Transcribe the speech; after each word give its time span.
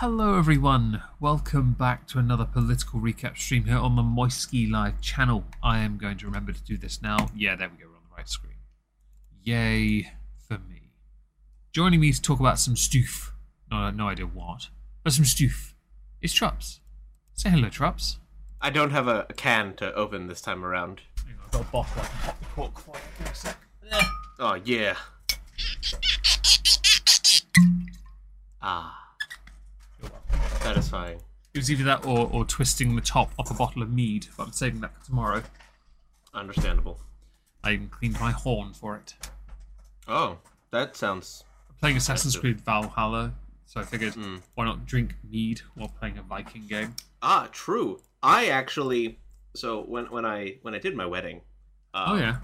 Hello, 0.00 0.38
everyone. 0.38 1.02
Welcome 1.20 1.72
back 1.72 2.06
to 2.06 2.18
another 2.18 2.46
political 2.46 3.00
recap 3.00 3.36
stream 3.36 3.64
here 3.64 3.76
on 3.76 3.96
the 3.96 4.02
Moisky 4.02 4.70
Live 4.70 4.98
channel. 5.02 5.44
I 5.62 5.80
am 5.80 5.98
going 5.98 6.16
to 6.16 6.24
remember 6.24 6.54
to 6.54 6.64
do 6.64 6.78
this 6.78 7.02
now. 7.02 7.28
Yeah, 7.36 7.54
there 7.54 7.68
we 7.68 7.76
go. 7.76 7.90
We're 7.90 7.96
on 7.96 8.02
the 8.08 8.16
right 8.16 8.26
screen. 8.26 8.54
Yay 9.42 10.10
for 10.48 10.54
me. 10.54 10.92
Joining 11.74 12.00
me 12.00 12.12
to 12.14 12.22
talk 12.22 12.40
about 12.40 12.58
some 12.58 12.76
stoof. 12.76 13.32
No, 13.70 13.90
no 13.90 14.08
idea 14.08 14.24
what, 14.24 14.70
but 15.04 15.12
some 15.12 15.26
stoof. 15.26 15.74
It's 16.22 16.32
Trups. 16.32 16.78
Say 17.34 17.50
hello, 17.50 17.68
Trups. 17.68 18.16
I 18.58 18.70
don't 18.70 18.92
have 18.92 19.06
a, 19.06 19.26
a 19.28 19.34
can 19.34 19.74
to 19.74 19.92
open 19.92 20.28
this 20.28 20.40
time 20.40 20.64
around. 20.64 21.02
Hang 21.26 21.34
on, 21.34 21.40
I've 21.44 21.50
got 21.50 21.60
a 21.60 21.64
bottle. 21.64 22.02
I 22.02 22.06
can 22.06 22.18
pop 22.22 22.40
the 22.40 22.46
cork 22.46 22.78
for 22.78 22.94
you. 22.96 23.30
A 23.30 23.34
sec. 23.34 23.58
Oh 24.38 24.54
yeah. 24.64 24.96
Ah. 28.62 29.09
Satisfying. 30.74 31.20
It 31.52 31.58
was 31.58 31.70
either 31.70 31.84
that 31.84 32.06
or, 32.06 32.30
or 32.32 32.44
twisting 32.44 32.94
the 32.94 33.02
top 33.02 33.32
off 33.38 33.50
a 33.50 33.54
bottle 33.54 33.82
of 33.82 33.90
mead, 33.92 34.28
but 34.36 34.44
I'm 34.46 34.52
saving 34.52 34.80
that 34.82 34.96
for 34.96 35.04
tomorrow. 35.04 35.42
Understandable. 36.32 37.00
I 37.64 37.72
even 37.72 37.88
cleaned 37.88 38.20
my 38.20 38.30
horn 38.30 38.72
for 38.72 38.96
it. 38.96 39.14
Oh, 40.06 40.38
that 40.70 40.96
sounds. 40.96 41.42
I'm 41.68 41.74
playing 41.76 41.96
Assassin's 41.96 42.36
Creed 42.36 42.60
Valhalla, 42.60 43.32
so 43.66 43.80
I 43.80 43.84
figured 43.84 44.14
Hmm. 44.14 44.36
why 44.54 44.64
not 44.64 44.86
drink 44.86 45.14
mead 45.28 45.60
while 45.74 45.88
playing 45.88 46.18
a 46.18 46.22
Viking 46.22 46.66
game? 46.68 46.94
Ah, 47.20 47.48
true. 47.50 48.00
I 48.22 48.46
actually. 48.46 49.18
So 49.56 49.82
when 49.82 50.04
when 50.10 50.24
I 50.24 50.58
when 50.62 50.74
I 50.74 50.78
did 50.78 50.94
my 50.96 51.06
wedding, 51.06 51.38
um, 51.94 52.04
oh 52.12 52.14
yeah, 52.16 52.36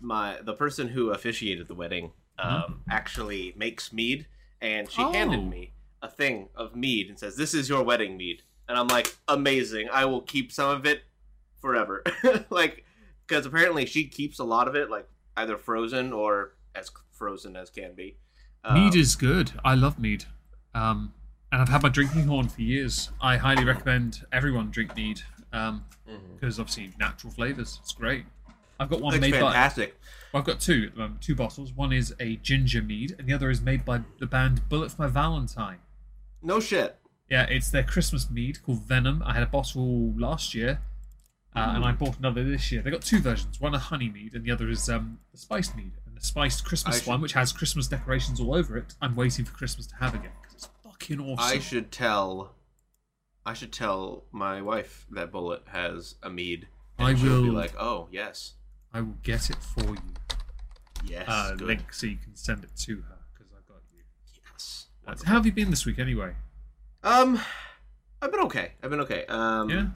my 0.00 0.38
the 0.42 0.54
person 0.54 0.88
who 0.88 1.10
officiated 1.10 1.68
the 1.68 1.74
wedding 1.76 2.10
um, 2.40 2.82
actually 2.90 3.54
makes 3.56 3.92
mead, 3.92 4.26
and 4.60 4.90
she 4.90 5.02
Oh. 5.02 5.12
handed 5.12 5.48
me 5.48 5.72
a 6.02 6.08
thing 6.08 6.48
of 6.54 6.74
mead 6.76 7.08
and 7.08 7.18
says, 7.18 7.36
"This 7.36 7.54
is 7.54 7.68
your 7.68 7.82
wedding 7.82 8.16
mead," 8.16 8.42
and 8.68 8.78
I'm 8.78 8.88
like, 8.88 9.16
"Amazing! 9.26 9.88
I 9.92 10.04
will 10.04 10.22
keep 10.22 10.52
some 10.52 10.70
of 10.70 10.86
it 10.86 11.02
forever." 11.60 12.02
like, 12.50 12.84
because 13.26 13.46
apparently 13.46 13.86
she 13.86 14.06
keeps 14.06 14.38
a 14.38 14.44
lot 14.44 14.68
of 14.68 14.74
it, 14.74 14.90
like 14.90 15.08
either 15.36 15.56
frozen 15.56 16.12
or 16.12 16.54
as 16.74 16.90
frozen 17.12 17.56
as 17.56 17.70
can 17.70 17.94
be. 17.94 18.16
mead 18.72 18.94
Um, 18.94 19.00
is 19.00 19.16
good. 19.16 19.52
I 19.64 19.74
love 19.74 19.98
mead, 19.98 20.24
um, 20.74 21.12
and 21.52 21.60
I've 21.60 21.68
had 21.68 21.82
my 21.82 21.88
drinking 21.88 22.24
horn 22.24 22.48
for 22.48 22.62
years. 22.62 23.10
I 23.20 23.36
highly 23.36 23.64
recommend 23.64 24.24
everyone 24.32 24.70
drink 24.70 24.94
mead 24.96 25.22
because 25.50 26.56
mhm. 26.56 26.60
obviously 26.60 26.92
natural 26.98 27.32
flavors. 27.32 27.78
It's 27.82 27.92
great. 27.92 28.24
I've 28.80 28.88
got 28.88 29.00
one 29.00 29.18
made 29.18 29.32
by. 29.32 29.40
fantastic. 29.40 29.98
Well, 30.32 30.40
I've 30.40 30.46
got 30.46 30.60
two 30.60 30.84
at 30.88 30.94
the 30.94 31.00
moment, 31.00 31.22
two 31.22 31.34
bottles. 31.34 31.72
One 31.72 31.92
is 31.92 32.14
a 32.20 32.36
ginger 32.36 32.82
mead, 32.82 33.16
and 33.18 33.26
the 33.26 33.32
other 33.32 33.50
is 33.50 33.60
made 33.60 33.84
by 33.84 34.02
the 34.18 34.26
band 34.26 34.68
Bullet 34.68 34.92
for 34.92 35.02
My 35.02 35.08
Valentine. 35.08 35.78
No 36.42 36.60
shit. 36.60 36.96
Yeah, 37.30 37.44
it's 37.44 37.70
their 37.70 37.82
Christmas 37.82 38.30
mead 38.30 38.62
called 38.62 38.82
Venom. 38.84 39.22
I 39.24 39.34
had 39.34 39.42
a 39.42 39.46
bottle 39.46 40.14
last 40.16 40.54
year, 40.54 40.80
uh, 41.54 41.72
and 41.74 41.84
I 41.84 41.92
bought 41.92 42.18
another 42.18 42.42
this 42.42 42.72
year. 42.72 42.80
They 42.80 42.90
got 42.90 43.02
two 43.02 43.20
versions. 43.20 43.60
One 43.60 43.74
a 43.74 43.78
honey 43.78 44.08
mead, 44.08 44.34
and 44.34 44.44
the 44.44 44.50
other 44.50 44.68
is 44.70 44.88
um, 44.88 45.18
the 45.32 45.38
spiced 45.38 45.76
mead. 45.76 45.92
And 46.06 46.16
the 46.16 46.24
spiced 46.24 46.64
Christmas 46.64 46.98
should- 46.98 47.06
one, 47.06 47.20
which 47.20 47.32
has 47.34 47.52
Christmas 47.52 47.86
decorations 47.88 48.40
all 48.40 48.54
over 48.54 48.76
it, 48.78 48.94
I'm 49.02 49.14
waiting 49.14 49.44
for 49.44 49.52
Christmas 49.52 49.86
to 49.88 49.96
have 49.96 50.14
again 50.14 50.30
because 50.40 50.54
it's 50.54 50.68
fucking 50.82 51.20
awesome. 51.20 51.56
I 51.56 51.58
should 51.58 51.90
tell. 51.92 52.54
I 53.44 53.54
should 53.54 53.72
tell 53.72 54.24
my 54.32 54.60
wife 54.62 55.06
that 55.10 55.30
Bullet 55.32 55.62
has 55.68 56.14
a 56.22 56.28
mead. 56.30 56.68
And 56.98 57.08
I 57.08 57.14
she'll 57.14 57.42
be 57.44 57.50
like, 57.50 57.74
"Oh 57.78 58.08
yes, 58.10 58.54
I 58.92 59.00
will 59.02 59.16
get 59.22 59.48
it 59.50 59.56
for 59.56 59.84
you. 59.84 60.14
yes, 61.04 61.26
Uh, 61.28 61.54
link 61.58 61.92
so 61.92 62.06
you 62.06 62.16
can 62.16 62.34
send 62.36 62.64
it 62.64 62.70
to 62.84 62.96
her 63.02 63.18
because 63.32 63.52
I 63.52 63.60
got 63.72 63.82
you. 63.94 64.02
yes." 64.52 64.87
Uh, 65.08 65.14
how 65.24 65.34
have 65.34 65.46
you 65.46 65.52
been 65.52 65.70
this 65.70 65.86
week 65.86 65.98
anyway? 65.98 66.34
Um, 67.02 67.40
I've 68.20 68.30
been 68.30 68.40
okay. 68.42 68.72
I've 68.82 68.90
been 68.90 69.00
okay. 69.00 69.24
Um, 69.26 69.70
Yeah. 69.70 69.86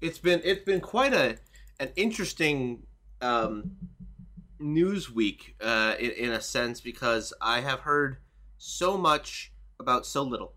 it's 0.00 0.18
been 0.18 0.40
it's 0.44 0.64
been 0.64 0.80
quite 0.80 1.12
a 1.12 1.36
an 1.78 1.90
interesting 1.96 2.86
um 3.20 3.76
news 4.58 5.10
week 5.10 5.56
uh 5.60 5.94
in, 5.98 6.10
in 6.12 6.32
a 6.32 6.40
sense 6.40 6.80
because 6.80 7.32
I 7.40 7.60
have 7.60 7.80
heard 7.80 8.16
so 8.56 8.96
much 8.96 9.52
about 9.78 10.06
so 10.06 10.22
little. 10.22 10.54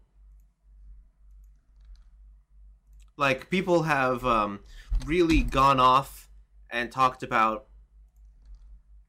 Like 3.18 3.50
people 3.50 3.84
have 3.84 4.26
um 4.26 4.62
really 5.06 5.42
gone 5.44 5.80
off 5.80 6.30
and 6.70 6.90
talked 6.92 7.22
about 7.22 7.68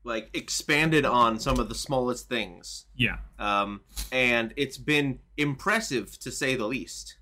like 0.05 0.29
expanded 0.35 1.05
on 1.07 1.39
some 1.41 1.59
of 1.59 1.69
the 1.71 1.75
smallest 1.75 2.29
things 2.29 2.85
Yeah. 2.95 3.17
um, 3.39 3.81
and 4.13 4.53
it's 4.57 4.77
been 4.77 5.19
impressive 5.39 6.19
to 6.21 6.31
say 6.31 6.55
the 6.57 6.67
least. 6.67 7.17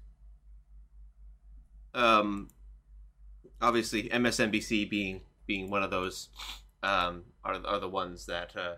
Um, 1.94 2.48
obviously, 3.60 4.09
MSNBC 4.09 4.88
being 4.91 5.20
being 5.47 5.70
one 5.70 5.82
of 5.82 5.91
those 5.91 6.28
um, 6.82 7.25
are 7.44 7.60
are 7.66 7.78
the 7.78 7.88
ones 7.88 8.26
that 8.26 8.54
uh, 8.56 8.75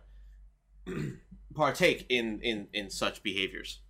partake 1.54 2.06
in, 2.08 2.40
in 2.42 2.68
in 2.72 2.90
such 2.90 3.22
behaviors. 3.22 3.80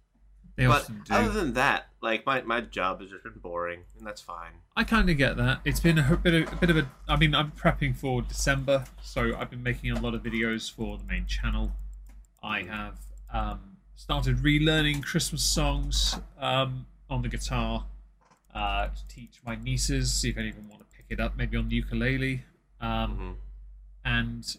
They 0.56 0.66
but 0.66 0.88
do. 1.04 1.12
other 1.14 1.32
than 1.32 1.54
that, 1.54 1.88
like 2.00 2.24
my, 2.26 2.40
my 2.42 2.60
job 2.60 3.00
has 3.00 3.10
just 3.10 3.24
been 3.24 3.32
boring, 3.42 3.80
and 3.98 4.06
that's 4.06 4.20
fine. 4.20 4.52
I 4.76 4.84
kind 4.84 5.10
of 5.10 5.16
get 5.16 5.36
that. 5.36 5.60
It's 5.64 5.80
been 5.80 5.98
a 5.98 6.16
bit, 6.16 6.34
of, 6.46 6.52
a 6.52 6.56
bit 6.56 6.70
of 6.70 6.76
a. 6.76 6.88
I 7.08 7.16
mean, 7.16 7.34
I'm 7.34 7.50
prepping 7.52 7.96
for 7.96 8.22
December, 8.22 8.84
so 9.02 9.34
I've 9.36 9.50
been 9.50 9.62
making 9.64 9.90
a 9.90 10.00
lot 10.00 10.14
of 10.14 10.22
videos 10.22 10.70
for 10.72 10.96
the 10.98 11.04
main 11.04 11.26
channel. 11.26 11.72
I 12.42 12.62
have 12.62 12.98
um, 13.32 13.60
started 13.96 14.38
relearning 14.38 15.02
Christmas 15.02 15.42
songs 15.42 16.16
um, 16.38 16.86
on 17.10 17.22
the 17.22 17.28
guitar 17.28 17.84
uh, 18.54 18.88
to 18.88 19.08
teach 19.08 19.40
my 19.44 19.56
nieces, 19.56 20.12
see 20.12 20.28
if 20.30 20.36
any 20.38 20.50
of 20.50 20.56
them 20.56 20.68
want 20.68 20.82
to 20.82 20.96
pick 20.96 21.06
it 21.08 21.18
up, 21.18 21.36
maybe 21.36 21.56
on 21.56 21.68
the 21.68 21.74
ukulele. 21.76 22.44
Um, 22.80 23.18
Mhm. 23.18 23.34
and 24.04 24.56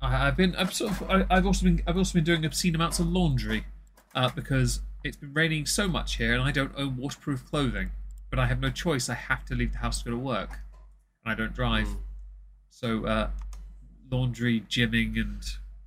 I, 0.00 0.26
I've 0.28 0.36
been, 0.36 0.56
I've 0.56 0.72
sort 0.74 0.90
of, 0.92 1.02
I, 1.10 1.26
I've 1.30 1.46
also 1.46 1.64
been, 1.64 1.82
I've 1.86 1.96
also 1.96 2.14
been 2.14 2.24
doing 2.24 2.44
obscene 2.44 2.74
amounts 2.74 2.98
of 2.98 3.06
laundry 3.08 3.66
uh, 4.14 4.30
because 4.34 4.80
it's 5.04 5.16
been 5.16 5.34
raining 5.34 5.66
so 5.66 5.88
much 5.88 6.16
here, 6.16 6.32
and 6.34 6.42
I 6.42 6.50
don't 6.50 6.72
own 6.76 6.96
waterproof 6.96 7.44
clothing. 7.48 7.90
But 8.30 8.38
I 8.38 8.46
have 8.46 8.60
no 8.60 8.70
choice. 8.70 9.08
I 9.10 9.14
have 9.14 9.44
to 9.46 9.54
leave 9.54 9.72
the 9.72 9.78
house 9.78 9.98
to 9.98 10.04
go 10.06 10.10
to 10.12 10.16
work, 10.18 10.50
and 11.24 11.32
I 11.32 11.34
don't 11.36 11.54
drive. 11.54 11.86
Mm. 11.88 11.96
So 12.70 13.04
uh, 13.06 13.30
laundry, 14.10 14.62
gymming, 14.68 15.16
and 15.20 15.42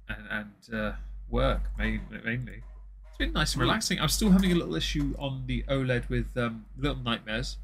and, 0.07 0.27
and 0.29 0.75
uh, 0.79 0.91
work 1.29 1.61
main- 1.77 2.01
mainly. 2.23 2.61
It's 3.07 3.17
been 3.17 3.33
nice 3.33 3.53
and 3.53 3.61
Mm. 3.61 3.65
relaxing. 3.65 3.99
I'm 3.99 4.09
still 4.09 4.31
having 4.31 4.51
a 4.51 4.55
little 4.55 4.75
issue 4.75 5.15
on 5.17 5.43
the 5.47 5.63
OLED 5.67 6.09
with 6.09 6.35
um, 6.37 6.65
Little 6.77 6.97
Nightmares. 7.01 7.57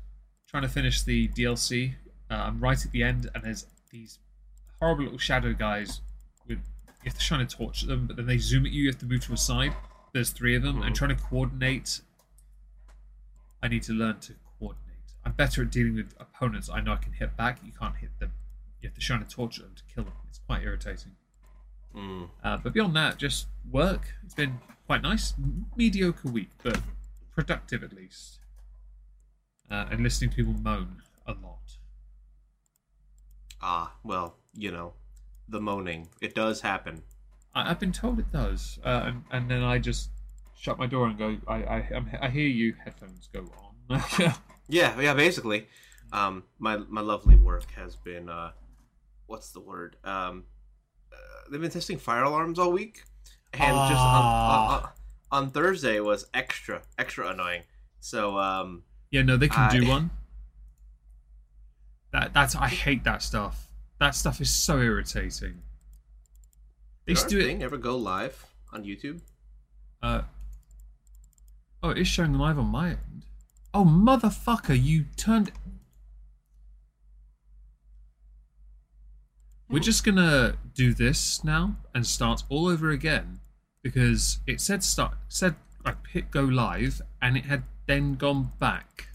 Trying 0.47 0.63
to 0.63 0.69
finish 0.69 1.03
the 1.03 1.27
DLC. 1.29 1.93
Uh, 2.29 2.33
I'm 2.35 2.59
right 2.59 2.83
at 2.83 2.91
the 2.91 3.03
end, 3.03 3.29
and 3.35 3.43
there's 3.43 3.65
these 3.91 4.17
horrible 4.79 5.03
little 5.03 5.19
shadow 5.19 5.53
guys 5.53 6.01
with 6.47 6.57
you 7.03 7.09
have 7.09 7.13
to 7.15 7.21
shine 7.21 7.41
a 7.41 7.45
torch 7.45 7.83
at 7.83 7.89
them, 7.89 8.05
but 8.07 8.15
then 8.15 8.25
they 8.25 8.37
zoom 8.37 8.65
at 8.65 8.71
you. 8.71 8.83
You 8.83 8.89
have 8.89 8.99
to 8.99 9.05
move 9.05 9.23
to 9.25 9.33
a 9.33 9.37
side. 9.37 9.73
There's 10.13 10.31
three 10.31 10.55
of 10.55 10.63
them, 10.63 10.81
and 10.81 10.93
Mhm. 10.93 10.97
trying 10.97 11.15
to 11.15 11.23
coordinate. 11.23 12.01
I 13.63 13.67
need 13.67 13.83
to 13.83 13.93
learn 13.93 14.19
to 14.21 14.35
coordinate. 14.59 15.13
I'm 15.23 15.33
better 15.33 15.61
at 15.63 15.71
dealing 15.71 15.95
with 15.95 16.13
opponents. 16.19 16.69
I 16.69 16.81
know 16.81 16.93
I 16.93 16.97
can 16.97 17.13
hit 17.13 17.37
back. 17.37 17.63
You 17.63 17.71
can't 17.71 17.95
hit 17.95 18.17
them. 18.19 18.33
You 18.81 18.89
have 18.89 18.95
to 18.95 19.01
shine 19.01 19.21
a 19.21 19.25
torch 19.25 19.59
at 19.59 19.65
them 19.65 19.75
to 19.75 19.83
kill 19.85 20.03
them. 20.03 20.13
It's 20.27 20.39
quite 20.39 20.63
irritating. 20.63 21.15
Mm. 21.93 22.29
Uh, 22.43 22.57
but 22.57 22.73
beyond 22.73 22.95
that, 22.95 23.17
just 23.17 23.47
work. 23.69 24.15
It's 24.23 24.33
been 24.33 24.59
quite 24.85 25.01
nice. 25.01 25.33
Mediocre 25.75 26.29
week, 26.29 26.49
but 26.63 26.81
productive 27.31 27.83
at 27.83 27.93
least. 27.93 28.39
Uh, 29.69 29.87
and 29.91 30.01
listening 30.01 30.31
to 30.31 30.35
people 30.35 30.53
moan 30.53 31.03
a 31.25 31.33
lot. 31.33 31.77
Ah, 33.61 33.95
well, 34.03 34.37
you 34.53 34.71
know, 34.71 34.95
the 35.47 35.61
moaning 35.61 36.09
it 36.19 36.33
does 36.33 36.61
happen. 36.61 37.03
I, 37.53 37.71
I've 37.71 37.79
been 37.79 37.91
told 37.91 38.19
it 38.19 38.31
does, 38.31 38.79
uh, 38.83 39.03
and, 39.05 39.23
and 39.31 39.51
then 39.51 39.63
I 39.63 39.77
just 39.79 40.09
shut 40.57 40.77
my 40.77 40.87
door 40.87 41.07
and 41.07 41.17
go. 41.17 41.37
I 41.47 41.63
I, 41.63 41.89
I'm, 41.95 42.09
I 42.21 42.29
hear 42.29 42.47
you. 42.47 42.75
Headphones 42.83 43.29
go 43.31 43.45
on. 43.89 44.33
Yeah, 44.71 44.97
yeah. 45.01 45.13
Basically, 45.13 45.67
um, 46.13 46.43
my 46.57 46.77
my 46.77 47.01
lovely 47.01 47.35
work 47.35 47.69
has 47.71 47.97
been 47.97 48.29
uh, 48.29 48.51
what's 49.27 49.51
the 49.51 49.59
word? 49.59 49.97
Um, 50.05 50.45
uh, 51.11 51.15
they've 51.51 51.59
been 51.59 51.69
testing 51.71 51.97
fire 51.97 52.23
alarms 52.23 52.57
all 52.57 52.71
week, 52.71 53.03
and 53.51 53.61
just 53.61 53.99
on, 53.99 54.25
on, 54.25 54.71
on, 54.71 54.89
on 55.31 55.49
Thursday 55.49 55.99
was 55.99 56.27
extra 56.33 56.81
extra 56.97 57.27
annoying. 57.29 57.63
So 57.99 58.37
um, 58.37 58.83
yeah, 59.09 59.23
no, 59.23 59.35
they 59.35 59.49
can 59.49 59.69
do 59.69 59.89
one. 59.89 60.09
That 62.13 62.33
that's 62.33 62.55
I 62.55 62.69
hate 62.69 63.03
that 63.03 63.21
stuff. 63.21 63.67
That 63.99 64.15
stuff 64.15 64.39
is 64.39 64.49
so 64.49 64.79
irritating. 64.79 65.61
They 67.11 67.15
did 67.15 67.19
used 67.19 67.23
our 67.25 67.29
to 67.29 67.41
do 67.41 67.49
it. 67.59 67.63
ever 67.63 67.77
go 67.77 67.97
live 67.97 68.45
on 68.71 68.83
YouTube? 68.83 69.21
Uh, 70.01 70.21
oh, 71.83 71.89
it 71.89 71.97
is 71.97 72.07
showing 72.07 72.33
live 72.33 72.57
on 72.57 72.67
my 72.67 72.89
end. 72.89 73.25
Oh, 73.73 73.83
motherfucker, 73.85 74.81
you 74.81 75.05
turned. 75.17 75.51
We're 79.69 79.79
just 79.79 80.03
gonna 80.03 80.57
do 80.73 80.93
this 80.93 81.43
now 81.43 81.77
and 81.93 82.05
start 82.05 82.43
all 82.49 82.67
over 82.67 82.89
again 82.89 83.39
because 83.81 84.39
it 84.45 84.59
said 84.59 84.83
start 84.83 85.17
said 85.29 85.55
I 85.85 85.93
hit 86.09 86.29
go 86.29 86.41
live, 86.43 87.01
and 87.21 87.37
it 87.37 87.45
had 87.45 87.63
then 87.87 88.15
gone 88.15 88.51
back. 88.59 89.07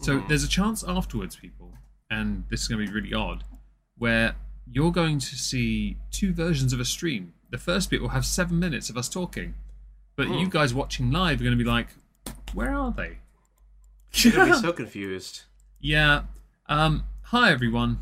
So 0.00 0.18
Mhm. 0.20 0.28
there's 0.28 0.42
a 0.44 0.48
chance 0.48 0.82
afterwards, 0.82 1.36
people, 1.36 1.78
and 2.10 2.44
this 2.48 2.62
is 2.62 2.68
to 2.80 2.86
be 2.86 2.92
really 2.92 3.14
odd, 3.14 3.44
where 3.96 4.34
you're 4.70 4.92
going 4.92 5.18
to 5.18 5.36
see 5.36 5.96
two 6.10 6.32
versions 6.32 6.72
of 6.72 6.80
a 6.80 6.84
stream. 6.84 7.32
The 7.50 7.58
first 7.58 7.90
bit 7.90 8.00
will 8.00 8.10
have 8.10 8.24
seven 8.24 8.58
minutes 8.58 8.88
of 8.90 8.96
us 8.96 9.08
talking, 9.08 9.54
but 10.16 10.26
Hmm. 10.26 10.34
you 10.34 10.48
guys 10.48 10.72
watching 10.74 11.10
live 11.10 11.40
are 11.40 11.44
going 11.44 11.56
to 11.56 11.62
be 11.64 11.68
like, 11.68 11.88
"Where 12.54 12.72
are 12.74 12.92
they?" 12.92 13.18
You're 14.14 14.32
gonna 14.34 14.52
be 14.54 14.60
so 14.60 14.72
confused. 14.82 15.42
Yeah. 15.80 16.22
Um, 16.68 17.04
hi 17.22 17.50
everyone. 17.50 17.98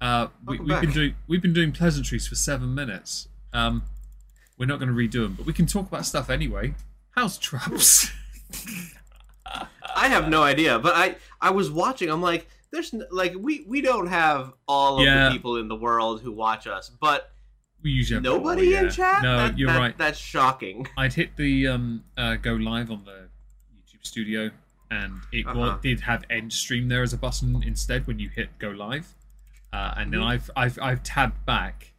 Uh, 0.00 0.28
we, 0.44 0.58
we've 0.58 0.80
been 0.80 0.90
doing 0.90 1.14
we've 1.28 1.42
been 1.42 1.52
doing 1.52 1.70
pleasantries 1.72 2.26
for 2.26 2.34
seven 2.34 2.74
minutes. 2.74 3.28
Um, 3.52 3.84
we're 4.58 4.66
not 4.66 4.78
going 4.80 4.88
to 4.88 4.94
redo 4.94 5.22
them, 5.24 5.34
but 5.34 5.46
we 5.46 5.52
can 5.52 5.66
talk 5.66 5.86
about 5.88 6.04
stuff 6.06 6.28
anyway. 6.30 6.74
How's 7.12 7.38
Traps? 7.38 8.10
I 9.94 10.08
have 10.08 10.28
no 10.28 10.42
idea, 10.42 10.78
but 10.78 10.94
I 10.96 11.16
I 11.40 11.50
was 11.50 11.70
watching. 11.70 12.08
I'm 12.10 12.22
like, 12.22 12.48
there's 12.72 12.92
like 13.10 13.34
we 13.38 13.64
we 13.68 13.80
don't 13.80 14.06
have 14.08 14.52
all 14.66 14.98
of 14.98 15.04
Yeah. 15.04 15.28
the 15.28 15.34
people 15.34 15.56
in 15.58 15.68
the 15.68 15.76
world 15.76 16.22
who 16.22 16.32
watch 16.32 16.66
us, 16.66 16.90
but 17.00 17.30
we 17.82 17.90
usually 17.90 18.20
nobody 18.20 18.70
more, 18.72 18.84
in 18.84 18.90
chat. 18.90 19.22
No, 19.22 19.36
That- 19.36 19.58
you're 19.58 19.70
that- 19.72 19.78
right. 19.78 19.98
That's 19.98 20.18
shocking. 20.18 20.86
I'd 20.96 21.12
hit 21.12 21.36
the 21.36 21.68
um, 21.68 22.04
uh, 22.16 22.36
go 22.36 22.54
live 22.54 22.90
on 22.90 23.04
the 23.04 23.28
YouTube 23.76 24.04
studio, 24.06 24.50
and 24.90 25.20
it 25.32 25.46
Uh-huh. 25.46 25.78
did 25.82 26.00
have 26.00 26.24
end 26.30 26.52
stream 26.52 26.88
there 26.88 27.02
as 27.02 27.12
a 27.12 27.18
button 27.18 27.62
instead 27.62 28.06
when 28.06 28.18
you 28.18 28.28
hit 28.28 28.58
go 28.58 28.70
live. 28.70 29.14
Uh, 29.72 29.94
and 29.96 30.12
then 30.12 30.20
Mhm. 30.20 30.26
I've 30.26 30.50
I've 30.56 30.78
I've 30.80 31.02
tabbed 31.02 31.44
back, 31.46 31.92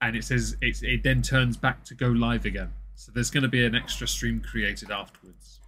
and 0.00 0.14
it 0.16 0.24
says 0.24 0.56
it's, 0.60 0.82
it 0.82 1.02
then 1.02 1.22
turns 1.22 1.56
back 1.56 1.84
to 1.84 1.94
go 1.94 2.08
live 2.08 2.44
again. 2.44 2.72
So 2.96 3.10
there's 3.12 3.30
going 3.30 3.42
to 3.42 3.48
be 3.48 3.64
an 3.64 3.74
extra 3.74 4.06
stream 4.06 4.40
created 4.40 4.90
afterwards. 4.90 5.58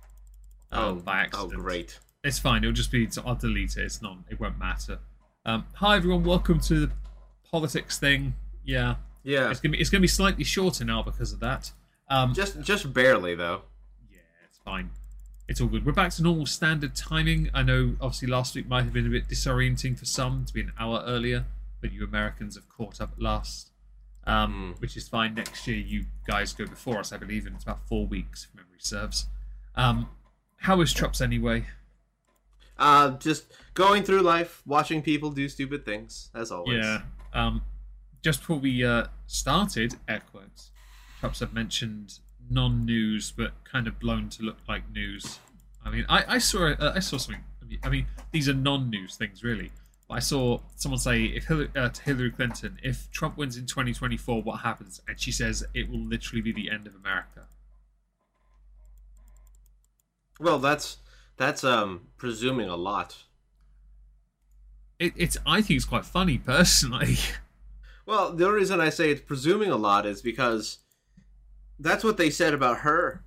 Oh, 0.70 0.90
um, 0.90 0.98
by 1.00 1.28
oh, 1.32 1.48
great. 1.48 1.98
It's 2.26 2.40
fine. 2.40 2.64
It'll 2.64 2.72
just 2.74 2.90
be. 2.90 3.08
I'll 3.24 3.36
delete 3.36 3.76
it. 3.76 3.84
It's 3.84 4.02
not. 4.02 4.18
It 4.28 4.40
won't 4.40 4.58
matter. 4.58 4.98
Um, 5.44 5.64
hi 5.74 5.94
everyone. 5.96 6.24
Welcome 6.24 6.58
to 6.62 6.86
the 6.86 6.92
politics 7.52 8.00
thing. 8.00 8.34
Yeah, 8.64 8.96
Yeah, 9.22 9.48
it's 9.48 9.60
gonna 9.60 9.74
be. 9.74 9.78
It's 9.78 9.90
gonna 9.90 10.00
be 10.02 10.08
slightly 10.08 10.42
shorter 10.42 10.84
now 10.84 11.02
because 11.04 11.32
of 11.32 11.38
that. 11.38 11.70
Um, 12.10 12.34
just 12.34 12.60
just 12.62 12.92
barely 12.92 13.36
though. 13.36 13.62
yeah, 14.10 14.18
it's 14.44 14.58
fine. 14.58 14.90
It's 15.46 15.60
all 15.60 15.68
good. 15.68 15.86
We're 15.86 15.92
back 15.92 16.10
to 16.14 16.22
normal 16.24 16.46
standard 16.46 16.96
timing. 16.96 17.48
I 17.54 17.62
know, 17.62 17.94
obviously, 18.00 18.26
last 18.26 18.56
week 18.56 18.66
might 18.66 18.82
have 18.82 18.92
been 18.92 19.06
a 19.06 19.10
bit 19.10 19.28
disorienting 19.28 19.96
for 19.96 20.04
some 20.04 20.44
to 20.46 20.52
be 20.52 20.62
an 20.62 20.72
hour 20.80 21.04
earlier, 21.06 21.44
but 21.80 21.92
you 21.92 22.02
Americans 22.02 22.56
have 22.56 22.68
caught 22.68 23.00
up 23.00 23.12
at 23.12 23.22
last, 23.22 23.70
um, 24.26 24.74
Mm. 24.74 24.80
which 24.80 24.96
is 24.96 25.06
fine. 25.08 25.34
Next 25.34 25.64
year, 25.68 25.76
you 25.78 26.06
guys 26.26 26.52
go 26.52 26.66
before 26.66 26.98
us, 26.98 27.12
I 27.12 27.18
believe, 27.18 27.46
and 27.46 27.54
it's 27.54 27.62
about 27.62 27.86
four 27.86 28.08
weeks, 28.08 28.48
if 28.50 28.56
memory 28.56 28.80
serves. 28.80 29.26
Um, 29.76 30.08
how 30.56 30.80
is 30.80 30.92
Trups 30.92 31.20
anyway? 31.20 31.66
Uh, 32.78 33.10
just 33.12 33.46
going 33.74 34.02
through 34.02 34.20
life, 34.20 34.62
watching 34.66 35.02
people 35.02 35.30
do 35.30 35.48
stupid 35.48 35.84
things, 35.84 36.30
as 36.34 36.50
always. 36.50 36.84
Yeah. 36.84 37.02
Um, 37.32 37.62
just 38.22 38.40
before 38.40 38.58
we 38.58 38.84
uh, 38.84 39.06
started, 39.26 39.94
air 40.08 40.22
quotes, 40.30 40.70
perhaps 41.20 41.40
I've 41.42 41.54
mentioned 41.54 42.18
non-news, 42.50 43.32
but 43.32 43.52
kind 43.64 43.86
of 43.86 43.98
blown 43.98 44.28
to 44.30 44.42
look 44.42 44.58
like 44.68 44.90
news. 44.90 45.38
I 45.84 45.90
mean, 45.90 46.04
I, 46.08 46.24
I 46.34 46.38
saw 46.38 46.72
uh, 46.72 46.92
I 46.94 47.00
saw 47.00 47.16
something. 47.18 47.44
I 47.82 47.88
mean, 47.88 48.06
these 48.32 48.48
are 48.48 48.54
non-news 48.54 49.16
things, 49.16 49.42
really. 49.42 49.70
I 50.08 50.20
saw 50.20 50.60
someone 50.76 51.00
say 51.00 51.24
if 51.24 51.46
Hillary, 51.46 51.68
uh, 51.74 51.88
to 51.88 52.02
Hillary 52.02 52.30
Clinton, 52.30 52.78
if 52.82 53.10
Trump 53.10 53.36
wins 53.36 53.56
in 53.56 53.66
2024, 53.66 54.42
what 54.42 54.60
happens? 54.60 55.00
And 55.08 55.18
she 55.18 55.32
says 55.32 55.64
it 55.74 55.90
will 55.90 55.98
literally 56.00 56.42
be 56.42 56.52
the 56.52 56.70
end 56.70 56.86
of 56.86 56.94
America. 56.94 57.48
Well, 60.38 60.58
that's 60.58 60.98
that's 61.36 61.64
um 61.64 62.08
presuming 62.16 62.68
a 62.68 62.76
lot. 62.76 63.24
It, 64.98 65.12
it's 65.16 65.36
I 65.46 65.60
think 65.60 65.76
it's 65.76 65.84
quite 65.84 66.04
funny 66.04 66.38
personally. 66.38 67.16
Well, 68.06 68.32
the 68.32 68.46
only 68.46 68.60
reason 68.60 68.80
I 68.80 68.88
say 68.90 69.10
it's 69.10 69.20
presuming 69.20 69.68
a 69.68 69.76
lot 69.76 70.06
is 70.06 70.22
because 70.22 70.78
that's 71.76 72.04
what 72.04 72.18
they 72.18 72.30
said 72.30 72.54
about 72.54 72.78
her. 72.82 73.24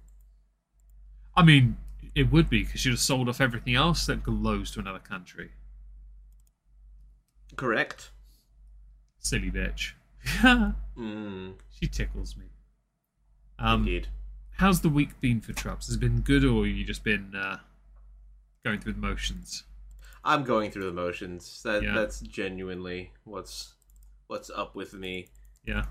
I 1.35 1.43
mean, 1.43 1.75
it 2.15 2.31
would 2.31 2.49
be 2.49 2.63
because 2.63 2.79
she'd 2.79 2.91
have 2.91 2.99
sold 3.01 3.27
off 3.27 3.41
everything 3.41 3.75
else 3.75 4.05
that 4.05 4.23
glows 4.23 4.71
to 4.71 4.79
another 4.79 4.99
country. 4.99 5.51
Correct. 7.57 8.11
Silly 9.19 9.51
bitch. 9.51 9.91
Mm, 10.97 11.55
she 11.77 11.87
tickles 11.87 12.37
me. 12.37 12.45
Um, 13.57 13.81
indeed. 13.81 14.07
how's 14.59 14.79
the 14.79 14.89
week 14.89 15.19
been 15.21 15.41
for 15.41 15.51
Trups? 15.53 15.87
Has 15.87 15.95
it 15.95 15.99
been 15.99 16.21
good, 16.21 16.43
or 16.45 16.65
you 16.67 16.85
just 16.85 17.03
been 17.03 17.33
uh, 17.35 17.57
going 18.63 18.79
through 18.79 18.93
the 18.93 18.99
motions? 18.99 19.63
I'm 20.23 20.43
going 20.43 20.71
through 20.71 20.85
the 20.85 20.93
motions. 20.93 21.61
That 21.63 21.83
Yeah. 21.83 21.93
that's 21.93 22.19
genuinely 22.21 23.11
what's 23.23 23.73
what's 24.27 24.49
up 24.49 24.75
with 24.75 24.93
me. 24.93 25.27
Yeah. 25.65 25.85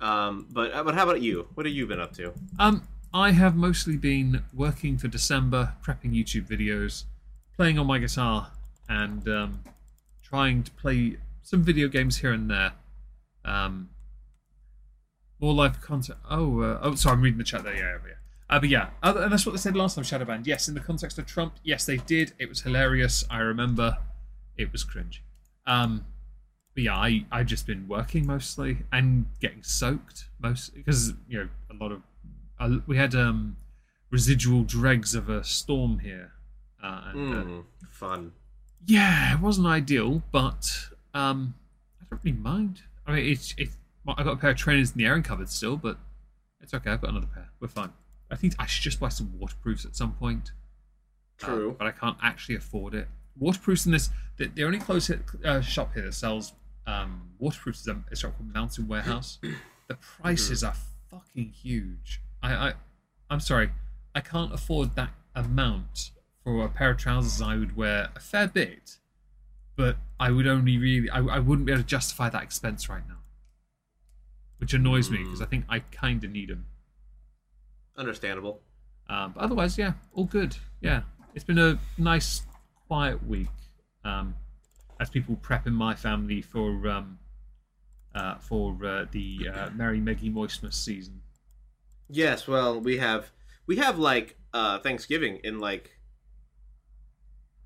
Um, 0.00 0.46
but 0.50 0.72
but 0.84 0.94
how 0.94 1.02
about 1.04 1.20
you? 1.20 1.48
What 1.54 1.66
have 1.66 1.74
you 1.74 1.86
been 1.86 2.00
up 2.00 2.12
to? 2.14 2.32
Um, 2.58 2.88
I 3.12 3.32
have 3.32 3.54
mostly 3.54 3.96
been 3.96 4.44
working 4.54 4.96
for 4.96 5.08
December, 5.08 5.74
prepping 5.84 6.14
YouTube 6.14 6.46
videos, 6.48 7.04
playing 7.56 7.78
on 7.78 7.86
my 7.86 7.98
guitar, 7.98 8.52
and 8.88 9.28
um, 9.28 9.62
trying 10.22 10.62
to 10.62 10.70
play 10.72 11.18
some 11.42 11.62
video 11.62 11.88
games 11.88 12.18
here 12.18 12.32
and 12.32 12.50
there. 12.50 12.72
Um, 13.44 13.90
more 15.38 15.52
live 15.54 15.80
content. 15.80 16.18
Oh, 16.28 16.60
uh, 16.60 16.78
oh, 16.82 16.94
sorry, 16.94 17.14
I'm 17.16 17.22
reading 17.22 17.38
the 17.38 17.44
chat 17.44 17.64
there. 17.64 17.74
Yeah, 17.74 17.98
yeah. 18.06 18.14
Uh, 18.50 18.58
but 18.60 18.68
yeah, 18.68 18.90
and 19.02 19.32
that's 19.32 19.46
what 19.46 19.52
they 19.52 19.58
said 19.58 19.76
last 19.76 19.94
time. 19.94 20.04
Shadowband. 20.04 20.44
Yes, 20.46 20.68
in 20.68 20.74
the 20.74 20.80
context 20.80 21.18
of 21.18 21.24
Trump, 21.26 21.54
yes, 21.62 21.86
they 21.86 21.96
did. 21.98 22.32
It 22.38 22.48
was 22.48 22.62
hilarious. 22.62 23.24
I 23.30 23.38
remember. 23.38 23.96
It 24.58 24.72
was 24.72 24.82
cringe. 24.84 25.22
Um, 25.66 26.04
but 26.74 26.82
yeah, 26.82 26.96
I 26.96 27.24
I've 27.30 27.46
just 27.46 27.66
been 27.66 27.86
working 27.88 28.26
mostly 28.26 28.78
and 28.92 29.26
getting 29.40 29.62
soaked 29.62 30.24
most 30.40 30.74
because 30.74 31.12
you 31.28 31.38
know 31.38 31.48
a 31.70 31.74
lot 31.82 31.92
of 31.92 32.02
uh, 32.58 32.78
we 32.86 32.96
had 32.96 33.14
um 33.14 33.56
residual 34.10 34.64
dregs 34.64 35.14
of 35.14 35.28
a 35.28 35.44
storm 35.44 36.00
here, 36.00 36.32
uh, 36.82 37.02
and 37.12 37.32
uh, 37.32 37.44
Mm, 37.44 37.64
fun. 37.88 38.32
yeah, 38.86 39.34
it 39.34 39.40
wasn't 39.40 39.68
ideal, 39.68 40.22
but 40.32 40.88
um, 41.14 41.54
I 42.00 42.04
don't 42.10 42.20
really 42.24 42.36
mind. 42.36 42.82
I 43.06 43.14
mean, 43.14 43.26
it's 43.30 43.54
it. 43.56 43.68
Well, 44.04 44.16
I 44.18 44.24
got 44.24 44.32
a 44.32 44.36
pair 44.36 44.50
of 44.50 44.56
trainers 44.56 44.90
in 44.90 44.98
the 44.98 45.04
airing 45.06 45.22
cupboard 45.22 45.48
still, 45.50 45.76
but 45.76 45.98
it's 46.60 46.74
okay. 46.74 46.90
I've 46.90 47.00
got 47.00 47.10
another 47.10 47.28
pair. 47.32 47.48
We're 47.60 47.68
fine. 47.68 47.92
I 48.30 48.36
think 48.36 48.54
I 48.58 48.66
should 48.66 48.82
just 48.82 49.00
buy 49.00 49.08
some 49.08 49.32
waterproofs 49.38 49.84
at 49.84 49.96
some 49.96 50.12
point. 50.12 50.52
Uh, 51.42 51.46
True. 51.46 51.76
but 51.78 51.86
I 51.86 51.90
can't 51.90 52.16
actually 52.22 52.56
afford 52.56 52.94
it. 52.94 53.08
Waterproofs 53.38 53.86
in 53.86 53.92
this, 53.92 54.10
the, 54.36 54.46
the 54.46 54.64
only 54.64 54.78
close 54.78 55.06
hit, 55.06 55.20
uh, 55.44 55.60
shop 55.60 55.94
here 55.94 56.04
that 56.04 56.14
sells 56.14 56.52
um, 56.86 57.22
waterproofs 57.38 57.80
is 57.80 57.88
a, 57.88 57.96
a 58.10 58.16
shop 58.16 58.36
called 58.36 58.52
Mountain 58.52 58.88
Warehouse. 58.88 59.38
the 59.88 59.94
prices 59.94 60.62
are 60.62 60.74
fucking 61.10 61.50
huge. 61.50 62.20
I, 62.42 62.52
I, 62.52 62.72
I'm 63.28 63.40
sorry, 63.40 63.70
I 64.14 64.20
can't 64.20 64.52
afford 64.52 64.94
that 64.96 65.10
amount 65.34 66.10
for 66.44 66.64
a 66.64 66.68
pair 66.68 66.90
of 66.90 66.98
trousers. 66.98 67.40
I 67.40 67.56
would 67.56 67.76
wear 67.76 68.08
a 68.14 68.20
fair 68.20 68.48
bit, 68.48 68.98
but 69.76 69.96
I 70.18 70.30
would 70.30 70.46
only 70.46 70.78
really, 70.78 71.08
I, 71.10 71.20
I 71.20 71.38
wouldn't 71.38 71.66
be 71.66 71.72
able 71.72 71.82
to 71.82 71.88
justify 71.88 72.28
that 72.30 72.42
expense 72.42 72.88
right 72.88 73.06
now, 73.08 73.18
which 74.58 74.74
annoys 74.74 75.10
me 75.10 75.18
because 75.18 75.40
I 75.40 75.46
think 75.46 75.64
I 75.68 75.80
kind 75.80 76.22
of 76.24 76.30
need 76.30 76.50
them. 76.50 76.66
Understandable. 78.00 78.62
Um, 79.08 79.32
but 79.34 79.44
otherwise, 79.44 79.76
yeah, 79.76 79.92
all 80.14 80.24
good. 80.24 80.56
Yeah, 80.80 81.02
it's 81.34 81.44
been 81.44 81.58
a 81.58 81.78
nice, 81.98 82.42
quiet 82.88 83.24
week. 83.26 83.48
Um, 84.04 84.34
as 84.98 85.10
people 85.10 85.36
prep 85.36 85.66
in 85.66 85.74
my 85.74 85.94
family 85.94 86.40
for 86.40 86.88
um, 86.88 87.18
uh, 88.14 88.36
for 88.36 88.76
uh, 88.84 89.04
the 89.10 89.48
uh, 89.52 89.70
Merry 89.70 90.00
Meggy 90.00 90.32
Moistmas 90.32 90.74
season. 90.74 91.20
Yes. 92.08 92.48
Well, 92.48 92.80
we 92.80 92.98
have 92.98 93.30
we 93.66 93.76
have 93.76 93.98
like 93.98 94.36
uh 94.52 94.78
Thanksgiving 94.78 95.38
in 95.44 95.58
like 95.58 95.98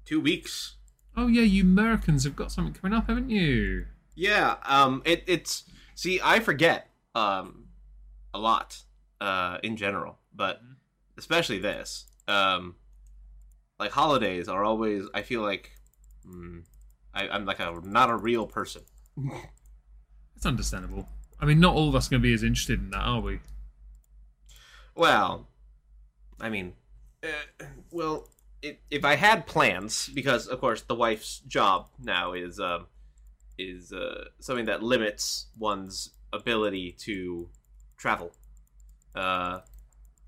two 0.05 0.21
weeks. 0.21 0.76
Oh 1.17 1.29
yeah, 1.29 1.43
you 1.43 1.62
Americans 1.62 2.25
have 2.25 2.37
got 2.37 2.53
something 2.53 2.75
coming 2.75 2.97
up, 2.97 3.07
haven't 3.07 3.31
you? 3.31 3.87
Yeah. 4.14 4.57
Um. 4.64 5.03
It, 5.05 5.25
it's 5.26 5.64
see, 5.95 6.21
I 6.23 6.41
forget 6.41 6.91
um 7.14 7.67
a 8.33 8.38
lot 8.38 8.83
uh 9.21 9.59
in 9.62 9.76
general, 9.76 10.19
but 10.35 10.62
Mhm. 10.62 10.76
especially 11.17 11.59
this 11.59 12.07
um 12.29 12.75
like 13.79 13.91
holidays 13.93 14.49
are 14.49 14.64
always. 14.64 15.05
I 15.14 15.23
feel 15.23 15.43
like 15.43 15.73
mm, 16.26 16.62
I, 17.12 17.29
I'm 17.29 17.45
like 17.45 17.61
a 17.61 17.81
not 17.85 18.11
a 18.11 18.17
real 18.17 18.47
person. 18.47 18.83
It's 20.37 20.47
understandable. 20.47 21.09
I 21.41 21.47
mean, 21.47 21.59
not 21.61 21.75
all 21.75 21.88
of 21.88 21.95
us 21.95 22.07
are 22.09 22.11
going 22.11 22.23
to 22.23 22.29
be 22.29 22.35
as 22.35 22.43
interested 22.43 22.79
in 22.79 22.91
that, 22.91 22.99
are 23.00 23.21
we? 23.21 23.41
Well, 24.95 25.49
I 26.41 26.50
mean, 26.50 26.75
uh, 27.23 27.64
well, 27.91 28.29
if, 28.62 28.76
if 28.91 29.05
I 29.05 29.17
had 29.17 29.47
plans, 29.47 30.09
because 30.09 30.47
of 30.47 30.61
course 30.61 30.83
the 30.83 30.95
wife's 30.95 31.38
job 31.41 31.88
now 31.99 32.33
is 32.33 32.61
um, 32.61 32.87
is 33.59 33.93
uh, 33.93 34.25
something 34.41 34.67
that 34.67 34.83
limits 34.83 35.47
one's 35.59 36.11
ability 36.33 36.93
to 37.00 37.49
travel. 37.97 38.33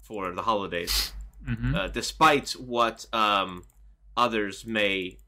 For 0.06 0.30
the 0.32 0.42
holidays, 0.42 1.12
Mhm. 1.44 1.74
uh, 1.74 1.88
despite 1.88 2.50
what 2.52 3.06
um, 3.12 3.64
others 4.16 4.64
may 4.64 5.18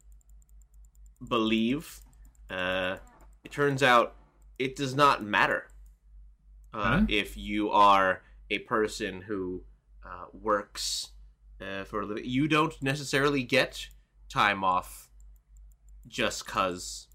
believe. 1.26 2.00
Uh, 2.49 2.99
it 3.42 3.50
turns 3.50 3.82
out 3.82 4.14
it 4.58 4.76
does 4.76 4.94
not 4.94 5.23
matter 5.23 5.68
uh, 6.73 7.00
Huh? 7.00 7.06
if 7.08 7.37
you 7.37 7.70
are 7.70 8.23
a 8.50 8.58
person 8.61 9.23
who 9.23 9.64
uh, 10.06 10.26
works 10.32 11.11
uh, 11.61 11.82
for 11.85 12.02
a 12.02 12.06
living. 12.06 12.25
You 12.25 12.47
don't 12.47 12.80
necessarily 12.80 13.42
get 13.42 13.88
time 14.28 14.62
off 14.62 15.11
just 16.06 16.47
cause. 16.47 17.08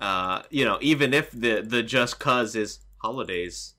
Uh, 0.00 0.42
you 0.50 0.64
know, 0.64 0.78
even 0.80 1.12
if 1.12 1.30
the 1.32 1.60
the 1.60 1.82
just 1.82 2.18
cause 2.20 2.54
is 2.56 2.80
holidays, 3.02 3.74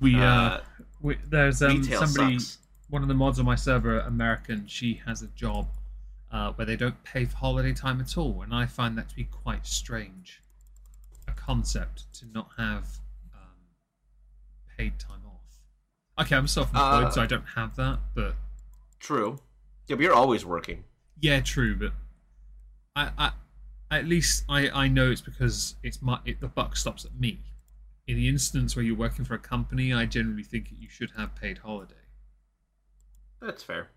we 0.00 0.14
uh, 0.16 0.20
uh, 0.24 0.60
we, 1.00 1.16
there's 1.28 1.62
um, 1.62 1.82
somebody 1.82 2.38
sucks. 2.38 2.58
one 2.90 3.02
of 3.02 3.08
the 3.08 3.14
mods 3.14 3.38
on 3.38 3.44
my 3.44 3.54
server 3.54 4.00
American 4.00 4.66
she 4.66 5.00
has 5.06 5.22
a 5.22 5.26
job 5.28 5.68
uh, 6.32 6.52
where 6.52 6.66
they 6.66 6.76
don't 6.76 7.02
pay 7.04 7.24
for 7.24 7.36
holiday 7.36 7.72
time 7.72 8.00
at 8.00 8.16
all 8.18 8.42
and 8.42 8.54
I 8.54 8.66
find 8.66 8.96
that 8.98 9.08
to 9.10 9.14
be 9.16 9.24
quite 9.24 9.66
strange 9.66 10.42
a 11.26 11.32
concept 11.32 12.12
to 12.14 12.26
not 12.34 12.48
have 12.56 12.84
um, 13.34 13.56
paid 14.76 14.98
time 14.98 15.20
off 15.26 16.22
okay 16.24 16.36
I'm 16.36 16.46
self-employed 16.48 17.04
Uh, 17.04 17.10
so 17.10 17.22
I 17.22 17.26
don't 17.26 17.44
have 17.56 17.76
that 17.76 17.98
but 18.14 18.34
True. 19.00 19.38
Yeah, 19.86 19.96
but 19.96 20.02
you're 20.02 20.14
always 20.14 20.44
working. 20.44 20.84
yeah 21.20 21.40
true 21.40 21.76
but 21.76 21.92
I, 22.96 23.10
I 23.18 23.32
at 23.90 24.04
least 24.06 24.44
I, 24.48 24.68
I 24.70 24.88
know 24.88 25.10
it's 25.10 25.20
because 25.22 25.76
it's 25.82 26.02
my 26.02 26.18
it, 26.26 26.40
the 26.40 26.48
buck 26.48 26.76
stops 26.76 27.04
at 27.06 27.18
me 27.18 27.38
in 28.08 28.16
the 28.16 28.26
instance 28.28 28.74
where 28.74 28.84
you're 28.84 28.96
working 28.96 29.24
for 29.24 29.34
a 29.34 29.38
company 29.38 29.92
I 29.92 30.06
generally 30.06 30.42
think 30.42 30.70
you 30.76 30.88
should 30.88 31.12
have 31.16 31.36
paid 31.36 31.58
holiday 31.58 31.94
That's 33.40 33.62
fair. 33.62 33.90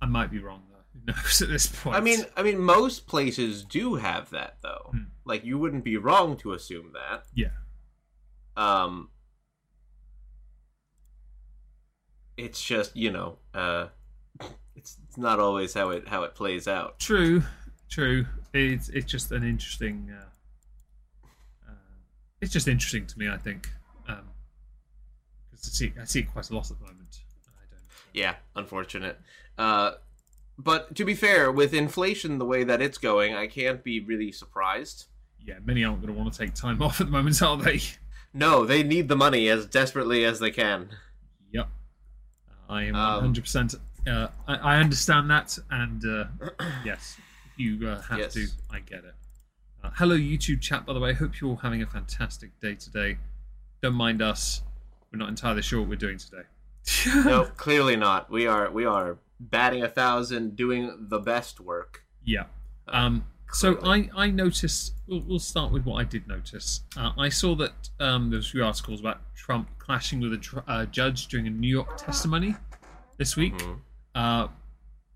I 0.00 0.06
might 0.06 0.30
be 0.30 0.38
wrong 0.38 0.62
though. 0.70 0.76
Who 0.94 1.00
knows 1.12 1.42
at 1.42 1.48
this 1.48 1.66
point? 1.66 1.96
I 1.96 2.00
mean, 2.00 2.24
I 2.36 2.42
mean, 2.42 2.58
most 2.58 3.06
places 3.06 3.64
do 3.64 3.96
have 3.96 4.30
that 4.30 4.56
though. 4.62 4.90
Hmm. 4.92 5.02
Like, 5.24 5.44
you 5.44 5.58
wouldn't 5.58 5.84
be 5.84 5.96
wrong 5.98 6.36
to 6.38 6.52
assume 6.52 6.92
that. 6.94 7.24
yeah, 7.34 7.48
Um, 8.56 9.10
it's 12.36 12.62
just 12.62 12.96
you 12.96 13.10
know, 13.10 13.38
uh, 13.54 13.88
it's, 14.76 14.96
it's 15.06 15.18
not 15.18 15.40
always 15.40 15.74
how 15.74 15.90
it 15.90 16.06
how 16.08 16.22
it 16.22 16.34
plays 16.34 16.68
out. 16.68 16.98
true, 16.98 17.42
true. 17.90 18.26
It's 18.52 18.88
it's 18.90 19.10
just 19.10 19.32
an 19.32 19.42
interesting. 19.44 20.10
Uh, 20.12 20.20
uh, 20.22 20.28
it's 22.46 22.52
just 22.52 22.68
interesting 22.68 23.06
to 23.06 23.18
me. 23.18 23.28
I 23.28 23.36
think 23.36 23.68
because 24.06 25.66
I 25.66 25.70
see 25.70 25.92
I 26.00 26.04
see 26.04 26.20
it 26.20 26.32
quite 26.32 26.48
a 26.50 26.54
lot 26.54 26.70
at 26.70 26.78
the 26.78 26.84
moment. 26.84 27.20
I 27.48 27.64
don't. 27.70 27.80
Yeah, 28.12 28.36
unfortunate. 28.54 29.18
Uh, 29.58 29.92
but 30.58 30.94
to 30.96 31.04
be 31.04 31.14
fair, 31.14 31.50
with 31.50 31.74
inflation 31.74 32.38
the 32.38 32.44
way 32.44 32.64
that 32.64 32.80
it's 32.80 32.98
going, 32.98 33.34
I 33.34 33.46
can't 33.46 33.82
be 33.82 34.00
really 34.00 34.30
surprised. 34.32 35.06
Yeah, 35.44 35.54
many 35.64 35.84
aren't 35.84 36.00
going 36.02 36.12
to 36.14 36.18
want 36.18 36.32
to 36.32 36.38
take 36.38 36.54
time 36.54 36.80
off 36.86 37.00
at 37.00 37.06
the 37.08 37.12
moment, 37.12 37.42
are 37.42 37.56
they? 37.56 37.80
No, 38.32 38.64
they 38.64 38.82
need 38.82 39.08
the 39.08 39.16
money 39.16 39.48
as 39.48 39.66
desperately 39.66 40.24
as 40.24 40.38
they 40.40 40.50
can. 40.50 40.88
Yep. 41.52 41.68
I 42.68 42.82
am 42.84 42.94
Um, 42.94 43.14
100. 43.16 43.42
percent 43.44 43.74
uh, 44.06 44.28
I, 44.46 44.54
I 44.56 44.76
understand 44.78 45.30
that, 45.30 45.58
and 45.70 46.04
uh, 46.06 46.24
yes, 46.84 47.16
you 47.56 47.88
uh, 47.88 48.00
have 48.02 48.18
Yes. 48.18 48.34
to. 48.34 48.46
I 48.70 48.80
get 48.80 49.04
it. 49.04 49.14
Uh, 49.86 49.90
hello, 49.94 50.16
YouTube 50.16 50.60
chat. 50.60 50.84
By 50.84 50.92
the 50.94 50.98
way, 51.00 51.12
hope 51.12 51.40
you're 51.40 51.50
all 51.50 51.56
having 51.56 51.80
a 51.80 51.86
fantastic 51.86 52.50
day 52.60 52.74
today. 52.74 53.18
Don't 53.82 53.94
mind 53.94 54.20
us. 54.20 54.62
We're 55.12 55.18
not 55.18 55.28
entirely 55.28 55.62
sure 55.62 55.78
what 55.80 55.88
we're 55.88 55.94
doing 55.94 56.18
today. 56.18 56.42
no, 57.24 57.44
clearly 57.56 57.94
not. 57.94 58.28
We 58.28 58.48
are 58.48 58.68
we 58.70 58.84
are 58.84 59.18
batting 59.38 59.84
a 59.84 59.88
thousand, 59.88 60.56
doing 60.56 61.06
the 61.08 61.20
best 61.20 61.60
work. 61.60 62.02
Yeah. 62.24 62.44
Uh, 62.88 62.96
Um, 62.96 63.24
so. 63.52 63.78
I, 63.84 64.10
I 64.16 64.28
noticed. 64.30 64.94
We'll, 65.06 65.20
we'll 65.20 65.38
start 65.38 65.70
with 65.70 65.84
what 65.84 65.96
I 66.00 66.04
did 66.04 66.26
notice. 66.26 66.80
Uh, 66.96 67.12
I 67.16 67.28
saw 67.28 67.54
that 67.54 67.90
um, 68.00 68.30
there 68.30 68.38
was 68.38 68.48
a 68.48 68.50
few 68.50 68.64
articles 68.64 68.98
about 68.98 69.20
Trump 69.36 69.68
clashing 69.78 70.18
with 70.20 70.32
a 70.32 70.38
tr- 70.38 70.58
uh, 70.66 70.86
judge 70.86 71.28
during 71.28 71.46
a 71.46 71.50
New 71.50 71.68
York 71.68 71.96
testimony 71.96 72.56
this 73.18 73.36
week, 73.36 73.54
Mhm. 73.58 73.78
uh, 74.16 74.48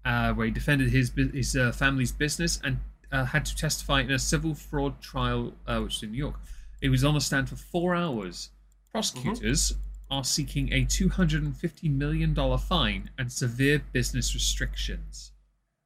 uh, 0.04 0.32
where 0.34 0.46
he 0.46 0.52
defended 0.52 0.90
his 0.90 1.10
his 1.34 1.56
uh, 1.56 1.72
family's 1.72 2.12
business 2.12 2.60
and 2.62 2.78
uh, 3.12 3.24
had 3.24 3.44
to 3.46 3.56
testify 3.56 4.00
in 4.00 4.10
a 4.10 4.18
civil 4.18 4.54
fraud 4.54 5.00
trial, 5.00 5.52
uh, 5.66 5.80
which 5.80 5.96
is 5.96 6.02
in 6.04 6.12
New 6.12 6.18
York. 6.18 6.36
He 6.80 6.88
was 6.88 7.04
on 7.04 7.14
the 7.14 7.20
stand 7.20 7.48
for 7.48 7.56
four 7.56 7.94
hours. 7.94 8.50
Prosecutors 8.92 9.74
are 10.10 10.24
seeking 10.24 10.72
a 10.72 10.84
two 10.84 11.08
hundred 11.08 11.42
and 11.42 11.56
fifty 11.56 11.88
million 11.88 12.34
dollar 12.34 12.58
fine 12.58 13.10
and 13.18 13.30
severe 13.30 13.80
business 13.92 14.34
restrictions 14.34 15.32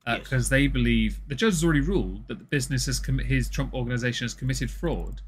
Yes. 0.06 0.18
because 0.20 0.48
they 0.48 0.66
believe 0.66 1.20
the 1.28 1.34
judge 1.34 1.52
has 1.54 1.64
already 1.64 1.80
ruled 1.80 2.26
that 2.28 2.38
the 2.38 2.44
business 2.44 2.86
has 2.86 3.00
commi- 3.00 3.24
his 3.24 3.48
Trump 3.50 3.72
organization 3.74 4.24
has 4.26 4.34
committed 4.34 4.70
fraud, 4.70 5.20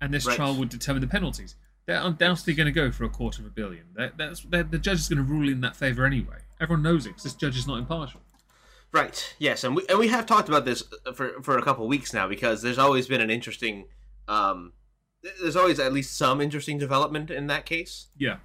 and 0.00 0.12
this 0.14 0.26
Right. 0.26 0.36
trial 0.36 0.54
would 0.56 0.68
determine 0.68 1.00
the 1.00 1.06
penalties. 1.08 1.54
They're 1.86 2.00
undoubtedly 2.02 2.54
going 2.54 2.66
to 2.66 2.72
go 2.72 2.90
for 2.92 3.04
a 3.04 3.08
quarter 3.08 3.42
of 3.42 3.46
a 3.46 3.50
billion. 3.50 3.86
That 3.94 4.16
that's 4.16 4.40
they're- 4.42 4.62
the 4.64 4.78
judge 4.78 4.98
is 5.00 5.08
going 5.08 5.24
to 5.24 5.32
rule 5.32 5.48
in 5.48 5.60
that 5.62 5.76
favor 5.76 6.04
anyway. 6.04 6.42
Everyone 6.60 6.82
knows 6.82 7.06
it 7.06 7.12
'cause 7.14 7.24
this 7.24 7.34
judge 7.34 7.56
is 7.56 7.66
not 7.66 7.78
impartial. 7.78 8.20
Right. 8.92 9.34
Yes, 9.38 9.62
and 9.64 9.76
we 9.76 9.86
and 9.88 9.98
we 9.98 10.08
have 10.08 10.26
talked 10.26 10.48
about 10.48 10.64
this 10.64 10.82
for 11.14 11.40
for 11.42 11.56
a 11.58 11.62
couple 11.62 11.86
weeks 11.86 12.12
now 12.12 12.26
because 12.26 12.60
there's 12.62 12.78
always 12.78 13.06
been 13.06 13.20
an 13.20 13.30
interesting, 13.30 13.86
um, 14.26 14.72
there's 15.40 15.54
always 15.56 15.78
at 15.78 15.92
least 15.92 16.16
some 16.16 16.40
interesting 16.40 16.76
development 16.78 17.30
in 17.30 17.46
that 17.46 17.66
case. 17.66 18.08
Yeah, 18.16 18.38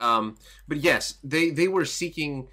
Um, 0.00 0.36
but 0.66 0.78
yes, 0.78 1.18
they 1.22 1.50
they 1.50 1.68
were 1.68 1.84
seeking, 1.84 2.48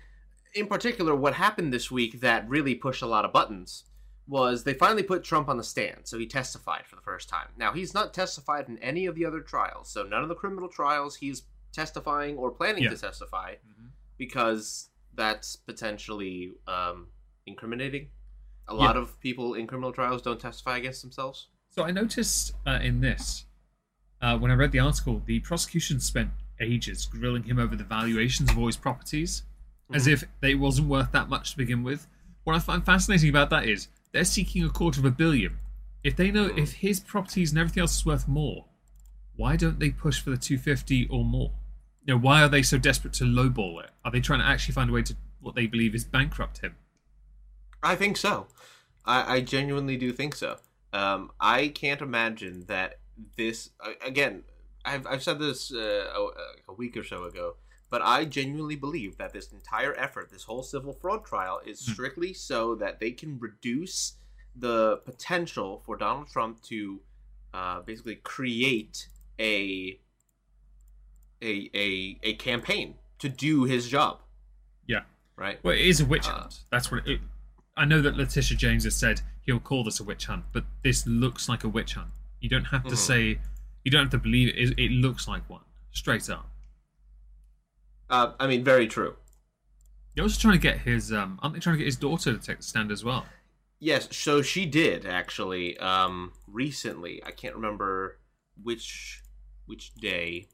in 0.53 0.67
particular, 0.67 1.15
what 1.15 1.33
happened 1.35 1.73
this 1.73 1.89
week 1.91 2.21
that 2.21 2.47
really 2.49 2.75
pushed 2.75 3.01
a 3.01 3.07
lot 3.07 3.25
of 3.25 3.33
buttons 3.33 3.83
was 4.27 4.63
they 4.63 4.73
finally 4.73 5.03
put 5.03 5.23
Trump 5.23 5.47
on 5.49 5.57
the 5.57 5.63
stand, 5.63 6.01
so 6.07 6.17
he 6.17 6.25
testified 6.25 6.85
for 6.87 6.95
the 6.95 7.01
first 7.03 7.29
time. 7.29 7.47
Now 7.57 7.73
he's 7.73 7.93
not 7.93 8.13
testified 8.13 8.67
in 8.67 8.77
any 8.79 9.05
of 9.05 9.13
the 9.15 9.25
other 9.25 9.39
trials, 9.41 9.89
so 9.91 10.03
none 10.03 10.23
of 10.23 10.29
the 10.29 10.35
criminal 10.35 10.67
trials 10.69 11.15
he's 11.15 11.43
testifying 11.71 12.35
or 12.37 12.49
planning 12.51 12.83
Yeah. 12.83 12.89
to 12.91 12.97
testify 12.97 13.55
Mhm. 13.55 13.89
because 14.17 14.89
that's 15.15 15.55
potentially 15.55 16.53
um, 16.67 17.07
incriminating. 17.45 18.09
A 18.67 18.73
Yeah. 18.73 18.79
lot 18.79 18.97
of 18.97 19.19
people 19.19 19.53
in 19.53 19.67
criminal 19.67 19.91
trials 19.91 20.21
don't 20.21 20.39
testify 20.39 20.77
against 20.77 21.01
themselves. 21.01 21.47
So 21.69 21.83
I 21.83 21.91
noticed 21.91 22.53
uh, 22.65 22.79
in 22.81 23.01
this, 23.01 23.45
uh, 24.21 24.37
when 24.37 24.49
I 24.51 24.55
read 24.55 24.71
the 24.71 24.79
article, 24.79 25.21
the 25.25 25.39
prosecution 25.41 25.99
spent 25.99 26.31
ages 26.59 27.05
grilling 27.05 27.43
him 27.43 27.59
over 27.59 27.75
the 27.75 27.83
valuations 27.83 28.49
of 28.49 28.57
all 28.57 28.67
his 28.67 28.77
properties, 28.77 29.43
as 29.93 30.07
Mhm. 30.07 30.11
if 30.13 30.23
they 30.39 30.55
wasn't 30.55 30.87
worth 30.87 31.11
that 31.11 31.29
much 31.29 31.51
to 31.51 31.57
begin 31.57 31.83
with. 31.83 32.07
What 32.43 32.55
I 32.55 32.59
find 32.59 32.83
fascinating 32.85 33.29
about 33.29 33.49
that 33.49 33.67
is 33.67 33.87
they're 34.13 34.23
seeking 34.23 34.63
a 34.63 34.69
quarter 34.69 34.99
of 34.99 35.05
a 35.05 35.11
billion. 35.11 35.59
If 36.03 36.15
they 36.15 36.31
know 36.31 36.49
Mhm. 36.49 36.57
if 36.59 36.73
his 36.73 36.99
properties 37.01 37.51
and 37.51 37.59
everything 37.59 37.81
else 37.81 37.97
is 37.97 38.05
worth 38.05 38.27
more, 38.27 38.65
why 39.35 39.57
don't 39.57 39.79
they 39.79 39.89
push 39.91 40.19
for 40.21 40.29
the 40.29 40.37
250 40.37 41.07
or 41.07 41.25
more? 41.25 41.51
You 42.05 42.13
know, 42.13 42.19
why 42.19 42.43
are 42.43 42.49
they 42.49 42.61
so 42.61 42.77
desperate 42.77 43.13
to 43.15 43.23
lowball 43.23 43.83
it? 43.83 43.89
Are 44.03 44.11
they 44.11 44.21
trying 44.21 44.39
to 44.39 44.45
actually 44.45 44.73
find 44.73 44.89
a 44.89 44.93
way 44.93 45.01
to 45.03 45.15
what 45.41 45.55
they 45.55 45.65
believe 45.67 45.95
is 45.95 46.03
bankrupt 46.03 46.59
him? 46.59 46.75
I 47.81 47.95
think 47.95 48.17
so. 48.17 48.47
I, 49.05 49.35
I 49.37 49.41
genuinely 49.41 49.97
do 49.97 50.11
think 50.11 50.35
so. 50.35 50.57
Um, 50.93 51.31
I 51.39 51.67
can't 51.69 52.01
imagine 52.01 52.65
that 52.67 52.99
this 53.37 53.69
again. 54.05 54.43
I've, 54.85 55.07
I've 55.07 55.23
said 55.23 55.39
this 55.39 55.73
uh, 55.73 56.05
a, 56.15 56.71
a 56.71 56.73
week 56.73 56.95
or 56.95 57.03
so 57.03 57.23
ago, 57.23 57.55
but 57.89 58.01
I 58.03 58.25
genuinely 58.25 58.75
believe 58.75 59.17
that 59.17 59.33
this 59.33 59.51
entire 59.51 59.95
effort, 59.97 60.29
this 60.31 60.43
whole 60.43 60.61
civil 60.63 60.93
fraud 60.93 61.25
trial, 61.25 61.59
is 61.65 61.83
Hmm. 61.83 61.91
strictly 61.93 62.33
so 62.33 62.75
that 62.75 62.99
they 62.99 63.11
can 63.11 63.39
reduce 63.39 64.13
the 64.55 64.97
potential 65.05 65.81
for 65.85 65.97
Donald 65.97 66.29
Trump 66.29 66.61
to 66.63 67.01
uh, 67.53 67.81
basically 67.81 68.15
create 68.15 69.09
a 69.39 69.99
a 71.41 71.69
a 71.73 72.19
a 72.23 72.33
campaign 72.35 72.95
to 73.19 73.29
do 73.29 73.63
his 73.63 73.87
job. 73.89 74.19
Yeah. 74.87 75.01
Right. 75.35 75.59
Well, 75.63 75.73
it 75.73 75.81
is 75.81 75.99
a 76.01 76.05
witch 76.05 76.27
Uh, 76.27 76.31
hunt. 76.39 76.63
That's 76.71 76.91
what 76.91 77.07
it. 77.07 77.21
I 77.77 77.85
know 77.85 78.01
that 78.01 78.15
Letitia 78.15 78.57
James 78.57 78.83
has 78.85 78.95
said 78.95 79.21
he'll 79.41 79.59
call 79.59 79.83
this 79.83 79.99
a 79.99 80.03
witch 80.03 80.25
hunt, 80.25 80.45
but 80.53 80.63
this 80.83 81.05
looks 81.05 81.49
like 81.49 81.63
a 81.63 81.69
witch 81.69 81.93
hunt. 81.95 82.11
You 82.39 82.49
don't 82.49 82.65
have 82.65 82.83
to 82.85 82.95
Mhm. 82.95 82.97
say, 82.97 83.39
you 83.83 83.91
don't 83.91 84.03
have 84.03 84.11
to 84.11 84.17
believe 84.17 84.49
it. 84.49 84.55
It, 84.57 84.79
it 84.79 84.91
looks 84.91 85.27
like 85.27 85.49
one, 85.49 85.63
straight 85.91 86.29
up. 86.29 86.49
Uh, 88.09 88.33
I 88.39 88.47
mean, 88.47 88.63
very 88.63 88.87
true. 88.87 89.15
They're 90.13 90.23
also 90.23 90.39
trying 90.39 90.53
to 90.53 90.59
get 90.59 90.79
his. 90.79 91.11
Um, 91.11 91.39
aren't 91.41 91.55
they 91.55 91.59
trying 91.59 91.75
to 91.75 91.79
get 91.79 91.85
his 91.85 91.97
daughter 91.97 92.31
to 92.33 92.39
take 92.39 92.57
the 92.57 92.63
stand 92.63 92.91
as 92.91 93.03
well? 93.03 93.25
Yes, 93.79 94.15
so 94.15 94.41
she 94.41 94.65
did 94.65 95.05
actually. 95.05 95.77
Um, 95.79 96.31
recently, 96.47 97.21
I 97.23 97.31
can't 97.31 97.55
remember 97.55 98.19
which 98.63 99.21
which 99.65 99.93
day. 99.95 100.47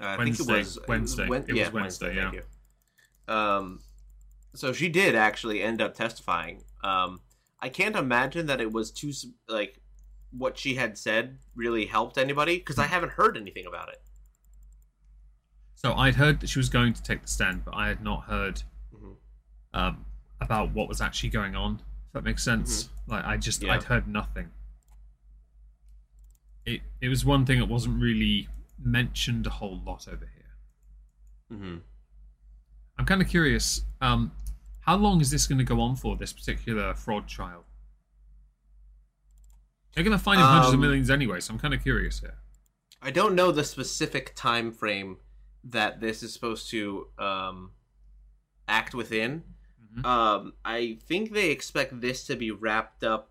Uh, 0.00 0.06
I 0.06 0.24
think 0.24 0.40
it 0.40 0.46
was 0.46 0.78
Wednesday. 0.88 1.28
Wen- 1.28 1.44
It 1.48 1.52
was 1.52 1.58
yeah, 1.60 1.68
Wednesday, 1.70 2.14
thank 2.16 2.34
you. 2.34 2.42
Um, 3.34 3.80
so 4.54 4.72
she 4.72 4.88
did 4.88 5.14
actually 5.14 5.62
end 5.62 5.80
up 5.80 5.94
testifying. 5.94 6.62
Um, 6.82 7.20
I 7.60 7.68
can't 7.68 7.94
imagine 7.96 8.46
that 8.46 8.60
it 8.60 8.72
was 8.72 8.90
too 8.90 9.12
like 9.48 9.78
what 10.32 10.58
she 10.58 10.74
had 10.74 10.98
said 10.98 11.38
really 11.54 11.86
helped 11.86 12.18
anybody 12.18 12.56
because 12.58 12.78
I 12.78 12.86
haven't 12.86 13.12
heard 13.12 13.36
anything 13.36 13.66
about 13.66 13.88
it. 13.90 14.02
So 15.74 15.94
I'd 15.94 16.14
heard 16.16 16.40
that 16.40 16.48
she 16.48 16.58
was 16.58 16.68
going 16.68 16.92
to 16.94 17.02
take 17.02 17.22
the 17.22 17.28
stand, 17.28 17.64
but 17.64 17.74
I 17.74 17.88
had 17.88 18.02
not 18.02 18.24
heard 18.24 18.62
Mhm. 18.94 19.16
um, 19.74 20.04
about 20.40 20.72
what 20.72 20.88
was 20.88 21.00
actually 21.00 21.28
going 21.30 21.54
on. 21.54 21.76
If 22.06 22.12
that 22.14 22.24
makes 22.24 22.42
sense. 22.42 22.88
Like 23.06 23.24
I 23.24 23.36
just 23.36 23.62
Yeah. 23.62 23.74
I'd 23.74 23.84
heard 23.84 24.08
nothing. 24.08 24.50
It 26.64 26.82
it 27.00 27.08
was 27.08 27.24
one 27.24 27.44
thing 27.46 27.58
that 27.58 27.66
wasn't 27.66 28.00
really 28.00 28.48
mentioned 28.84 29.46
a 29.46 29.50
whole 29.50 29.80
lot 29.84 30.06
over 30.08 30.28
here. 30.34 31.58
hmm 31.58 31.76
I'm 32.98 33.06
kind 33.06 33.22
of 33.22 33.28
curious. 33.28 33.84
Um, 34.00 34.32
how 34.80 34.96
long 34.96 35.20
is 35.20 35.30
this 35.30 35.46
going 35.46 35.58
to 35.58 35.64
go 35.64 35.80
on 35.80 35.96
for? 35.96 36.16
This 36.16 36.32
particular 36.32 36.94
fraud 36.94 37.26
trial? 37.26 37.64
They're 39.94 40.04
going 40.04 40.16
to 40.16 40.22
find 40.22 40.40
him 40.40 40.46
hundreds 40.46 40.68
of 40.68 40.74
Um, 40.74 40.80
millions 40.80 41.10
anyway, 41.10 41.40
so 41.40 41.52
I'm 41.54 41.58
kind 41.60 41.74
of 41.74 41.82
curious 41.82 42.20
here. 42.20 42.38
I 43.00 43.10
don't 43.10 43.34
know 43.34 43.50
the 43.50 43.64
specific 43.64 44.32
time 44.34 44.72
frame 44.72 45.18
that 45.64 46.00
this 46.00 46.22
is 46.22 46.32
supposed 46.32 46.70
to 46.70 47.08
um, 47.18 47.72
act 48.68 48.94
within. 48.94 49.42
Mhm. 49.96 50.04
Um, 50.04 50.52
I 50.64 50.98
think 51.06 51.32
they 51.32 51.50
expect 51.50 52.00
this 52.00 52.24
to 52.26 52.36
be 52.36 52.50
wrapped 52.50 53.04
up. 53.04 53.30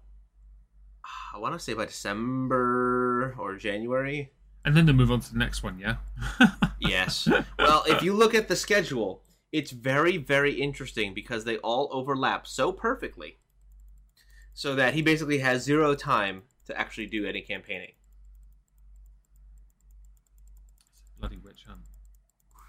I 1.34 1.38
want 1.40 1.54
to 1.56 1.60
say 1.60 1.74
by 1.74 1.86
December 1.86 3.36
or 3.40 3.56
January. 3.56 4.32
And 4.64 4.78
then 4.78 4.86
they 4.86 4.92
move 4.92 5.12
on 5.12 5.22
to 5.22 5.32
the 5.34 5.40
next 5.40 5.64
one, 5.64 5.80
yeah. 5.80 5.96
Yes. 6.80 7.28
well, 7.60 7.84
if 7.88 8.02
you 8.02 8.14
look 8.14 8.34
at 8.34 8.48
the 8.48 8.56
schedule, 8.56 9.24
it's 9.52 9.72
very, 9.72 10.18
very 10.18 10.54
interesting 10.54 11.14
because 11.14 11.46
they 11.46 11.58
all 11.58 11.90
overlap 11.92 12.48
so 12.48 12.72
perfectly. 12.72 13.38
So 14.54 14.76
that 14.76 14.94
he 14.94 15.02
basically 15.02 15.40
has 15.40 15.64
zero 15.64 15.96
time 15.96 16.44
to 16.66 16.78
actually 16.78 17.06
do 17.08 17.26
any 17.26 17.42
campaigning. 17.42 17.94
bloody 21.22 21.38
witch 21.38 21.64
hunt. 21.68 21.82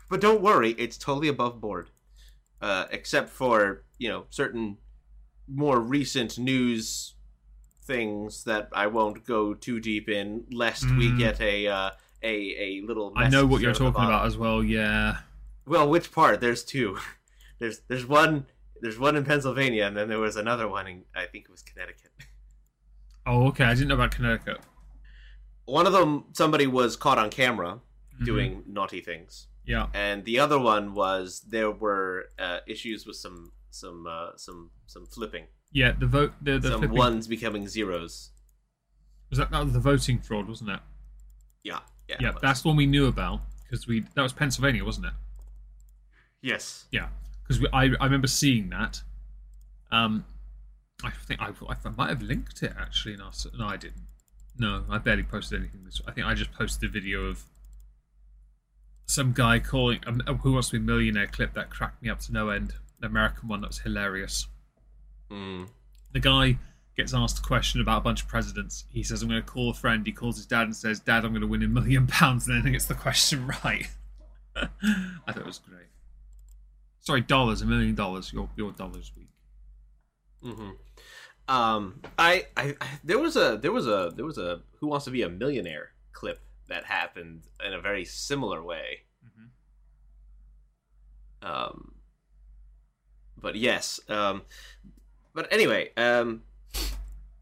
But 0.08 0.20
don't 0.20 0.42
worry, 0.42 0.72
it's 0.72 0.98
totally 0.98 1.28
above 1.28 1.60
board. 1.60 1.88
Uh, 2.60 2.86
except 2.92 3.30
for, 3.30 3.82
you 3.98 4.08
know, 4.08 4.26
certain 4.30 4.76
more 5.48 5.80
recent 5.80 6.38
news 6.38 7.14
things 7.84 8.44
that 8.44 8.68
I 8.72 8.86
won't 8.86 9.24
go 9.26 9.54
too 9.54 9.80
deep 9.80 10.08
in, 10.08 10.44
lest 10.52 10.84
we 10.84 11.08
Mm. 11.10 11.18
get 11.18 11.40
a 11.40 11.66
uh, 11.68 11.90
a 12.22 12.34
a 12.80 12.80
little. 12.86 13.12
I 13.16 13.28
know 13.28 13.44
what 13.46 13.60
you're 13.60 13.74
talking 13.74 14.04
about 14.04 14.26
as 14.26 14.36
well. 14.36 14.62
Yeah. 14.62 15.18
Well, 15.66 15.88
which 15.88 16.12
part? 16.12 16.40
There's 16.40 16.64
two. 16.64 16.98
There's 17.58 17.80
there's 17.88 18.06
one 18.06 18.46
there's 18.80 18.98
one 18.98 19.14
in 19.16 19.24
Pennsylvania, 19.24 19.84
and 19.86 19.96
then 19.96 20.08
there 20.08 20.18
was 20.18 20.34
another 20.36 20.66
one 20.68 20.86
in 20.88 21.04
I 21.14 21.26
think 21.26 21.44
it 21.44 21.50
was 21.50 21.62
Connecticut. 21.62 22.10
Oh, 23.24 23.46
okay. 23.48 23.62
I 23.64 23.74
didn't 23.74 23.86
know 23.86 23.94
about 23.94 24.10
Connecticut. 24.10 24.58
One 25.64 25.86
of 25.86 25.92
them, 25.92 26.24
somebody 26.32 26.66
was 26.66 26.96
caught 26.96 27.18
on 27.18 27.30
camera 27.30 27.78
Mhm. 28.20 28.24
doing 28.24 28.64
naughty 28.66 29.00
things, 29.00 29.46
Yeah. 29.64 29.86
and 29.94 30.24
the 30.24 30.40
other 30.40 30.58
one 30.58 30.92
was 30.92 31.40
there 31.42 31.70
were 31.70 32.30
uh, 32.38 32.58
issues 32.66 33.06
with 33.06 33.14
some 33.16 33.52
some 33.70 34.06
uh, 34.08 34.30
some 34.36 34.70
some 34.86 35.06
flipping, 35.06 35.46
Yeah. 35.72 35.92
The 35.92 36.06
vote. 36.06 36.32
The, 36.42 36.58
the 36.58 36.70
some 36.70 36.80
flipping- 36.80 36.96
ones 36.96 37.26
becoming 37.26 37.68
zeros. 37.68 38.30
was 39.30 39.38
that, 39.38 39.50
that 39.50 39.64
was 39.64 39.72
the 39.72 39.80
voting 39.80 40.18
fraud, 40.18 40.48
wasn't 40.48 40.70
it? 40.70 40.80
Yeah, 41.64 41.80
yeah, 42.08 42.16
Yeah. 42.20 42.32
That's 42.42 42.62
the 42.62 42.68
one 42.68 42.76
we 42.76 42.86
knew 42.86 43.06
about 43.06 43.40
because 43.64 43.86
we 43.86 44.00
that 44.14 44.22
was 44.22 44.32
Pennsylvania, 44.32 44.84
wasn't 44.84 45.06
it? 45.06 45.12
yes. 46.42 46.86
Yeah. 46.90 47.08
Because 47.46 47.64
I 47.72 47.90
I 48.00 48.04
remember 48.04 48.26
seeing 48.26 48.68
that. 48.70 49.02
Um, 49.90 50.24
I 51.04 51.10
think 51.10 51.40
I, 51.42 51.50
I 51.68 51.88
might 51.96 52.08
have 52.08 52.22
linked 52.22 52.62
it 52.62 52.72
actually 52.78 53.14
in 53.14 53.20
our. 53.20 53.32
No, 53.58 53.66
I 53.66 53.76
didn't. 53.76 54.06
No, 54.58 54.84
I 54.88 54.98
barely 54.98 55.22
posted 55.22 55.60
anything. 55.60 55.84
This 55.84 56.00
I 56.06 56.12
think 56.12 56.26
I 56.26 56.34
just 56.34 56.52
posted 56.52 56.88
a 56.88 56.92
video 56.92 57.24
of 57.26 57.44
some 59.06 59.32
guy 59.32 59.58
calling 59.58 60.00
um, 60.06 60.20
"Who 60.42 60.52
Wants 60.52 60.68
to 60.68 60.78
Be 60.78 60.78
a 60.78 60.86
Millionaire" 60.86 61.26
clip 61.26 61.54
that 61.54 61.70
cracked 61.70 62.02
me 62.02 62.08
up 62.10 62.20
to 62.20 62.32
no 62.32 62.48
end. 62.50 62.74
An 63.00 63.06
American 63.06 63.48
one 63.48 63.60
that 63.62 63.68
was 63.68 63.78
hilarious. 63.80 64.46
Mm. 65.32 65.68
The 66.12 66.20
guy 66.20 66.58
gets 66.96 67.14
asked 67.14 67.38
a 67.38 67.42
question 67.42 67.80
about 67.80 67.98
a 67.98 68.00
bunch 68.02 68.22
of 68.22 68.28
presidents. 68.28 68.84
He 68.90 69.02
says, 69.02 69.22
"I'm 69.22 69.28
going 69.28 69.40
to 69.40 69.46
call 69.46 69.70
a 69.70 69.74
friend." 69.74 70.06
He 70.06 70.12
calls 70.12 70.36
his 70.36 70.46
dad 70.46 70.62
and 70.64 70.76
says, 70.76 71.00
"Dad, 71.00 71.24
I'm 71.24 71.30
going 71.32 71.40
to 71.40 71.46
win 71.46 71.62
a 71.62 71.68
million 71.68 72.06
pounds," 72.06 72.46
and 72.46 72.56
then 72.58 72.66
he 72.66 72.72
gets 72.72 72.84
the 72.84 72.94
question 72.94 73.46
right. 73.64 73.88
I 74.54 74.68
thought 75.26 75.38
it 75.38 75.46
was 75.46 75.58
great. 75.58 75.86
Sorry, 77.00 77.22
dollars, 77.22 77.62
a 77.62 77.66
million 77.66 77.94
dollars. 77.94 78.32
Your 78.32 78.48
your 78.56 78.72
dollars 78.72 79.10
week. 79.16 79.28
hmm 80.42 80.70
Um, 81.48 82.00
I, 82.18 82.46
I, 82.56 82.76
I, 82.80 82.86
there 83.02 83.18
was 83.18 83.36
a, 83.36 83.58
there 83.60 83.72
was 83.72 83.86
a, 83.86 84.12
there 84.14 84.26
was 84.26 84.38
a 84.38 84.60
Who 84.78 84.88
Wants 84.88 85.06
to 85.06 85.10
Be 85.10 85.22
a 85.22 85.28
Millionaire 85.28 85.92
clip 86.12 86.40
that 86.68 86.84
happened 86.84 87.42
in 87.66 87.72
a 87.72 87.80
very 87.80 88.04
similar 88.04 88.62
way. 88.62 89.00
Um, 91.42 91.94
but 93.36 93.56
yes, 93.56 93.98
um, 94.08 94.42
but 95.34 95.52
anyway, 95.52 95.90
um, 95.96 96.42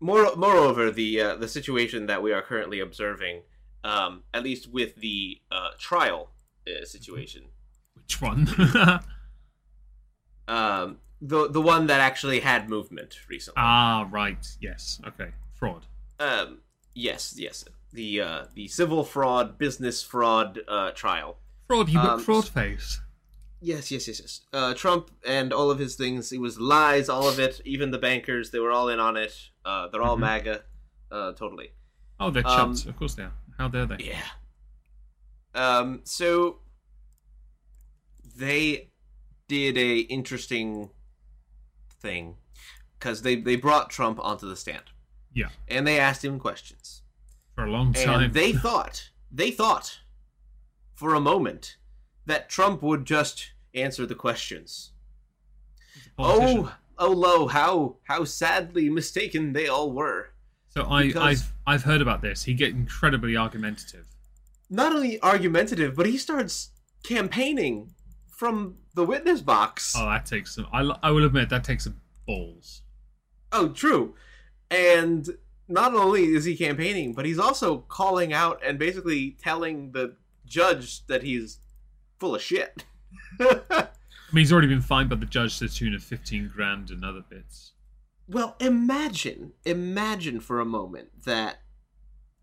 more, 0.00 0.34
moreover, 0.36 0.90
the 0.90 1.20
uh, 1.20 1.36
the 1.36 1.48
situation 1.48 2.06
that 2.06 2.22
we 2.22 2.32
are 2.32 2.42
currently 2.42 2.80
observing, 2.80 3.42
um, 3.84 4.22
at 4.32 4.42
least 4.42 4.70
with 4.72 4.96
the 4.96 5.40
uh, 5.52 5.70
trial 5.78 6.30
uh, 6.66 6.84
situation, 6.84 7.44
Which 7.94 8.20
one? 8.22 8.48
um, 10.48 10.98
the 11.20 11.48
the 11.48 11.60
one 11.60 11.86
that 11.88 12.00
actually 12.00 12.40
had 12.40 12.68
movement 12.68 13.16
recently. 13.28 13.56
ah, 13.62 14.08
right. 14.10 14.46
Yes. 14.60 15.00
Okay. 15.06 15.30
Fraud. 15.54 15.86
Um, 16.18 16.58
yes, 16.94 17.34
yes. 17.36 17.64
The 17.92 18.20
uh, 18.20 18.44
the 18.54 18.68
civil 18.68 19.04
fraud, 19.04 19.58
business 19.58 20.02
fraud 20.02 20.60
uh, 20.68 20.90
trial. 20.92 21.36
Fraud. 21.66 21.88
You 21.88 21.94
got 21.96 22.14
Um, 22.14 22.20
fraud 22.20 22.48
face. 22.48 23.00
Yes, 23.62 23.90
yes, 23.90 24.08
yes, 24.08 24.20
yes. 24.20 24.40
Uh, 24.52 24.72
Trump 24.74 25.10
and 25.26 25.52
all 25.52 25.70
of 25.70 25.78
his 25.78 25.94
things, 25.94 26.32
it 26.32 26.40
was 26.40 26.58
lies, 26.58 27.08
all 27.08 27.28
of 27.28 27.38
it. 27.38 27.60
Even 27.64 27.90
the 27.90 27.98
bankers, 27.98 28.50
they 28.50 28.58
were 28.58 28.70
all 28.70 28.88
in 28.88 28.98
on 28.98 29.16
it. 29.16 29.34
Uh, 29.64 29.88
they're 29.88 30.02
all 30.02 30.16
Mhm. 30.16 30.20
MAGA, 30.20 30.62
uh, 31.10 31.32
totally. 31.32 31.72
Oh, 32.18 32.30
they're 32.30 32.46
um, 32.46 32.56
chumps. 32.56 32.86
Of 32.86 32.96
course 32.96 33.14
they 33.14 33.24
are. 33.24 33.32
How 33.58 33.68
dare 33.68 33.86
they? 33.86 33.96
Yeah. 34.04 34.22
Um, 35.54 36.00
so 36.04 36.60
they 38.36 38.90
did 39.48 39.76
a 39.76 39.98
interesting 40.00 40.90
thing 42.00 42.36
because 42.98 43.22
they 43.22 43.36
they 43.36 43.56
brought 43.56 43.90
Trump 43.90 44.18
onto 44.20 44.48
the 44.48 44.56
stand. 44.56 44.84
Yeah. 45.34 45.48
And 45.68 45.86
they 45.86 45.98
asked 45.98 46.24
him 46.24 46.38
questions. 46.38 47.02
For 47.54 47.64
a 47.64 47.70
long 47.70 47.92
time. 47.92 48.22
And 48.22 48.34
they 48.34 48.52
thought, 48.64 49.10
they 49.30 49.50
thought 49.50 50.00
for 50.94 51.14
a 51.14 51.20
moment 51.20 51.76
that 52.30 52.48
Trump 52.48 52.82
would 52.82 53.04
just 53.04 53.50
answer 53.74 54.06
the 54.06 54.14
questions. 54.14 54.92
Oh, 56.18 56.74
oh, 56.98 57.10
lo, 57.10 57.46
how 57.46 57.96
how 58.04 58.24
sadly 58.24 58.88
mistaken 58.88 59.52
they 59.52 59.68
all 59.68 59.92
were. 59.92 60.30
So 60.68 60.86
I, 60.88 61.06
because- 61.08 61.22
I've 61.22 61.52
I've 61.66 61.82
heard 61.84 62.00
about 62.00 62.22
this. 62.22 62.44
He 62.44 62.54
get 62.54 62.70
incredibly 62.70 63.36
argumentative. 63.36 64.06
Not 64.68 64.92
only 64.92 65.20
argumentative, 65.22 65.96
but 65.96 66.06
he 66.06 66.16
starts 66.16 66.70
campaigning 67.02 67.92
from 68.28 68.76
the 68.94 69.04
witness 69.04 69.40
box. 69.40 69.94
Oh, 69.96 70.06
that 70.06 70.26
takes 70.26 70.54
some. 70.54 70.66
I, 70.72 70.82
I 71.02 71.10
will 71.10 71.24
admit 71.24 71.48
that 71.50 71.64
takes 71.64 71.84
some 71.84 72.00
balls. 72.26 72.82
Oh, 73.52 73.70
true. 73.70 74.14
And 74.70 75.28
not 75.66 75.94
only 75.94 76.26
is 76.26 76.44
he 76.44 76.56
campaigning, 76.56 77.12
but 77.14 77.24
he's 77.24 77.38
also 77.38 77.78
calling 77.88 78.32
out 78.32 78.60
and 78.64 78.78
basically 78.78 79.36
telling 79.42 79.90
the 79.92 80.14
judge 80.46 81.04
that 81.06 81.22
he's 81.22 81.58
full 82.20 82.34
of 82.36 82.42
shit. 82.42 82.84
I 83.40 83.88
mean, 84.32 84.42
he's 84.42 84.52
already 84.52 84.68
been 84.68 84.80
fined 84.82 85.08
by 85.10 85.16
the 85.16 85.26
judge 85.26 85.58
to 85.58 85.66
the 85.66 85.72
tune 85.74 85.94
of 85.94 86.02
fifteen 86.04 86.48
grand 86.54 86.90
and 86.90 87.04
other 87.04 87.24
bits. 87.28 87.72
Well, 88.28 88.54
imagine, 88.60 89.52
imagine 89.64 90.38
for 90.38 90.60
a 90.60 90.64
moment 90.64 91.08
that 91.24 91.56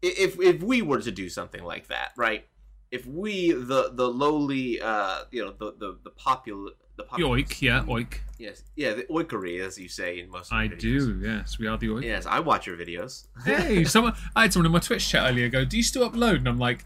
if 0.02 0.38
if 0.42 0.62
we 0.62 0.82
were 0.82 1.00
to 1.02 1.12
do 1.12 1.30
something 1.30 1.64
like 1.64 1.88
that, 1.88 2.12
right? 2.18 2.46
If 2.92 3.06
we 3.06 3.52
the 3.54 3.92
the 3.94 4.08
lowly, 4.10 4.82
uh, 4.82 5.24
you 5.32 5.46
know, 5.46 5.54
the 5.58 5.72
the 5.78 5.98
the 6.04 6.12
popul 6.12 6.68
the 6.98 7.04
The 7.04 7.24
oik, 7.24 7.62
yeah, 7.62 7.84
oik. 7.88 8.20
yes, 8.40 8.64
yeah, 8.76 8.94
the 8.94 9.04
oikery, 9.04 9.60
as 9.66 9.78
you 9.78 9.88
say 9.88 10.20
in 10.20 10.30
most. 10.30 10.52
Of 10.52 10.58
I 10.58 10.68
videos. 10.68 10.80
do. 10.80 11.20
Yes, 11.22 11.60
we 11.60 11.68
are 11.68 11.78
the 11.78 11.88
oik. 11.88 12.04
Yes, 12.04 12.26
I 12.26 12.40
watch 12.40 12.66
your 12.68 12.76
videos. 12.76 13.28
Hey, 13.46 13.84
someone. 13.96 14.14
I 14.36 14.42
had 14.44 14.54
someone 14.54 14.66
in 14.66 14.72
my 14.72 14.80
Twitch 14.80 15.08
chat 15.08 15.30
earlier 15.30 15.48
go, 15.50 15.64
"Do 15.64 15.78
you 15.78 15.84
still 15.84 16.10
upload?" 16.10 16.38
And 16.38 16.48
I'm 16.50 16.58
like, 16.60 16.86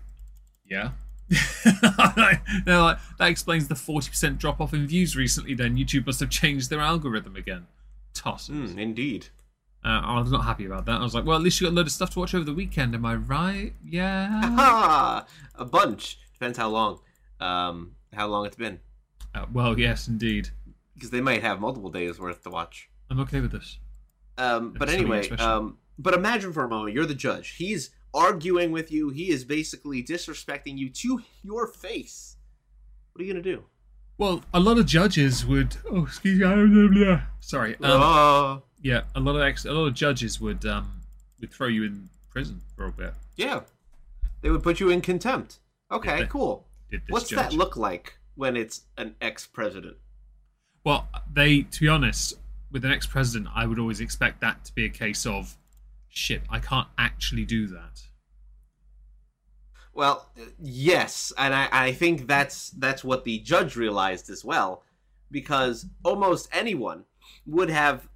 "Yeah." 0.69 0.91
Like, 2.17 2.41
"That 2.65 2.99
explains 3.29 3.67
the 3.67 3.75
forty 3.75 4.09
percent 4.09 4.37
drop 4.39 4.59
off 4.59 4.73
in 4.73 4.85
views 4.87 5.15
recently." 5.15 5.53
Then 5.53 5.77
YouTube 5.77 6.05
must 6.05 6.19
have 6.19 6.29
changed 6.29 6.69
their 6.69 6.79
algorithm 6.79 7.35
again. 7.35 7.67
Tosses. 8.13 8.71
Hmm, 8.71 8.79
indeed. 8.79 9.27
Uh, 9.83 10.01
I 10.03 10.19
was 10.19 10.31
not 10.31 10.43
happy 10.43 10.65
about 10.65 10.85
that. 10.85 10.99
I 10.99 11.03
was 11.03 11.15
like, 11.15 11.25
"Well, 11.25 11.37
at 11.37 11.41
least 11.41 11.59
you 11.59 11.67
got 11.67 11.73
a 11.73 11.75
load 11.75 11.87
of 11.87 11.91
stuff 11.91 12.11
to 12.11 12.19
watch 12.19 12.35
over 12.35 12.43
the 12.43 12.53
weekend." 12.53 12.93
Am 12.93 13.05
I 13.05 13.15
right? 13.15 13.73
Yeah. 13.85 14.29
Ah, 14.43 15.25
a 15.55 15.65
bunch. 15.65 16.19
Depends 16.33 16.57
how 16.57 16.69
long. 16.69 16.99
Um, 17.39 17.95
how 18.13 18.27
long 18.27 18.45
it's 18.45 18.57
been. 18.57 18.79
Uh, 19.33 19.45
well, 19.51 19.79
yes, 19.79 20.07
indeed. 20.07 20.49
Because 20.93 21.09
they 21.09 21.21
might 21.21 21.41
have 21.41 21.59
multiple 21.59 21.89
days 21.89 22.19
worth 22.19 22.43
to 22.43 22.49
watch. 22.49 22.89
I'm 23.09 23.19
okay 23.21 23.39
with 23.41 23.51
this. 23.51 23.79
Um, 24.37 24.73
but 24.77 24.89
anyway, 24.89 25.29
um, 25.31 25.77
but 25.97 26.13
imagine 26.13 26.53
for 26.53 26.63
a 26.63 26.67
moment 26.67 26.95
you're 26.95 27.05
the 27.05 27.15
judge. 27.15 27.55
He's 27.57 27.91
arguing 28.13 28.71
with 28.71 28.91
you. 28.91 29.09
He 29.09 29.29
is 29.29 29.43
basically 29.45 30.03
disrespecting 30.03 30.77
you 30.77 30.89
to 30.89 31.21
your 31.43 31.67
face. 31.67 32.37
What 33.13 33.21
are 33.21 33.25
you 33.25 33.33
gonna 33.33 33.43
do? 33.43 33.63
Well, 34.17 34.43
a 34.53 34.59
lot 34.59 34.77
of 34.77 34.85
judges 34.85 35.45
would. 35.45 35.75
Oh, 35.89 36.03
excuse 36.03 36.39
me. 36.39 37.17
Sorry. 37.39 37.75
Um, 37.81 38.01
Uh, 38.01 38.59
yeah, 38.81 39.01
a 39.15 39.19
lot 39.19 39.35
of 39.35 39.41
ex, 39.41 39.65
a 39.65 39.71
lot 39.71 39.85
of 39.87 39.93
judges 39.93 40.39
would 40.41 40.65
um 40.65 41.01
would 41.39 41.51
throw 41.51 41.67
you 41.67 41.83
in 41.83 42.09
prison 42.29 42.61
for 42.75 42.85
a 42.85 42.91
bit. 42.91 43.13
yeah, 43.35 43.61
they 44.41 44.49
would 44.49 44.63
put 44.63 44.79
you 44.79 44.89
in 44.89 45.01
contempt. 45.01 45.59
Okay, 45.91 46.17
Did 46.17 46.25
they? 46.25 46.29
cool. 46.29 46.67
Did 46.89 47.01
this 47.01 47.11
What's 47.11 47.29
judge. 47.29 47.37
that 47.39 47.53
look 47.53 47.75
like 47.75 48.17
when 48.35 48.55
it's 48.55 48.81
an 48.97 49.15
ex-president? 49.21 49.97
Well, 50.83 51.07
they, 51.31 51.61
to 51.63 51.79
be 51.81 51.87
honest, 51.87 52.35
with 52.71 52.85
an 52.85 52.91
ex-president, 52.91 53.49
I 53.53 53.65
would 53.65 53.77
always 53.79 53.99
expect 53.99 54.39
that 54.41 54.63
to 54.65 54.73
be 54.73 54.85
a 54.85 54.89
case 54.89 55.25
of, 55.25 55.57
shit, 56.11 56.43
I 56.49 56.59
can't 56.59 56.87
actually 56.97 57.45
do 57.45 57.67
that. 57.67 58.03
Well, 59.93 60.29
yes, 60.59 61.33
and 61.37 61.53
I, 61.53 61.67
I 61.71 61.91
think 61.93 62.27
that's 62.27 62.69
that's 62.71 63.03
what 63.03 63.23
the 63.23 63.39
judge 63.39 63.75
realized 63.75 64.29
as 64.29 64.45
well, 64.45 64.83
because 65.29 65.85
almost 66.03 66.47
anyone 66.53 67.05
would 67.45 67.69
have, 67.69 68.07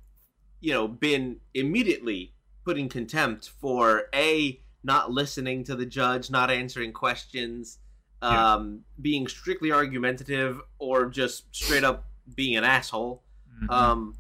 you 0.62 0.72
know, 0.74 0.88
been 0.88 1.38
immediately 1.54 2.34
put 2.64 2.78
in 2.78 2.88
contempt 2.88 3.50
for 3.60 4.04
a 4.14 4.60
not 4.84 5.12
listening 5.12 5.64
to 5.66 5.76
the 5.76 5.86
judge, 5.86 6.30
not 6.30 6.50
answering 6.50 6.94
questions, 6.94 7.80
Yeah. 8.22 8.54
um, 8.54 8.82
being 9.02 9.28
strictly 9.28 9.72
argumentative, 9.72 10.62
or 10.80 11.08
just 11.08 11.54
straight 11.54 11.84
up 11.84 12.06
being 12.36 12.56
an 12.56 12.64
asshole. 12.64 13.24
Mhm. 13.64 13.70
Um, 13.70 14.16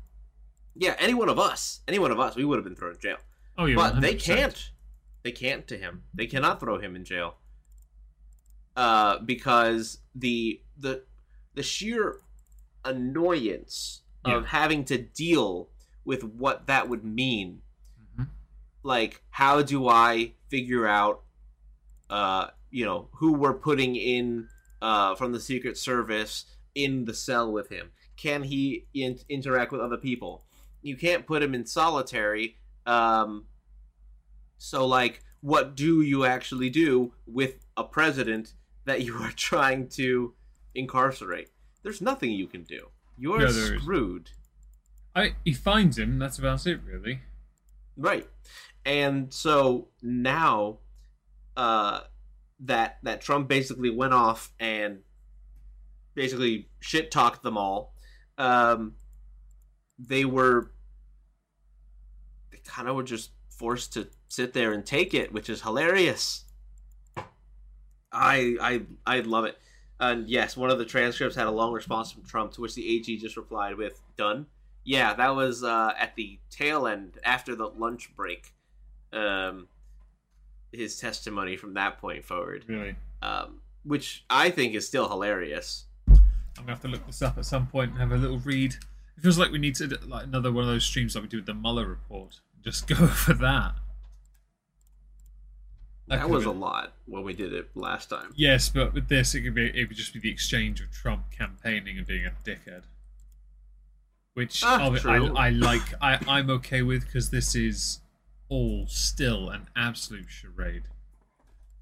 yeah, 0.75 0.95
any 0.99 1.13
one 1.13 1.29
of 1.29 1.39
us, 1.39 1.81
any 1.87 1.99
one 1.99 2.11
of 2.11 2.19
us, 2.19 2.35
we 2.35 2.43
would 2.43 2.57
have 2.57 2.65
been 2.65 2.75
thrown 2.75 2.93
in 2.95 2.99
jail 2.99 3.17
oh, 3.57 3.65
yeah, 3.65 3.75
but 3.75 4.01
they 4.01 4.15
100%. 4.15 4.23
can't. 4.23 4.71
They 5.23 5.31
can't 5.31 5.67
to 5.67 5.77
him. 5.77 6.03
They 6.13 6.27
cannot 6.27 6.59
throw 6.59 6.77
him 6.79 6.95
in 6.95 7.03
jail. 7.03 7.35
Uh, 8.75 9.19
because 9.19 9.99
the 10.13 10.59
the 10.77 11.01
the 11.53 11.63
sheer 11.63 12.17
annoyance 12.83 14.01
of 14.25 14.47
having 14.47 14.83
to 14.85 14.97
deal 14.97 15.69
with 16.03 16.23
what 16.23 16.67
that 16.67 16.89
would 16.89 17.03
mean. 17.05 17.61
Mhm. 18.17 18.27
Like, 18.83 19.21
how 19.29 19.61
do 19.61 19.87
I 19.87 20.33
figure 20.49 20.87
out, 20.87 21.23
uh, 22.09 22.47
you 22.71 22.85
know, 22.85 23.07
who 23.13 23.33
we're 23.33 23.53
putting 23.53 23.95
in 23.95 24.49
uh, 24.81 25.15
from 25.15 25.31
the 25.31 25.39
Secret 25.39 25.77
Service 25.77 26.45
in 26.73 27.05
the 27.05 27.13
cell 27.13 27.51
with 27.51 27.69
him? 27.69 27.91
Can 28.17 28.43
he 28.43 28.85
in- 28.93 29.19
interact 29.29 29.71
with 29.71 29.81
other 29.81 29.97
people? 29.97 30.43
You 30.81 30.97
can't 30.97 31.25
put 31.25 31.41
him 31.43 31.53
in 31.55 31.65
solitary. 31.65 32.57
Um, 32.85 33.45
so, 34.57 34.85
like, 34.85 35.23
what 35.41 35.75
do 35.75 36.01
you 36.01 36.25
actually 36.25 36.69
do 36.69 37.13
with 37.25 37.65
a 37.77 37.83
president 37.83 38.53
that 38.85 39.01
you 39.01 39.15
are 39.17 39.31
trying 39.35 39.89
to 39.89 40.33
incarcerate? 40.73 41.49
There's 41.83 42.01
nothing 42.01 42.31
you 42.31 42.47
can 42.47 42.63
do. 42.63 42.89
You're 43.17 43.45
is. 43.45 43.81
screwed. 43.81 44.31
I, 45.15 45.35
he 45.45 45.53
finds 45.53 45.97
him. 45.97 46.19
That's 46.19 46.37
about 46.37 46.67
it, 46.67 46.81
really. 46.85 47.21
Right. 47.97 48.27
And 48.85 49.33
so 49.33 49.87
now 50.01 50.77
uh 51.57 52.01
that 52.59 52.97
that 53.03 53.21
Trump 53.21 53.47
basically 53.47 53.89
went 53.89 54.13
off 54.13 54.51
and 54.59 54.99
basically 56.13 56.69
shit 56.79 57.11
talked 57.11 57.43
them 57.43 57.57
all. 57.57 57.93
Um 58.37 58.95
they 59.97 60.25
were 60.25 60.71
kind 62.65 62.87
of 62.87 62.95
were 62.95 63.03
just 63.03 63.31
forced 63.49 63.93
to 63.93 64.07
sit 64.27 64.53
there 64.53 64.73
and 64.73 64.85
take 64.85 65.13
it, 65.13 65.31
which 65.31 65.49
is 65.49 65.61
hilarious. 65.61 66.43
I 68.11 68.55
I 68.61 68.81
I 69.05 69.19
love 69.21 69.45
it. 69.45 69.57
And 69.99 70.27
yes, 70.27 70.57
one 70.57 70.69
of 70.69 70.77
the 70.77 70.85
transcripts 70.85 71.35
had 71.35 71.47
a 71.47 71.51
long 71.51 71.71
response 71.73 72.11
from 72.11 72.23
Trump, 72.23 72.51
to 72.53 72.61
which 72.61 72.75
the 72.75 72.95
AG 72.97 73.17
just 73.17 73.37
replied 73.37 73.75
with 73.77 74.01
"done." 74.17 74.47
Yeah, 74.83 75.13
that 75.13 75.35
was 75.35 75.63
uh, 75.63 75.93
at 75.97 76.15
the 76.15 76.39
tail 76.49 76.85
end 76.87 77.17
after 77.23 77.55
the 77.55 77.67
lunch 77.67 78.13
break. 78.15 78.53
Um, 79.13 79.67
his 80.71 80.97
testimony 80.99 81.55
from 81.55 81.73
that 81.75 81.99
point 81.99 82.25
forward, 82.25 82.65
Really. 82.67 82.97
um, 83.21 83.61
which 83.83 84.25
I 84.29 84.49
think 84.49 84.73
is 84.75 84.85
still 84.85 85.07
hilarious. 85.07 85.85
I'm 86.09 86.17
gonna 86.57 86.71
have 86.71 86.81
to 86.81 86.89
look 86.89 87.05
this 87.07 87.21
up 87.21 87.37
at 87.37 87.45
some 87.45 87.67
point 87.67 87.91
and 87.91 87.99
have 87.99 88.11
a 88.11 88.17
little 88.17 88.39
read. 88.39 88.73
It 89.17 89.21
feels 89.21 89.37
like 89.39 89.51
we 89.51 89.57
need 89.57 89.75
to 89.75 89.87
like 90.05 90.25
another 90.25 90.51
one 90.51 90.65
of 90.65 90.69
those 90.69 90.83
streams 90.83 91.15
like 91.15 91.21
we 91.23 91.27
do 91.29 91.37
with 91.37 91.45
the 91.45 91.53
Mueller 91.53 91.87
report. 91.87 92.41
Just 92.65 92.87
go 92.89 92.95
for 93.07 93.33
that. 93.33 93.75
That, 96.07 96.21
could've 96.21 96.31
was 96.31 96.45
a 96.45 96.51
lot 96.51 96.93
when 97.07 97.23
we 97.23 97.33
did 97.33 97.53
it 97.53 97.69
last 97.75 98.09
time. 98.09 98.31
Yes, 98.35 98.69
but 98.69 98.93
with 98.93 99.07
this, 99.07 99.33
it 99.33 99.41
could 99.41 99.55
be 99.55 99.67
it 99.67 99.87
would 99.87 99.97
just 99.97 100.13
be 100.13 100.19
the 100.19 100.29
exchange 100.29 100.81
of 100.81 100.91
Trump 100.91 101.31
campaigning 101.31 101.97
and 101.97 102.05
being 102.05 102.25
a 102.25 102.31
dickhead, 102.47 102.83
which 104.35 104.63
Ah, 104.63 104.91
it. 104.93 105.05
I, 105.05 105.17
I 105.17 105.49
like. 105.49 105.81
I 106.01 106.19
I'm 106.27 106.49
okay 106.51 106.83
with 106.83 107.05
because 107.05 107.31
this 107.31 107.55
is 107.55 108.01
all 108.49 108.85
still 108.87 109.49
an 109.49 109.67
absolute 109.75 110.29
charade. 110.29 110.83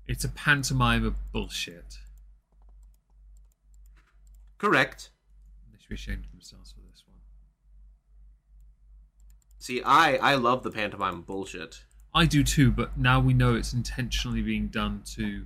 It's 0.08 0.24
a 0.24 0.30
pantomime 0.30 1.06
of 1.06 1.16
bullshit. 1.34 1.98
Correct. 4.58 5.10
They 5.72 5.80
should 5.80 5.90
be 5.90 5.96
ashamed 5.96 6.26
of 6.26 6.32
themselves 6.32 6.72
for. 6.72 6.83
See, 9.64 9.82
I 9.82 10.18
I 10.18 10.36
love 10.36 10.62
the 10.64 10.72
pantomime 10.72 11.22
bullshit. 11.22 11.86
I 12.14 12.26
do 12.26 12.44
too, 12.44 12.70
but 12.70 12.98
now 12.98 13.22
we 13.22 13.34
know 13.34 13.56
it's 13.56 13.72
intentionally 13.72 14.42
being 14.42 14.68
done 14.68 15.04
to 15.16 15.46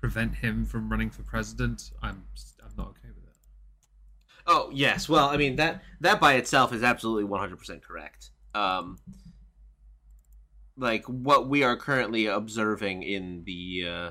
prevent 0.00 0.36
him 0.36 0.64
from 0.64 0.88
running 0.88 1.10
for 1.10 1.22
president. 1.22 1.90
I'm 2.02 2.24
I'm 2.64 2.72
not 2.78 2.86
okay 2.86 3.08
with 3.14 3.26
that. 3.26 3.36
Oh 4.46 4.70
yes, 4.72 5.06
well, 5.06 5.28
I 5.28 5.36
mean 5.36 5.56
that 5.56 5.82
that 6.00 6.18
by 6.18 6.36
itself 6.36 6.72
is 6.72 6.82
absolutely 6.82 7.24
one 7.24 7.40
hundred 7.40 7.58
percent 7.58 7.82
correct. 7.82 8.30
Um, 8.54 8.96
like 10.78 11.04
what 11.04 11.46
we 11.46 11.62
are 11.62 11.76
currently 11.76 12.24
observing 12.24 13.02
in 13.02 13.42
the 13.44 13.84
uh, 13.86 14.10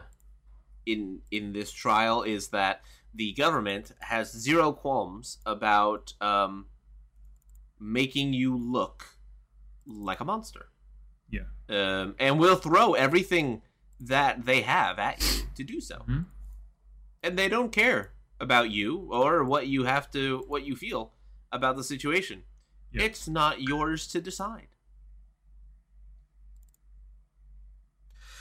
in 0.86 1.22
in 1.32 1.54
this 1.54 1.72
trial 1.72 2.22
is 2.22 2.50
that 2.50 2.82
the 3.12 3.34
government 3.34 3.92
has 4.02 4.32
zero 4.32 4.72
qualms 4.72 5.40
about 5.48 6.14
um, 6.22 6.68
making 7.80 8.34
you 8.34 8.56
look 8.56 9.17
like 9.88 10.20
a 10.20 10.26
monster, 10.26 10.68
Yeah. 11.30 11.46
um, 11.70 12.16
and 12.20 12.40
will 12.40 12.56
throw 12.58 12.94
everything 12.94 13.62
that 14.00 14.46
they 14.46 14.62
have 14.62 15.00
at 15.00 15.20
you 15.22 15.48
to 15.56 15.64
do 15.64 15.82
so 15.82 16.04
Mhm. 16.08 16.26
and 17.24 17.40
they 17.40 17.50
don't 17.50 17.72
care 17.72 18.12
about 18.40 18.70
you 18.70 19.08
or 19.12 19.44
what 19.44 19.66
you 19.68 19.86
have 19.86 20.12
to 20.12 20.44
what 20.48 20.64
you 20.64 20.76
feel 20.76 21.14
about 21.52 21.76
the 21.78 21.84
situation 21.84 22.44
Yeah. 22.92 23.04
it's 23.04 23.28
not 23.28 23.62
yours 23.62 24.06
to 24.10 24.22
decide 24.22 24.68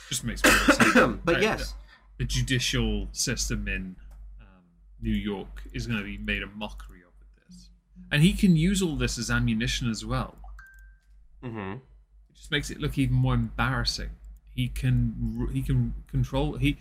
Just 0.08 0.24
makes 0.24 0.44
me 0.44 0.50
say 0.50 1.06
but 1.24 1.40
yes 1.42 1.74
the 2.18 2.24
judicial 2.24 3.08
system 3.12 3.66
in 3.68 3.96
um, 4.40 4.46
New 5.00 5.12
York 5.14 5.62
is 5.72 5.86
going 5.86 5.98
to 5.98 6.04
be 6.04 6.16
made 6.18 6.42
a 6.42 6.46
mockery 6.46 7.00
of 7.02 7.12
with 7.18 7.28
this, 7.48 7.68
and 8.10 8.22
he 8.22 8.32
can 8.32 8.56
use 8.56 8.80
all 8.82 8.96
this 8.96 9.18
as 9.18 9.30
ammunition 9.30 9.90
as 9.90 10.02
well. 10.04 10.38
Hmm 11.46 11.72
It 12.30 12.34
just 12.34 12.50
makes 12.50 12.70
it 12.70 12.80
look 12.80 12.98
even 12.98 13.14
more 13.14 13.34
embarrassing. 13.34 14.10
He 14.54 14.68
can 14.68 15.48
he 15.52 15.62
can 15.62 15.94
control 16.10 16.56
he. 16.56 16.78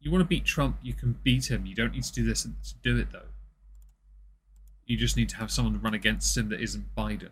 You 0.00 0.10
want 0.12 0.22
to 0.22 0.28
beat 0.28 0.44
Trump, 0.44 0.78
you 0.82 0.94
can 0.94 1.18
beat 1.24 1.50
him. 1.50 1.66
You 1.66 1.74
don't 1.74 1.92
need 1.92 2.04
to 2.04 2.12
do 2.12 2.24
this 2.24 2.42
to 2.44 2.50
do 2.82 2.96
it 2.98 3.10
though. 3.12 3.30
You 4.86 4.96
just 4.96 5.16
need 5.16 5.28
to 5.30 5.36
have 5.36 5.50
someone 5.50 5.80
run 5.82 5.92
against 5.94 6.36
him 6.36 6.48
that 6.48 6.60
isn't 6.60 6.94
Biden. 6.96 7.30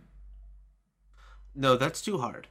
no 1.55 1.77
that's 1.77 2.03
too 2.03 2.18
hard 2.18 2.49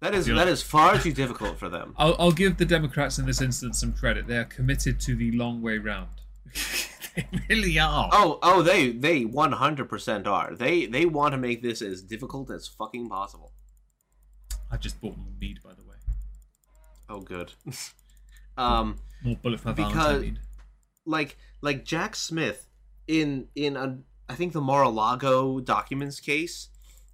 That 0.00 0.14
is 0.14 0.26
that 0.26 0.48
is 0.48 0.62
far 0.62 0.98
too 0.98 1.12
difficult 1.12 1.58
for 1.58 1.68
them 1.68 1.94
I'll, 1.98 2.16
I'll 2.18 2.32
give 2.32 2.56
the 2.58 2.64
Democrats 2.66 3.18
in 3.18 3.26
this 3.26 3.40
instance 3.40 3.78
some 3.80 3.92
credit. 3.92 4.26
They 4.26 4.36
are 4.38 4.44
committed 4.44 5.00
to 5.00 5.14
the 5.14 5.30
long 5.32 5.62
way 5.62 5.78
round. 5.78 6.08
they 7.16 7.26
really 7.48 7.78
are. 7.78 8.08
oh 8.12 8.38
oh 8.42 8.62
they 8.62 8.90
they 8.92 9.24
100% 9.24 10.26
are 10.26 10.54
they 10.54 10.86
they 10.86 11.06
want 11.06 11.32
to 11.32 11.38
make 11.38 11.62
this 11.62 11.82
as 11.82 12.02
difficult 12.02 12.50
as 12.50 12.66
fucking 12.68 13.08
possible 13.08 13.52
I 14.72 14.76
just 14.76 15.00
bought 15.00 15.16
more 15.16 15.32
mead, 15.40 15.60
by 15.64 15.70
the 15.74 15.82
way. 15.82 15.96
oh 17.08 17.20
good 17.20 17.52
um 18.56 18.98
More 19.22 19.36
bullet 19.36 19.60
for 19.60 19.72
Because- 19.72 19.94
Valentine 20.22 20.38
like 21.06 21.36
like 21.60 21.84
Jack 21.84 22.14
Smith 22.14 22.66
in 23.08 23.48
in 23.56 23.76
a, 23.76 23.98
I 24.28 24.34
think 24.34 24.52
the 24.52 24.60
Mar-a-Lago 24.60 25.58
documents 25.60 26.20
case, 26.20 26.68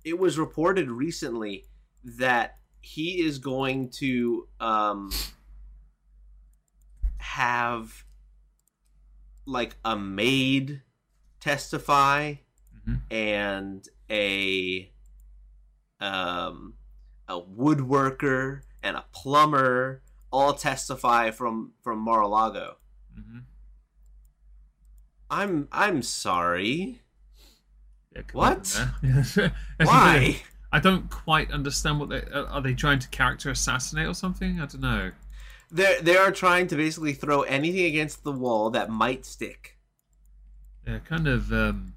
it 0.05 0.19
was 0.19 0.39
reported 0.39 0.91
recently 0.91 1.65
that 2.05 2.59
he 2.83 3.25
is 3.27 3.39
going 3.39 3.89
to 3.91 4.47
um 4.61 5.11
have 7.19 8.05
like 9.47 9.77
a 9.85 9.97
maid 9.97 10.83
testify 11.41 12.35
Mhm. 12.87 13.01
and 13.11 13.89
a 14.11 14.91
um, 16.01 16.75
a 17.29 17.41
woodworker, 17.41 18.61
and 18.83 18.97
a 18.97 19.05
plumber 19.13 20.03
all 20.31 20.53
testify 20.55 21.31
from 21.31 21.73
from 21.83 21.99
Mar-a-Lago. 22.01 22.77
hmm 23.15 23.39
I'm 25.31 25.69
I'm 25.73 26.03
sorry. 26.03 27.01
Yeah, 28.15 28.23
What? 28.33 28.79
on 29.03 29.53
Why? 29.83 30.43
I 30.73 30.79
don't 30.81 31.11
quite 31.11 31.51
understand 31.51 31.99
what 32.01 32.09
they. 32.11 32.23
Are 32.33 32.61
they 32.61 32.75
trying 32.75 32.99
to 32.99 33.09
character 33.09 33.51
assassinate 33.51 34.07
or 34.07 34.15
something? 34.15 34.61
I 34.61 34.67
don't 34.67 34.81
know. 34.81 35.13
They 35.71 35.99
they 36.01 36.17
are 36.17 36.31
trying 36.31 36.69
to 36.69 36.77
basically 36.77 37.13
throw 37.13 37.43
anything 37.43 37.85
against 37.87 38.23
the 38.25 38.33
wall 38.33 38.71
that 38.71 38.89
might 38.91 39.25
stick. 39.27 39.79
They're 40.85 41.01
kind 41.01 41.27
of. 41.27 41.53
Um, 41.53 41.95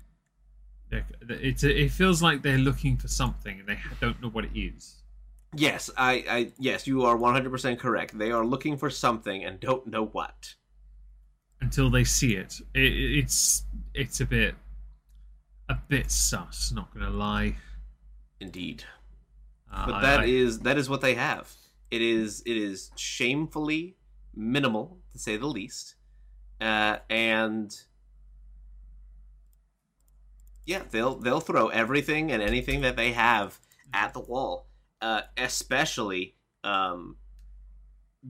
they're- 0.90 1.06
it's 1.30 1.64
it 1.64 1.92
feels 1.92 2.22
like 2.24 2.42
they're 2.42 2.58
looking 2.58 2.98
for 2.98 3.08
something 3.08 3.60
and 3.60 3.68
they 3.70 3.78
don't 4.02 4.20
know 4.22 4.30
what 4.30 4.46
it 4.46 4.52
is. 4.60 4.96
Yes, 5.56 5.90
I, 5.98 6.12
I 6.30 6.52
yes, 6.60 6.86
you 6.88 7.04
are 7.06 7.16
100% 7.18 7.80
correct. 7.80 8.18
They 8.18 8.32
are 8.32 8.46
looking 8.46 8.78
for 8.78 8.90
something 8.90 9.44
and 9.44 9.60
don't 9.60 9.86
know 9.88 10.06
what. 10.06 10.56
until 11.62 11.90
they 11.90 12.04
see 12.06 12.36
it. 12.36 12.60
it 12.74 12.94
it's 13.20 13.64
it's 13.94 14.22
a 14.22 14.26
bit 14.26 14.56
a 15.68 15.76
bit 15.76 16.10
sus. 16.10 16.72
Not 16.72 16.92
gonna 16.94 17.10
lie. 17.12 17.56
Indeed. 18.40 18.84
Uh, 19.72 19.86
But 19.88 20.02
that 20.02 20.20
I- 20.22 20.26
is 20.26 20.60
that 20.62 20.78
is 20.80 20.90
what 20.90 21.02
they 21.02 21.14
have. 21.16 21.54
It 21.92 22.02
is 22.02 22.44
it 22.46 22.58
is 22.58 22.92
shamefully 22.96 23.98
minimal 24.36 25.00
to 25.14 25.20
say 25.20 25.38
the 25.38 25.48
least. 25.48 25.96
Uh, 26.62 26.98
and 27.10 27.76
yeah, 30.66 30.84
they'll 30.92 31.16
they'll 31.16 31.40
throw 31.40 31.70
everything 31.70 32.32
and 32.32 32.44
anything 32.44 32.82
that 32.82 32.96
they 32.96 33.12
have 33.14 33.60
at 33.94 34.14
the 34.14 34.20
wall. 34.20 34.68
Uh, 35.02 35.22
especially 35.38 36.36
um, 36.64 37.16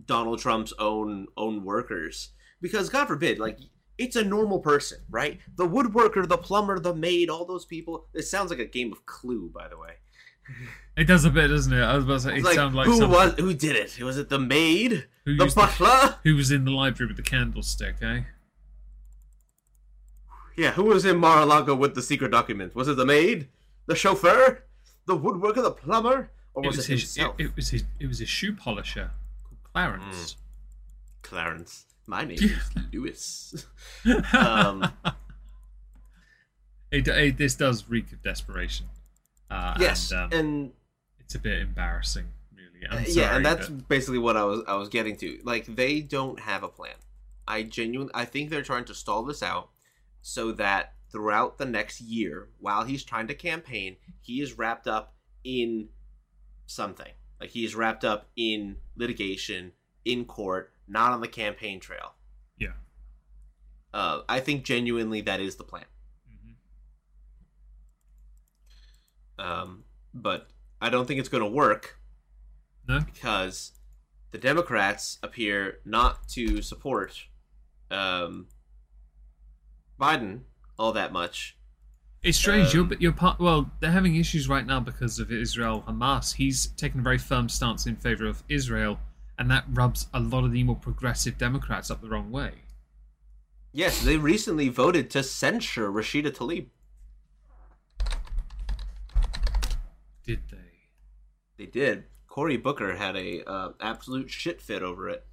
Donald 0.05 0.39
Trump's 0.39 0.73
own 0.77 1.27
own 1.35 1.63
workers, 1.65 2.29
because 2.61 2.89
God 2.89 3.07
forbid, 3.07 3.39
like 3.39 3.59
it's 3.97 4.15
a 4.15 4.23
normal 4.23 4.59
person, 4.59 4.99
right? 5.09 5.39
The 5.57 5.67
woodworker, 5.67 6.27
the 6.27 6.37
plumber, 6.37 6.79
the 6.79 6.95
maid, 6.95 7.29
all 7.29 7.45
those 7.45 7.65
people. 7.65 8.07
It 8.13 8.23
sounds 8.23 8.51
like 8.51 8.59
a 8.59 8.65
game 8.65 8.91
of 8.93 9.05
Clue, 9.05 9.51
by 9.53 9.67
the 9.67 9.77
way. 9.77 9.95
It 10.97 11.05
does 11.05 11.25
a 11.25 11.29
bit, 11.29 11.47
doesn't 11.49 11.71
it? 11.73 11.81
I 11.81 11.95
was 11.95 12.03
about 12.05 12.13
to 12.15 12.19
say 12.21 12.37
it 12.37 12.43
like, 12.43 12.55
sounds 12.55 12.73
like 12.75 12.87
who 12.87 12.97
something- 12.97 13.11
was 13.11 13.33
who 13.39 13.53
did 13.53 13.75
it? 13.75 13.99
Was 14.01 14.17
it 14.17 14.29
the 14.29 14.39
maid, 14.39 15.05
who 15.25 15.35
the 15.37 15.51
butler? 15.55 16.15
who 16.23 16.35
was 16.35 16.51
in 16.51 16.65
the 16.65 16.71
library 16.71 17.07
with 17.07 17.17
the 17.17 17.23
candlestick, 17.23 17.95
eh? 18.01 18.21
Yeah, 20.57 20.71
who 20.71 20.83
was 20.85 21.05
in 21.05 21.17
Mar-a-Lago 21.17 21.73
with 21.75 21.95
the 21.95 22.01
secret 22.01 22.31
document? 22.31 22.75
Was 22.75 22.87
it 22.89 22.97
the 22.97 23.05
maid, 23.05 23.47
the 23.85 23.95
chauffeur, 23.95 24.63
the 25.05 25.17
woodworker, 25.17 25.63
the 25.63 25.71
plumber, 25.71 26.31
or 26.53 26.63
It 26.65 26.67
was, 26.67 26.77
was 26.77 26.89
it, 26.89 26.91
his. 26.93 27.15
Himself? 27.15 27.35
it 27.39 27.55
was 27.55 27.69
his. 27.69 27.83
It 27.99 28.07
was 28.07 28.19
his 28.19 28.27
shoe 28.29 28.53
polisher 28.53 29.11
called 29.43 29.59
Clarence. 29.73 30.35
Clarence. 31.21 31.85
My 32.07 32.25
name 32.25 32.39
is 32.41 32.69
Lewis. 32.93 33.65
Um, 34.33 34.91
it, 36.91 37.07
it- 37.07 37.37
this 37.37 37.55
does 37.55 37.87
reek 37.87 38.11
of 38.11 38.21
desperation. 38.23 38.87
Uh, 39.49 39.75
yes, 39.79 40.11
and, 40.11 40.33
um, 40.33 40.39
and 40.39 40.71
it's 41.19 41.35
a 41.35 41.39
bit 41.39 41.59
embarrassing, 41.59 42.27
really. 42.55 42.87
I'm 42.89 42.99
Uh, 42.99 43.05
yeah, 43.07 43.35
and 43.35 43.45
that's 43.45 43.69
but- 43.69 43.87
basically 43.87 44.19
what 44.19 44.37
I 44.37 44.43
was 44.43 44.61
I 44.67 44.75
was 44.75 44.89
getting 44.89 45.15
to. 45.17 45.39
Like 45.43 45.65
they 45.65 46.01
don't 46.01 46.39
have 46.39 46.63
a 46.63 46.67
plan. 46.69 46.95
I 47.47 47.63
genuinely 47.63 48.11
I 48.13 48.25
think 48.25 48.49
they're 48.49 48.61
trying 48.61 48.85
to 48.85 48.93
stall 48.93 49.23
this 49.23 49.41
out 49.41 49.69
so 50.21 50.51
that 50.53 50.93
throughout 51.11 51.57
the 51.57 51.65
next 51.65 51.99
year, 52.01 52.49
while 52.59 52.83
he's 52.83 53.03
trying 53.03 53.27
to 53.27 53.33
campaign, 53.33 53.97
he 54.21 54.41
is 54.41 54.57
wrapped 54.57 54.87
up 54.87 55.15
in 55.43 55.89
something. 56.67 57.11
Like 57.41 57.49
he 57.49 57.65
is 57.65 57.73
wrapped 57.73 58.05
up 58.05 58.27
in 58.35 58.75
litigation, 58.95 59.71
in 60.05 60.25
court, 60.25 60.71
not 60.87 61.11
on 61.11 61.21
the 61.21 61.27
campaign 61.27 61.79
trail. 61.79 62.13
yeah. 62.59 62.73
Uh, 63.91 64.21
I 64.29 64.39
think 64.39 64.63
genuinely 64.65 65.21
that 65.21 65.39
is 65.39 65.55
the 65.55 65.63
plan. 65.63 65.85
Um, 69.39 69.83
but 70.13 70.49
I 70.81 70.89
don't 70.89 71.07
think 71.07 71.19
it's 71.19 71.29
going 71.29 71.43
to 71.43 71.49
work 71.49 71.97
No. 72.87 72.99
because 72.99 73.71
the 74.31 74.37
Democrats 74.37 75.17
appear 75.23 75.79
not 75.85 76.27
to 76.29 76.61
support 76.61 77.13
um, 77.89 78.47
Biden 79.99 80.41
all 80.77 80.91
that 80.93 81.11
much. 81.11 81.55
It's 82.21 82.37
strange. 82.37 82.75
Um, 82.75 82.89
you're, 82.89 82.99
you're 82.99 83.11
part. 83.13 83.39
Well, 83.39 83.71
they're 83.79 83.91
having 83.91 84.15
issues 84.15 84.49
right 84.49 84.65
now 84.65 84.79
because 84.81 85.19
of 85.19 85.31
Israel 85.31 85.83
Hamas. 85.87 86.35
He's 86.35 86.67
taken 86.67 86.99
a 86.99 87.03
very 87.03 87.17
firm 87.17 87.47
stance 87.47 87.85
in 87.85 87.95
favor 87.95 88.25
of 88.25 88.43
Israel, 88.49 88.99
and 89.37 89.49
that 89.51 89.63
rubs 89.69 90.07
a 90.13 90.19
lot 90.19 90.43
of 90.43 90.51
the 90.51 90.63
more 90.63 90.75
progressive 90.75 91.37
Democrats 91.37 91.89
up 91.89 92.01
the 92.01 92.09
wrong 92.09 92.29
way. 92.29 92.51
Yes, 93.71 94.01
they 94.03 94.17
recently 94.17 94.67
voted 94.67 95.09
to 95.11 95.23
censure 95.23 95.89
Rashida 95.91 96.31
Tlaib. 96.31 96.65
Did 100.29 100.41
they? 100.51 100.57
They 101.57 101.65
did. 101.65 102.03
Cory 102.27 102.55
Booker 102.55 102.95
had 102.95 103.15
a 103.15 103.43
uh, 103.49 103.69
absolute 103.81 104.29
shit 104.29 104.61
fit 104.61 104.83
over 104.83 105.09
it 105.09 105.25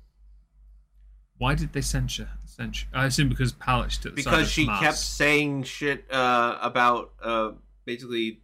Why 1.36 1.54
did 1.54 1.74
they 1.74 1.82
censure? 1.82 2.30
Censure? 2.46 2.86
I 2.94 3.04
assume 3.04 3.28
because 3.28 3.52
Palach 3.52 4.00
took 4.00 4.16
the 4.16 4.22
side 4.22 4.30
because 4.30 4.50
she 4.50 4.66
Hamas. 4.66 4.80
kept 4.80 4.96
saying 4.96 5.64
shit 5.64 6.10
uh, 6.10 6.56
about 6.62 7.12
uh, 7.22 7.50
basically. 7.84 8.40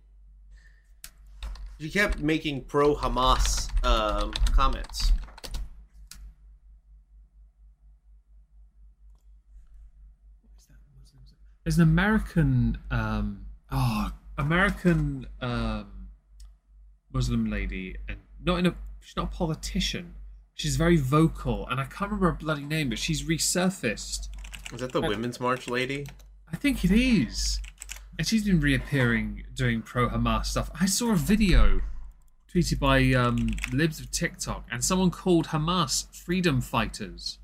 She 1.81 1.89
kept 1.89 2.19
making 2.19 2.65
pro 2.65 2.97
Hamas 2.97 3.71
um, 3.83 4.33
comments. 4.55 5.11
There's 11.65 11.79
an 11.79 11.83
American, 11.85 12.77
um, 12.91 13.47
oh, 13.71 14.13
American 14.37 15.27
um, 15.41 16.02
Muslim 17.13 17.51
lady, 17.51 17.97
and 18.09 18.19
not 18.45 18.59
in 18.59 18.67
a. 18.67 18.75
She's 19.01 19.17
not 19.17 19.33
a 19.33 19.37
politician. 19.37 20.15
She's 20.55 20.77
very 20.77 20.97
vocal, 20.97 21.67
and 21.69 21.81
I 21.81 21.85
can't 21.85 22.11
remember 22.11 22.27
her 22.27 22.33
bloody 22.33 22.65
name, 22.65 22.89
but 22.91 22.99
she's 22.99 23.23
resurfaced. 23.25 24.29
Is 24.73 24.81
that 24.81 24.93
the 24.93 25.01
Women's 25.01 25.41
March 25.41 25.69
lady? 25.69 26.07
I 26.53 26.57
think 26.57 26.85
it 26.85 26.91
is. 26.91 27.61
And 28.19 28.27
she's 28.27 28.45
been 28.45 28.61
reappearing 28.61 29.45
doing 29.55 29.83
pro 29.83 30.09
Hamas 30.09 30.47
stuff. 30.47 30.71
I 30.79 30.87
saw 30.87 31.13
a 31.13 31.17
video 31.17 31.81
tweeted 32.53 32.79
by 32.79 33.13
um, 33.15 33.51
libs 33.73 33.99
of 33.99 34.11
TikTok, 34.11 34.67
and 34.71 34.85
someone 34.85 35.11
called 35.11 35.49
Hamas 35.49 36.15
freedom 36.15 36.61
fighters. 36.61 37.39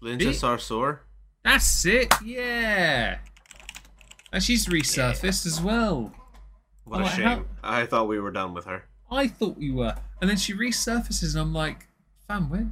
Linda? 0.00 0.26
Sarsour? 0.26 1.00
That's 1.44 1.84
it, 1.84 2.12
yeah. 2.24 3.18
And 4.32 4.42
she's 4.42 4.66
resurfaced 4.66 5.46
as 5.46 5.60
well. 5.60 6.12
What 6.86 7.00
Oh, 7.00 7.04
a 7.04 7.08
how- 7.08 7.16
shame. 7.16 7.46
I 7.62 7.84
thought 7.84 8.08
we 8.08 8.18
were 8.18 8.30
done 8.30 8.54
with 8.54 8.64
her. 8.64 8.84
I 9.10 9.28
thought 9.28 9.56
we 9.58 9.70
were, 9.70 9.94
and 10.20 10.30
then 10.30 10.36
she 10.36 10.54
resurfaces, 10.54 11.32
and 11.34 11.40
I'm 11.42 11.52
like, 11.52 11.86
fam, 12.26 12.48
where, 12.48 12.68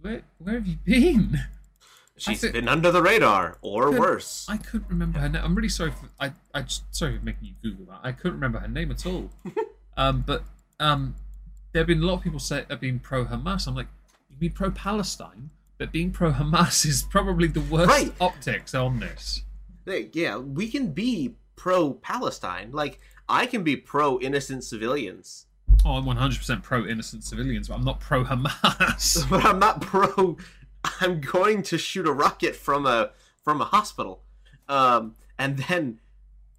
where, 0.00 0.22
where 0.38 0.54
have 0.54 0.66
you 0.66 0.78
been? 0.84 1.38
She's 2.16 2.40
been 2.42 2.68
under 2.68 2.90
the 2.92 3.02
radar, 3.02 3.58
or 3.62 3.86
Couldn't- 3.86 4.00
worse. 4.00 4.46
I 4.48 4.56
couldn't 4.56 4.88
remember 4.88 5.18
her 5.18 5.28
name. 5.28 5.42
I'm 5.44 5.54
really 5.54 5.68
sorry 5.68 5.90
for 5.90 6.08
I. 6.20 6.32
I 6.54 6.62
just- 6.62 6.84
sorry 6.94 7.18
for 7.18 7.24
making 7.24 7.48
you 7.48 7.54
Google 7.62 7.86
that. 7.92 8.00
I 8.04 8.12
couldn't 8.12 8.34
remember 8.34 8.58
her 8.60 8.68
name 8.68 8.90
at 8.92 9.04
all. 9.06 9.30
um, 9.96 10.22
but 10.26 10.44
um, 10.78 11.14
there 11.72 11.80
have 11.80 11.86
been 11.88 12.02
a 12.02 12.06
lot 12.06 12.14
of 12.14 12.22
people 12.22 12.38
say 12.38 12.64
have 12.70 12.80
been 12.80 12.98
pro 13.00 13.24
Hamas. 13.24 13.66
I'm 13.66 13.74
like, 13.74 13.88
you 14.30 14.36
mean 14.40 14.52
pro 14.52 14.70
Palestine? 14.70 15.50
But 15.78 15.90
being 15.90 16.12
pro 16.12 16.30
Hamas 16.32 16.84
is 16.86 17.02
probably 17.02 17.48
the 17.48 17.60
worst 17.62 17.88
Right. 17.88 18.12
optics 18.20 18.72
on 18.74 19.00
this. 19.00 19.42
Yeah, 20.12 20.36
we 20.36 20.68
can 20.68 20.92
be 20.92 21.34
pro 21.56 21.94
Palestine. 21.94 22.70
Like, 22.72 23.00
I 23.32 23.46
can 23.46 23.64
be 23.64 23.76
pro 23.76 24.20
innocent 24.20 24.62
civilians, 24.62 25.46
Oh, 25.84 25.96
I'm 25.96 26.04
100% 26.04 26.62
pro 26.62 26.86
innocent 26.86 27.24
civilians, 27.24 27.68
but 27.68 27.74
I'm 27.74 27.84
not 27.84 27.98
pro 27.98 28.24
Hamas. 28.24 29.28
but 29.30 29.44
I'm 29.44 29.58
not 29.58 29.80
pro. 29.80 30.36
I'm 31.00 31.20
going 31.20 31.62
to 31.64 31.78
shoot 31.78 32.06
a 32.06 32.12
rocket 32.12 32.54
from 32.54 32.86
a 32.86 33.10
from 33.42 33.60
a 33.60 33.64
hospital, 33.64 34.22
um, 34.68 35.16
and 35.38 35.58
then 35.58 35.98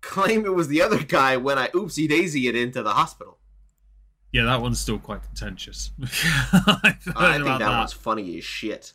claim 0.01 0.45
it 0.45 0.53
was 0.53 0.67
the 0.67 0.81
other 0.81 1.01
guy 1.01 1.37
when 1.37 1.57
I 1.57 1.69
oopsie 1.69 2.09
daisy 2.09 2.47
it 2.49 2.55
into 2.55 2.83
the 2.83 2.91
hospital. 2.91 3.37
yeah, 4.33 4.43
that 4.43 4.61
one's 4.61 4.79
still 4.79 4.99
quite 4.99 5.23
contentious. 5.23 5.91
Heard 6.01 6.09
think 6.81 7.05
that, 7.15 7.59
that. 7.59 7.77
one's 7.79 7.93
funny 7.93 8.37
as 8.37 8.43
shit. 8.43 8.91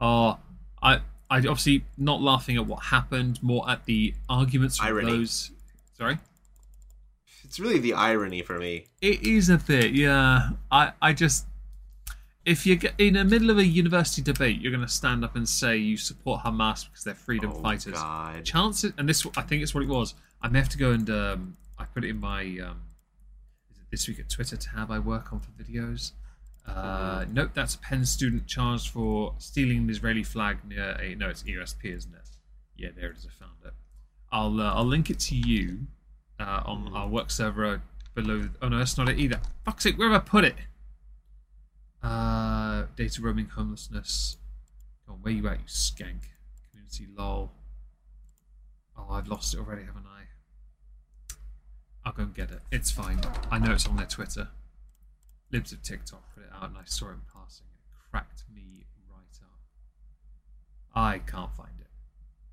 Oh, 0.00 0.38
I, 0.82 0.96
I 1.30 1.38
obviously 1.38 1.84
not 1.96 2.20
laughing 2.20 2.56
at 2.56 2.66
what 2.66 2.84
happened, 2.84 3.40
more 3.42 3.68
at 3.70 3.84
the 3.84 4.14
arguments 4.28 4.78
from 4.78 4.88
Irony. 4.88 5.18
those. 5.18 5.52
Sorry. 5.96 6.18
It's 7.48 7.58
really 7.58 7.78
the 7.78 7.94
irony 7.94 8.42
for 8.42 8.58
me. 8.58 8.88
It 9.00 9.22
is 9.22 9.48
a 9.48 9.56
bit, 9.56 9.92
yeah. 9.92 10.50
I, 10.70 10.92
I 11.00 11.14
just, 11.14 11.46
if 12.44 12.66
you're 12.66 12.78
in 12.98 13.14
the 13.14 13.24
middle 13.24 13.48
of 13.48 13.56
a 13.56 13.64
university 13.64 14.20
debate, 14.20 14.60
you're 14.60 14.70
going 14.70 14.86
to 14.86 14.92
stand 14.92 15.24
up 15.24 15.34
and 15.34 15.48
say 15.48 15.78
you 15.78 15.96
support 15.96 16.42
Hamas 16.42 16.84
because 16.84 17.04
they're 17.04 17.14
freedom 17.14 17.54
oh 17.54 17.62
fighters. 17.62 17.94
God. 17.94 18.44
Chances, 18.44 18.92
and 18.98 19.08
this, 19.08 19.26
I 19.34 19.40
think 19.40 19.62
it's 19.62 19.74
what 19.74 19.82
it 19.82 19.88
was. 19.88 20.12
I 20.42 20.48
may 20.48 20.58
have 20.58 20.68
to 20.68 20.76
go 20.76 20.90
and 20.90 21.08
um, 21.08 21.56
I 21.78 21.86
put 21.86 22.04
it 22.04 22.10
in 22.10 22.20
my 22.20 22.42
um, 22.42 22.82
Is 23.70 23.78
it 23.78 23.86
this 23.90 24.06
week 24.06 24.20
at 24.20 24.28
Twitter 24.28 24.58
tab 24.58 24.90
I 24.90 24.98
work 24.98 25.32
on 25.32 25.40
for 25.40 25.50
videos. 25.52 26.12
Uh, 26.66 27.24
nope, 27.32 27.52
that's 27.54 27.76
a 27.76 27.78
Penn 27.78 28.04
student 28.04 28.46
charged 28.46 28.90
for 28.90 29.34
stealing 29.38 29.78
an 29.78 29.88
Israeli 29.88 30.22
flag 30.22 30.58
near 30.68 30.98
a. 31.00 31.14
No, 31.14 31.30
it's 31.30 31.44
ESP, 31.44 31.96
isn't 31.96 32.14
it? 32.14 32.28
Yeah, 32.76 32.90
there 32.94 33.08
it 33.08 33.16
is. 33.16 33.26
I 33.26 33.42
found 33.42 33.56
it. 33.64 33.72
I'll 34.30 34.60
uh, 34.60 34.74
I'll 34.74 34.84
link 34.84 35.08
it 35.08 35.18
to 35.20 35.34
you 35.34 35.86
uh, 36.38 36.62
on 36.64 36.90
our 36.94 37.08
work 37.08 37.30
server 37.30 37.82
below. 38.14 38.48
Oh 38.62 38.68
no, 38.68 38.78
that's 38.78 38.96
not 38.96 39.08
it 39.08 39.18
either. 39.18 39.40
Fuck's 39.64 39.84
sake, 39.84 39.98
where 39.98 40.10
have 40.10 40.22
I 40.22 40.24
put 40.24 40.44
it? 40.44 40.54
Uh, 42.02 42.84
data 42.96 43.20
roaming 43.20 43.46
homelessness. 43.46 44.36
Go 45.06 45.14
on, 45.14 45.18
where 45.20 45.32
you 45.32 45.46
at, 45.48 45.58
you 45.58 45.66
skank? 45.66 46.22
Community 46.70 47.06
lol. 47.16 47.52
Oh, 48.96 49.06
I've 49.10 49.28
lost 49.28 49.54
it 49.54 49.60
already, 49.60 49.84
haven't 49.84 50.06
I? 50.06 50.24
I'll 52.04 52.12
go 52.12 52.22
and 52.22 52.34
get 52.34 52.50
it. 52.50 52.60
It's 52.70 52.90
fine. 52.90 53.20
I 53.50 53.58
know 53.58 53.72
it's 53.72 53.86
on 53.86 53.96
their 53.96 54.06
Twitter. 54.06 54.48
Libs 55.50 55.72
of 55.72 55.82
TikTok 55.82 56.22
put 56.34 56.44
it 56.44 56.50
out, 56.54 56.68
and 56.68 56.78
I 56.78 56.82
saw 56.84 57.08
it 57.08 57.12
in 57.12 57.20
passing. 57.32 57.66
It 57.74 58.10
cracked 58.10 58.44
me 58.54 58.86
right 59.10 59.38
up. 59.42 59.60
I 60.94 61.18
can't 61.18 61.54
find 61.54 61.80
it. 61.80 61.86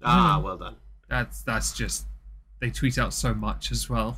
Ah, 0.03 0.41
well 0.43 0.57
done. 0.57 0.75
That's 1.09 1.41
that's 1.41 1.73
just 1.73 2.05
they 2.59 2.69
tweet 2.69 2.97
out 2.97 3.13
so 3.13 3.33
much 3.33 3.71
as 3.71 3.89
well. 3.89 4.17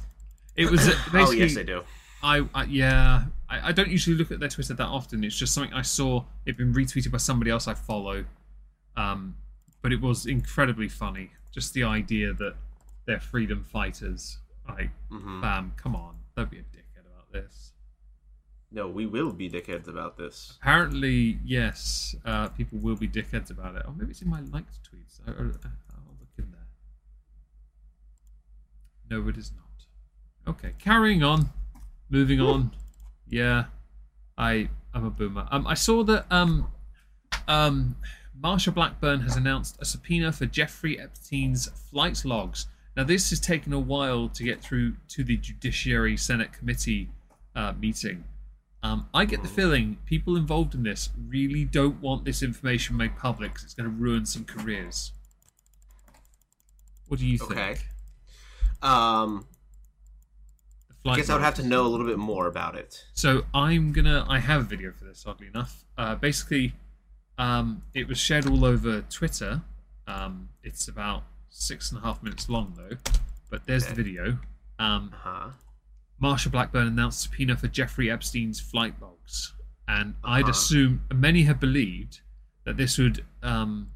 It 0.55 0.69
was 0.71 0.87
uh, 0.87 0.91
basically. 1.11 1.21
oh 1.21 1.31
yes, 1.31 1.55
they 1.55 1.63
do. 1.63 1.83
I, 2.23 2.47
I 2.55 2.63
yeah, 2.65 3.25
I, 3.49 3.69
I 3.69 3.71
don't 3.71 3.89
usually 3.89 4.15
look 4.15 4.31
at 4.31 4.39
their 4.39 4.49
Twitter 4.49 4.73
that 4.73 4.85
often. 4.87 5.23
It's 5.23 5.37
just 5.37 5.53
something 5.53 5.73
I 5.73 5.83
saw. 5.83 6.23
It 6.45 6.57
been 6.57 6.73
retweeted 6.73 7.11
by 7.11 7.17
somebody 7.19 7.51
else 7.51 7.67
I 7.67 7.73
follow, 7.75 8.25
um, 8.95 9.35
but 9.81 9.91
it 9.93 10.01
was 10.01 10.25
incredibly 10.25 10.89
funny. 10.89 11.31
Just 11.53 11.73
the 11.73 11.83
idea 11.83 12.33
that 12.33 12.55
they're 13.05 13.19
freedom 13.19 13.63
fighters. 13.63 14.39
Like, 14.67 14.89
Mhm. 15.11 15.41
bam, 15.41 15.71
come 15.77 15.95
on, 15.95 16.15
don't 16.35 16.51
be 16.51 16.57
a 16.57 16.61
dickhead 16.61 17.05
about 17.09 17.31
this. 17.31 17.71
No, 18.69 18.89
we 18.89 19.05
will 19.05 19.31
be 19.31 19.49
dickheads 19.49 19.87
about 19.87 20.17
this. 20.17 20.57
Apparently, 20.61 21.39
yes, 21.45 22.15
uh, 22.25 22.49
people 22.49 22.79
will 22.79 22.97
be 22.97 23.07
dickheads 23.07 23.49
about 23.49 23.75
it. 23.75 23.83
Or 23.87 23.93
maybe 23.93 24.11
it's 24.11 24.21
in 24.21 24.29
my 24.29 24.41
liked 24.41 24.77
tweets. 24.83 25.21
I, 25.25 25.31
I, 25.31 25.35
I'll 25.35 26.17
look 26.19 26.27
in 26.37 26.51
there. 26.51 26.67
No, 29.09 29.27
it 29.27 29.37
is 29.37 29.51
not. 29.55 30.53
Okay, 30.55 30.73
carrying 30.79 31.23
on, 31.23 31.49
moving 32.09 32.39
on. 32.39 32.71
Yeah, 33.27 33.65
I 34.37 34.69
I'm 34.93 35.05
a 35.05 35.09
boomer. 35.09 35.47
Um, 35.51 35.67
I 35.67 35.73
saw 35.73 36.03
that 36.03 36.25
um, 36.31 36.71
um, 37.47 37.95
Marsha 38.39 38.73
Blackburn 38.73 39.21
has 39.21 39.35
announced 39.35 39.77
a 39.79 39.85
subpoena 39.85 40.31
for 40.31 40.45
Jeffrey 40.45 40.99
Epstein's 40.99 41.67
flight 41.67 42.23
logs. 42.23 42.67
Now, 42.95 43.03
this 43.03 43.29
has 43.29 43.39
taken 43.39 43.73
a 43.73 43.79
while 43.79 44.29
to 44.29 44.43
get 44.43 44.61
through 44.61 44.95
to 45.09 45.23
the 45.23 45.37
Judiciary 45.37 46.17
Senate 46.17 46.51
Committee 46.51 47.09
uh, 47.55 47.73
meeting. 47.79 48.23
Um, 48.83 49.07
I 49.13 49.25
get 49.25 49.41
the 49.41 49.49
feeling 49.49 49.97
people 50.05 50.35
involved 50.35 50.73
in 50.73 50.83
this 50.83 51.09
really 51.27 51.65
don't 51.65 51.99
want 52.01 52.25
this 52.25 52.41
information 52.41 52.97
made 52.97 53.15
public 53.17 53.53
because 53.53 53.65
it's 53.65 53.73
going 53.73 53.89
to 53.89 53.95
ruin 53.95 54.25
some 54.25 54.45
careers. 54.45 55.11
What 57.07 57.19
do 57.19 57.25
you 57.25 57.37
think? 57.37 57.85
Okay. 58.87 58.95
Um, 58.95 59.45
I 61.05 61.15
guess 61.15 61.29
I 61.29 61.35
would 61.35 61.43
have 61.43 61.55
to 61.55 61.63
know 61.63 61.85
a 61.85 61.87
little 61.87 62.05
bit 62.05 62.17
more 62.17 62.47
about 62.47 62.75
it. 62.75 63.05
So 63.13 63.43
I'm 63.53 63.93
gonna. 63.93 64.25
I 64.27 64.39
have 64.39 64.61
a 64.61 64.63
video 64.65 64.91
for 64.91 65.05
this. 65.05 65.23
Oddly 65.25 65.47
enough, 65.47 65.85
uh, 65.97 66.15
basically, 66.15 66.73
um, 67.37 67.81
it 67.93 68.07
was 68.07 68.17
shared 68.17 68.45
all 68.45 68.65
over 68.65 69.01
Twitter. 69.03 69.61
Um, 70.05 70.49
it's 70.63 70.87
about 70.89 71.23
six 71.49 71.91
and 71.91 71.99
a 71.99 72.03
half 72.03 72.21
minutes 72.21 72.49
long 72.49 72.73
though, 72.75 72.97
but 73.49 73.65
there's 73.65 73.85
the 73.87 73.93
video. 73.95 74.37
Um, 74.79 75.11
Huh? 75.15 75.51
Marsha 76.21 76.51
Blackburn 76.51 76.87
announced 76.87 77.21
subpoena 77.21 77.55
for 77.55 77.67
Jeffrey 77.67 78.09
Epstein's 78.11 78.59
flight 78.59 78.95
logs, 79.01 79.53
and 79.87 80.15
I'd 80.25 80.41
Uh-huh. 80.43 80.51
assume 80.51 81.03
many 81.13 81.43
have 81.43 81.59
believed 81.59 82.19
that 82.65 82.75
this 82.75 82.97
would 82.97 83.23
um, 83.43 83.91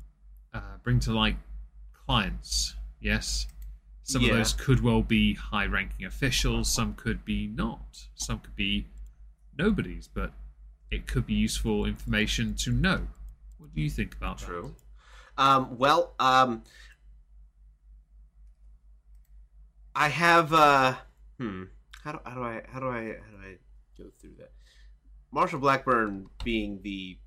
uh, 0.53 0.77
bring 0.83 0.99
to 1.01 1.11
light 1.11 1.37
clients. 2.05 2.75
Yes, 3.01 3.47
some 4.11 4.21
Yeah. 4.21 4.31
of 4.31 4.37
those 4.37 4.53
could 4.53 4.81
well 4.81 5.01
be 5.01 5.33
high-ranking 5.35 6.05
officials. 6.05 6.73
Some 6.73 6.93
could 6.95 7.23
be 7.23 7.47
not. 7.47 8.07
Some 8.15 8.39
could 8.39 8.55
be 8.55 8.87
nobodies, 9.57 10.07
but 10.07 10.33
it 10.89 11.07
could 11.07 11.25
be 11.25 11.33
useful 11.33 11.85
information 11.85 12.55
to 12.55 12.71
know. 12.71 13.07
What 13.57 13.73
do 13.73 13.81
you 13.81 13.89
think 13.89 14.15
about 14.15 14.39
that? 14.39 14.45
True. 14.45 14.75
Um, 15.37 15.77
well, 15.77 16.13
um, 16.19 16.63
I 19.95 20.09
have. 20.09 20.53
Uh, 20.53 20.95
hmm. 21.37 21.63
How 22.03 22.13
do, 22.13 22.19
how 22.25 22.33
do 22.35 22.43
I 22.43 22.63
how 22.67 22.79
do 22.79 22.87
I 22.89 23.01
how 23.03 23.31
do 23.37 23.37
I 23.43 23.57
go 23.97 24.09
through 24.19 24.35
that? 24.39 24.51
Marsha 25.33 25.59
Blackburn 25.59 26.27
being 26.43 26.81
the 26.81 27.17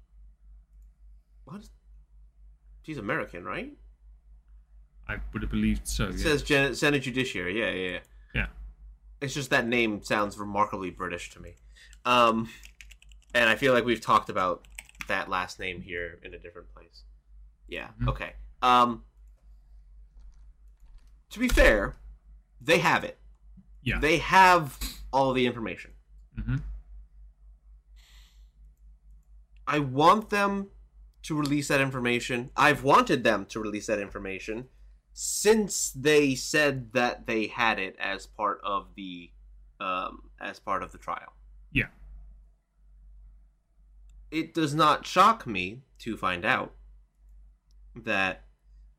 what? 1.44 1.62
She's 2.82 2.98
American, 2.98 3.44
right? 3.44 3.72
I 5.08 5.16
would 5.32 5.42
have 5.42 5.50
believed 5.50 5.86
so. 5.86 6.08
It 6.08 6.14
Yeah. 6.16 6.22
says 6.22 6.42
Gen- 6.42 6.74
Senate 6.74 7.00
Judiciary. 7.02 7.58
Yeah, 7.60 7.70
yeah, 7.70 7.90
yeah. 7.90 7.98
Yeah. 8.34 8.46
It's 9.20 9.34
just 9.34 9.50
that 9.50 9.66
name 9.66 10.02
sounds 10.02 10.38
remarkably 10.38 10.90
British 10.90 11.30
to 11.30 11.40
me. 11.40 11.54
Um, 12.04 12.48
and 13.34 13.48
I 13.48 13.54
feel 13.56 13.72
like 13.72 13.84
we've 13.84 14.00
talked 14.00 14.28
about 14.30 14.66
that 15.08 15.28
last 15.28 15.58
name 15.60 15.82
here 15.82 16.18
in 16.22 16.32
a 16.34 16.38
different 16.38 16.72
place. 16.74 17.02
Yeah. 17.68 17.88
Mhm. 18.00 18.08
Okay. 18.08 18.32
Um, 18.62 19.04
to 21.30 21.38
be 21.38 21.48
fair, 21.48 21.96
they 22.60 22.78
have 22.78 23.04
it. 23.04 23.18
Yeah. 23.82 23.98
They 23.98 24.18
have 24.18 24.78
all 25.12 25.32
the 25.32 25.46
information. 25.46 25.92
hmm 26.42 26.56
I 29.66 29.78
want 29.78 30.30
them 30.30 30.68
to 31.22 31.34
release 31.38 31.68
that 31.68 31.80
information. 31.80 32.50
I've 32.56 32.82
wanted 32.82 33.24
them 33.24 33.46
to 33.46 33.60
release 33.60 33.86
that 33.86 33.98
information 33.98 34.68
since 35.14 35.92
they 35.92 36.34
said 36.34 36.92
that 36.92 37.26
they 37.26 37.46
had 37.46 37.78
it 37.78 37.96
as 38.00 38.26
part 38.26 38.60
of 38.64 38.88
the 38.96 39.30
um, 39.80 40.30
as 40.40 40.58
part 40.58 40.82
of 40.82 40.92
the 40.92 40.98
trial. 40.98 41.32
Yeah. 41.72 41.86
It 44.30 44.52
does 44.52 44.74
not 44.74 45.06
shock 45.06 45.46
me 45.46 45.82
to 46.00 46.16
find 46.16 46.44
out 46.44 46.74
that 47.94 48.44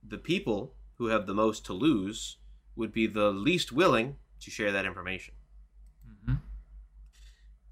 the 0.01 0.17
people 0.17 0.73
who 0.97 1.07
have 1.07 1.27
the 1.27 1.33
most 1.33 1.65
to 1.65 1.73
lose 1.73 2.37
would 2.77 2.93
be 2.93 3.07
the 3.07 3.31
least 3.31 3.73
willing 3.73 4.15
to 4.39 4.49
share 4.49 4.71
that 4.71 4.85
information. 4.85 5.33
hmm 6.25 6.35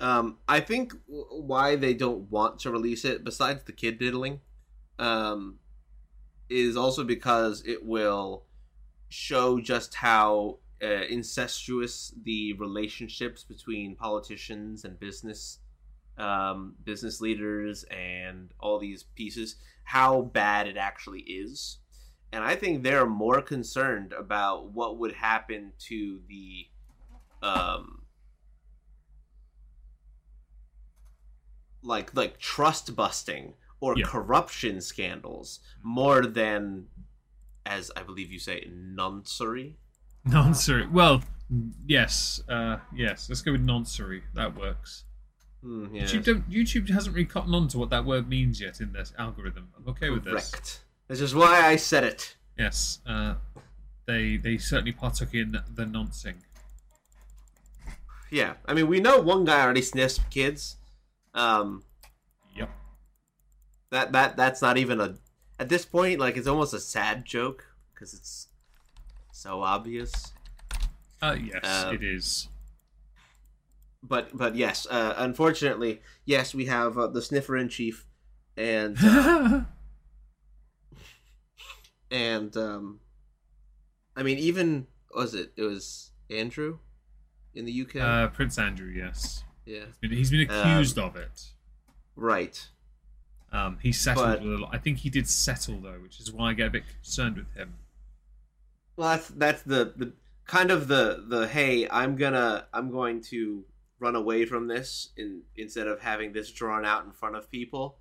Um, 0.01 0.39
I 0.49 0.60
think 0.60 0.93
w- 1.08 1.25
why 1.43 1.77
they 1.77 1.93
don't 1.93 2.29
want 2.29 2.60
to 2.60 2.71
release 2.71 3.06
it, 3.06 3.23
besides 3.23 3.63
the 3.63 3.71
kid 3.71 3.99
diddling, 3.99 4.41
um, 4.99 5.60
is 6.49 6.75
also 6.77 7.03
because 7.03 7.63
it 7.65 7.86
will 7.86 8.43
show 9.10 9.60
just 9.60 9.95
how 9.95 10.58
uh, 10.84 11.06
incestuous 11.10 12.13
the 12.23 12.53
relationships 12.53 13.43
between 13.43 13.95
politicians 13.95 14.84
and 14.84 14.99
business 14.99 15.60
um, 16.17 16.75
business 16.84 17.21
leaders 17.21 17.86
and 17.86 18.51
all 18.60 18.79
these 18.79 19.03
pieces, 19.15 19.56
how 19.84 20.21
bad 20.21 20.67
it 20.67 20.77
actually 20.77 21.21
is. 21.21 21.79
And 22.32 22.43
I 22.43 22.56
think 22.56 22.84
they're 22.84 23.06
more 23.06 23.41
concerned 23.41 24.13
about 24.13 24.71
what 24.71 24.97
would 24.97 25.13
happen 25.13 25.73
to 25.88 26.19
the 26.27 26.67
um, 27.41 28.03
like 31.84 32.15
like 32.15 32.39
trust 32.39 32.95
busting 32.95 33.53
or 33.84 33.98
Yeah. 33.98 34.06
corruption 34.06 34.80
scandals 34.80 35.60
more 35.82 36.26
than 36.26 36.88
as 37.65 37.91
I 37.98 38.04
believe 38.04 38.32
you 38.32 38.39
say 38.39 38.69
noncery. 38.72 39.76
Noncery. 40.26 40.89
Well, 40.89 41.22
yes, 41.86 42.41
uh, 42.48 42.77
yes. 42.96 43.27
Let's 43.27 43.42
go 43.42 43.52
with 43.52 43.65
noncery. 43.65 44.21
That 44.36 44.56
works. 44.56 45.04
Mm, 45.65 45.96
yes. 45.96 46.13
YouTube, 46.13 46.23
don't, 46.23 46.50
YouTube 46.50 46.90
hasn't 46.90 47.13
really 47.13 47.25
cottoned 47.25 47.56
on 47.56 47.67
to 47.69 47.77
what 47.77 47.90
that 47.90 48.06
word 48.06 48.29
means 48.29 48.62
yet 48.62 48.79
in 48.79 48.94
this 48.94 49.12
algorithm. 49.17 49.67
I'm 49.77 49.88
okay 49.90 50.10
with 50.10 50.23
this. 50.23 50.52
Correct. 50.52 50.79
This 51.10 51.19
is 51.19 51.36
why 51.36 51.67
I 51.67 51.75
said 51.75 52.06
it. 52.06 52.36
Yes, 52.58 53.00
uh, 53.06 53.36
they 54.06 54.38
they 54.38 54.58
certainly 54.58 54.94
partook 54.94 55.34
in 55.34 55.58
the 55.75 55.86
noncing. 55.86 56.36
Yeah, 58.31 58.54
I 58.65 58.73
mean 58.73 58.88
we 58.88 59.00
know 59.00 59.19
one 59.19 59.44
guy 59.46 59.62
already 59.62 59.81
sniffs 59.81 60.19
kids. 60.29 60.77
Um. 61.34 61.84
That 63.94 64.12
that 64.12 64.35
that's 64.35 64.62
not 64.62 64.77
even 64.77 65.00
a 65.00 65.15
at 65.60 65.69
this 65.69 65.85
point 65.85 66.19
like 66.19 66.35
it's 66.35 66.48
almost 66.48 66.73
a 66.73 66.79
sad 66.79 67.25
joke 67.25 67.65
because 67.94 68.13
it's 68.13 68.48
so 69.31 69.62
obvious. 69.62 70.33
Uh, 71.21 71.37
yes, 71.41 71.63
Um, 71.85 71.96
it 71.96 72.04
is. 72.04 72.50
But 74.02 74.35
but 74.35 74.56
yes, 74.56 74.85
uh, 74.89 75.13
unfortunately, 75.17 76.02
yes, 76.25 76.54
we 76.54 76.65
have 76.65 76.98
uh, 76.98 77.08
the 77.08 77.21
sniffer 77.21 77.56
in 77.56 77.69
chief, 77.69 78.06
and 78.58 78.98
uh, 79.04 79.62
and 82.12 82.56
um, 82.58 83.00
I 84.15 84.23
mean 84.23 84.37
even 84.39 84.87
was 85.15 85.33
it 85.33 85.54
it 85.56 85.62
was 85.63 86.12
Andrew 86.29 86.79
in 87.54 87.65
the 87.65 87.81
UK? 87.83 87.96
Uh, 87.98 88.27
Prince 88.29 88.58
Andrew, 88.58 88.89
yes. 88.89 89.44
yeah, 89.65 89.85
He's 89.85 89.96
been, 90.02 90.12
he's 90.12 90.31
been 90.31 90.50
Um, 90.50 90.60
accused 90.60 90.98
of 90.98 91.15
it. 91.15 91.52
right. 92.15 92.67
Um, 93.54 93.77
he 93.81 93.91
settled 93.91 94.25
but- 94.25 94.41
with 94.43 94.54
a 94.54 94.58
lot. 94.58 94.75
I 94.75 94.79
think 94.79 94.97
he 94.97 95.10
did 95.10 95.27
settle 95.29 95.79
though, 95.79 95.99
which 96.01 96.19
is 96.19 96.31
why 96.31 96.49
I 96.49 96.54
get 96.54 96.67
a 96.67 96.71
bit 96.71 96.83
concerned 96.87 97.37
with 97.37 97.54
him. 97.54 97.75
Well, 98.97 99.10
that's 99.10 99.27
that's 99.29 99.62
the 99.62 99.93
the 99.95 100.13
kind 100.45 100.71
of 100.71 100.87
the 100.87 101.23
the 101.27 101.47
hey, 101.47 101.87
I'm 101.89 102.15
gonna 102.15 102.67
I'm 102.73 102.91
going 102.91 103.21
to 103.25 103.63
run 103.99 104.15
away 104.15 104.45
from 104.45 104.67
this 104.67 105.10
in 105.17 105.43
instead 105.56 105.87
of 105.87 106.01
having 106.01 106.33
this 106.33 106.51
drawn 106.51 106.83
out 106.83 107.06
in 107.06 107.12
front 107.12 107.35
of 107.35 107.49
people 107.49 107.99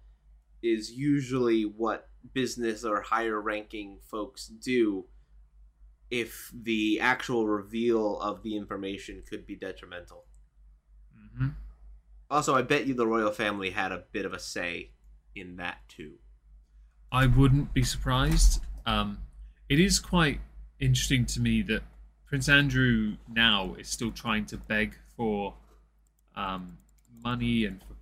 is 0.62 0.90
usually 0.92 1.62
what 1.64 2.08
business 2.32 2.84
or 2.84 3.00
higher 3.02 3.40
ranking 3.40 3.98
folks 4.10 4.46
do 4.46 5.04
if 6.10 6.50
the 6.54 7.00
actual 7.00 7.46
reveal 7.46 8.18
of 8.20 8.42
the 8.42 8.56
information 8.56 9.22
could 9.28 9.46
be 9.46 9.56
detrimental. 9.56 10.24
hmm 11.36 11.48
Also, 12.30 12.54
I 12.54 12.62
bet 12.62 12.86
you 12.86 12.94
the 12.94 13.06
royal 13.06 13.30
family 13.32 13.70
had 13.70 13.92
a 13.92 14.04
bit 14.12 14.24
of 14.26 14.32
a 14.32 14.38
say 14.38 14.90
in 15.34 15.56
that 15.56 15.78
too. 15.88 16.12
I 17.10 17.26
wouldn't 17.26 17.74
be 17.74 17.82
surprised. 17.82 18.60
Um, 18.86 19.18
it 19.68 19.78
is 19.78 19.98
quite 19.98 20.40
interesting 20.80 21.26
to 21.26 21.40
me 21.40 21.62
that 21.62 21.82
Prince 22.26 22.48
Andrew 22.48 23.16
now 23.28 23.74
is 23.78 23.88
still 23.88 24.10
trying 24.10 24.46
to 24.46 24.56
beg 24.56 24.96
for 25.16 25.54
um, 26.34 26.78
money 27.22 27.64
and 27.64 27.80
for 27.82 27.94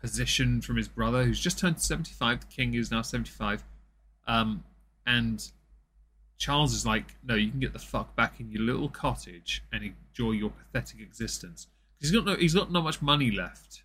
position 0.00 0.60
from 0.60 0.76
his 0.76 0.88
brother, 0.88 1.24
who's 1.24 1.40
just 1.40 1.58
turned 1.58 1.80
75. 1.80 2.40
The 2.40 2.46
king 2.46 2.74
is 2.74 2.90
now 2.90 3.02
75. 3.02 3.64
Um, 4.28 4.62
and 5.04 5.50
Charles 6.38 6.74
is 6.74 6.86
like, 6.86 7.16
no, 7.24 7.34
you 7.34 7.50
can 7.50 7.60
get 7.60 7.72
the 7.72 7.78
fuck 7.78 8.14
back 8.14 8.38
in 8.38 8.50
your 8.50 8.62
little 8.62 8.88
cottage 8.88 9.62
and 9.72 9.82
enjoy 9.82 10.32
your 10.32 10.50
pathetic 10.50 11.00
existence. 11.00 11.66
He's 12.00 12.10
got 12.10 12.24
no, 12.24 12.36
he's 12.36 12.54
got 12.54 12.70
not 12.70 12.84
much 12.84 13.00
money 13.00 13.30
left, 13.30 13.82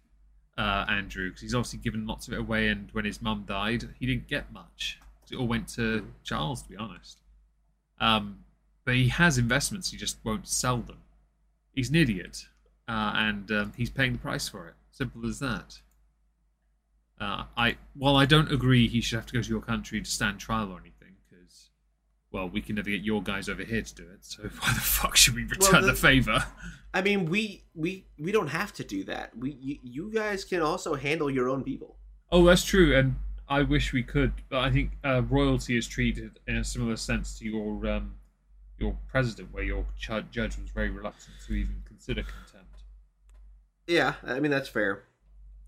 uh, 0.58 0.86
Andrew, 0.90 1.30
because 1.30 1.42
he's 1.42 1.56
obviously 1.56 1.80
given 1.80 2.06
lots 2.06 2.28
of 2.28 2.34
it 2.34 2.40
away. 2.40 2.68
And 2.68 2.90
when 2.92 3.06
his 3.06 3.22
mum 3.22 3.46
died, 3.48 3.90
he 4.00 4.06
didn't 4.06 4.28
get 4.28 4.52
much. 4.52 5.00
It 5.32 5.38
all 5.38 5.48
went 5.48 5.70
to 5.70 6.08
Charles, 6.24 6.62
to 6.64 6.70
be 6.70 6.76
honest. 6.76 7.20
Um, 8.00 8.40
but 8.84 8.96
he 8.96 9.08
has 9.10 9.38
investments; 9.38 9.92
he 9.92 9.98
just 9.98 10.18
won't 10.24 10.48
sell 10.48 10.78
them. 10.78 10.98
He's 11.74 11.90
an 11.90 11.96
idiot, 11.96 12.46
uh, 12.88 13.14
and 13.16 13.52
um, 13.52 13.74
he's 13.78 13.90
paying 13.90 14.14
the 14.14 14.20
price 14.20 14.50
for 14.50 14.68
it. 14.68 14.74
Simple 14.92 15.26
as 15.26 15.40
that. 15.40 15.80
Uh, 17.20 17.46
I 17.56 17.78
while 17.94 18.16
I 18.16 18.26
don't 18.26 18.52
agree 18.52 18.88
he 18.88 19.00
should 19.00 19.18
have 19.18 19.28
to 19.28 19.34
go 19.34 19.42
to 19.42 19.50
your 19.50 19.62
country 19.62 20.02
to 20.02 20.10
stand 20.10 20.40
trial 20.40 20.72
or 20.72 20.80
anything, 20.80 21.01
well, 22.32 22.48
we 22.50 22.62
can 22.62 22.76
never 22.76 22.90
get 22.90 23.02
your 23.02 23.22
guys 23.22 23.50
over 23.50 23.64
here 23.64 23.82
to 23.82 23.96
do 23.96 24.04
it. 24.04 24.24
So 24.24 24.44
why 24.60 24.74
the 24.74 24.80
fuck 24.80 25.18
should 25.18 25.36
we 25.36 25.44
return 25.44 25.82
the- 25.82 25.88
the 25.88 25.96
favor? 25.96 26.46
I 26.94 27.02
mean, 27.02 27.26
we 27.26 27.64
we 27.74 28.06
we 28.20 28.32
don't 28.34 28.50
have 28.50 28.74
to 28.74 28.84
do 28.84 29.04
that. 29.06 29.38
We 29.38 29.52
you, 29.52 29.78
you 29.82 30.12
guys 30.14 30.44
can 30.44 30.62
also 30.62 30.96
handle 30.96 31.30
your 31.30 31.48
own 31.48 31.64
people. 31.64 31.96
Oh, 32.32 32.44
that's 32.46 32.66
true, 32.66 32.96
and 32.98 33.16
I 33.48 33.62
wish 33.62 33.94
we 33.94 34.04
could, 34.04 34.34
but 34.50 34.60
I 34.60 34.72
think 34.72 34.92
uh, 35.04 35.22
royalty 35.24 35.78
is 35.78 35.88
treated 35.88 36.40
in 36.48 36.58
a 36.58 36.64
similar 36.64 36.98
sense 36.98 37.38
to 37.40 37.46
your 37.46 37.88
um, 37.88 38.16
your 38.78 38.98
president, 39.08 39.54
where 39.54 39.64
your 39.64 39.86
ch- 39.98 40.30
judge 40.32 40.58
was 40.58 40.70
very 40.74 40.90
reluctant 40.90 41.36
to 41.48 41.54
even 41.54 41.82
consider 41.86 42.24
contempt. 42.24 42.84
Yeah, 43.88 44.16
I 44.26 44.42
mean 44.42 44.52
that's 44.52 44.70
fair. 44.70 45.04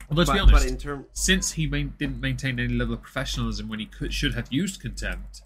Although 0.09 0.25
to 0.25 0.31
but, 0.31 0.33
be 0.33 0.39
honest, 0.39 0.79
term, 0.81 1.05
since 1.13 1.53
he 1.53 1.67
main, 1.67 1.93
didn't 1.97 2.19
maintain 2.19 2.59
any 2.59 2.73
level 2.73 2.95
of 2.95 3.01
professionalism 3.01 3.69
when 3.69 3.79
he 3.79 3.85
could, 3.85 4.13
should 4.13 4.33
have 4.33 4.51
used 4.51 4.81
contempt, 4.81 5.41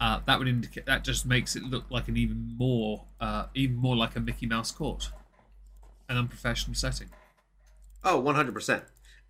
uh, 0.00 0.20
that 0.26 0.38
would 0.38 0.48
indicate 0.48 0.86
that 0.86 1.04
just 1.04 1.26
makes 1.26 1.54
it 1.56 1.62
look 1.62 1.84
like 1.90 2.08
an 2.08 2.16
even 2.16 2.54
more, 2.58 3.04
uh, 3.20 3.46
even 3.54 3.76
more 3.76 3.94
like 3.96 4.16
a 4.16 4.20
Mickey 4.20 4.46
Mouse 4.46 4.72
court, 4.72 5.10
an 6.08 6.16
unprofessional 6.16 6.74
setting. 6.74 7.08
oh, 8.02 8.18
one 8.18 8.34
hundred 8.34 8.54
percent. 8.54 8.84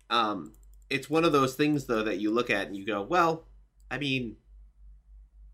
Um, 0.09 0.53
it's 0.89 1.09
one 1.09 1.23
of 1.25 1.31
those 1.31 1.55
things 1.55 1.85
though 1.85 2.03
that 2.03 2.19
you 2.19 2.31
look 2.31 2.49
at 2.49 2.67
and 2.67 2.75
you 2.75 2.85
go, 2.85 3.01
well, 3.01 3.45
I 3.89 3.97
mean, 3.97 4.37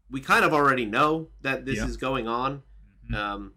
we 0.10 0.22
kind 0.22 0.46
of 0.46 0.54
already 0.54 0.86
know 0.86 1.30
that 1.42 1.66
this 1.66 1.80
Yeah. 1.80 1.86
is 1.86 1.98
going 1.98 2.28
on. 2.28 2.64
Mhm. 3.10 3.16
Um, 3.16 3.54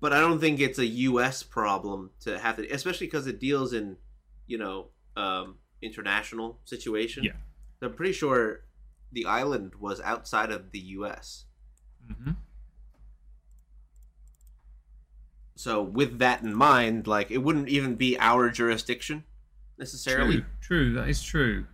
but 0.00 0.12
I 0.12 0.20
don't 0.20 0.40
think 0.40 0.60
it's 0.60 0.78
a 0.78 0.86
U.S. 0.86 1.42
problem 1.42 2.10
to 2.20 2.38
have 2.38 2.56
to, 2.56 2.68
especially 2.70 3.06
because 3.06 3.26
it 3.26 3.38
deals 3.38 3.72
in, 3.72 3.96
you 4.46 4.58
know, 4.58 4.88
um, 5.16 5.56
international 5.82 6.58
situation. 6.64 7.24
Yeah. 7.24 7.32
I'm 7.82 7.94
pretty 7.94 8.12
sure 8.12 8.60
the 9.10 9.26
island 9.26 9.72
was 9.78 10.00
outside 10.00 10.50
of 10.50 10.70
the 10.70 10.78
U.S. 10.78 11.44
Mhm. 12.10 12.36
So 15.54 15.82
with 15.82 16.18
that 16.18 16.42
in 16.42 16.54
mind, 16.54 17.06
like 17.06 17.30
it 17.30 17.38
wouldn't 17.38 17.68
even 17.68 17.94
be 17.96 18.18
our 18.18 18.50
jurisdiction 18.50 19.24
necessarily. 19.78 20.38
True, 20.38 20.44
true, 20.60 20.92
that 20.94 21.08
is 21.08 21.22
true. 21.22 21.66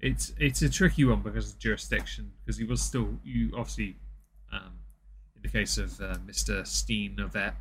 It's 0.00 0.32
it's 0.38 0.62
a 0.62 0.70
tricky 0.70 1.04
one 1.04 1.20
because 1.20 1.52
of 1.52 1.58
jurisdiction. 1.58 2.32
Because 2.44 2.58
he 2.58 2.64
was 2.64 2.80
still 2.80 3.18
you 3.24 3.50
obviously, 3.56 3.96
um, 4.52 4.78
in 5.36 5.42
the 5.42 5.48
case 5.48 5.76
of 5.78 6.00
uh, 6.00 6.16
Mr. 6.26 6.66
Steen 6.66 7.20
of 7.20 7.32
Epp, 7.32 7.54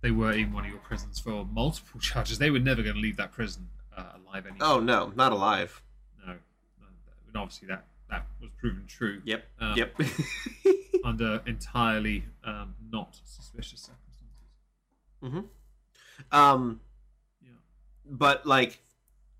they 0.00 0.10
were 0.10 0.32
in 0.32 0.52
one 0.52 0.64
of 0.64 0.70
your 0.70 0.80
prisons 0.80 1.18
for 1.18 1.44
multiple 1.44 1.98
charges. 2.08 2.38
They 2.38 2.50
were 2.50 2.60
never 2.60 2.82
going 2.82 2.94
to 2.94 3.00
leave 3.00 3.16
that 3.16 3.32
prison 3.32 3.68
uh, 3.96 4.02
alive 4.16 4.44
anyway. 4.46 4.58
Oh 4.60 4.80
no, 4.80 5.12
not 5.16 5.32
alive. 5.32 5.82
no, 6.26 6.32
no, 6.32 6.38
and 7.28 7.36
obviously 7.36 7.68
that 7.68 7.84
that 8.10 8.26
was 8.40 8.50
proven 8.60 8.84
true. 8.86 9.20
Yep. 9.24 9.44
Um, 9.60 9.76
yep. 9.76 9.94
Under 11.04 11.42
entirely 11.46 12.24
um, 12.44 12.74
not 12.90 13.16
suspicious 13.24 13.88
circumstances. 15.22 15.50
um, 16.32 16.80
Yeah. 17.42 17.50
but 18.04 18.46
like, 18.46 18.80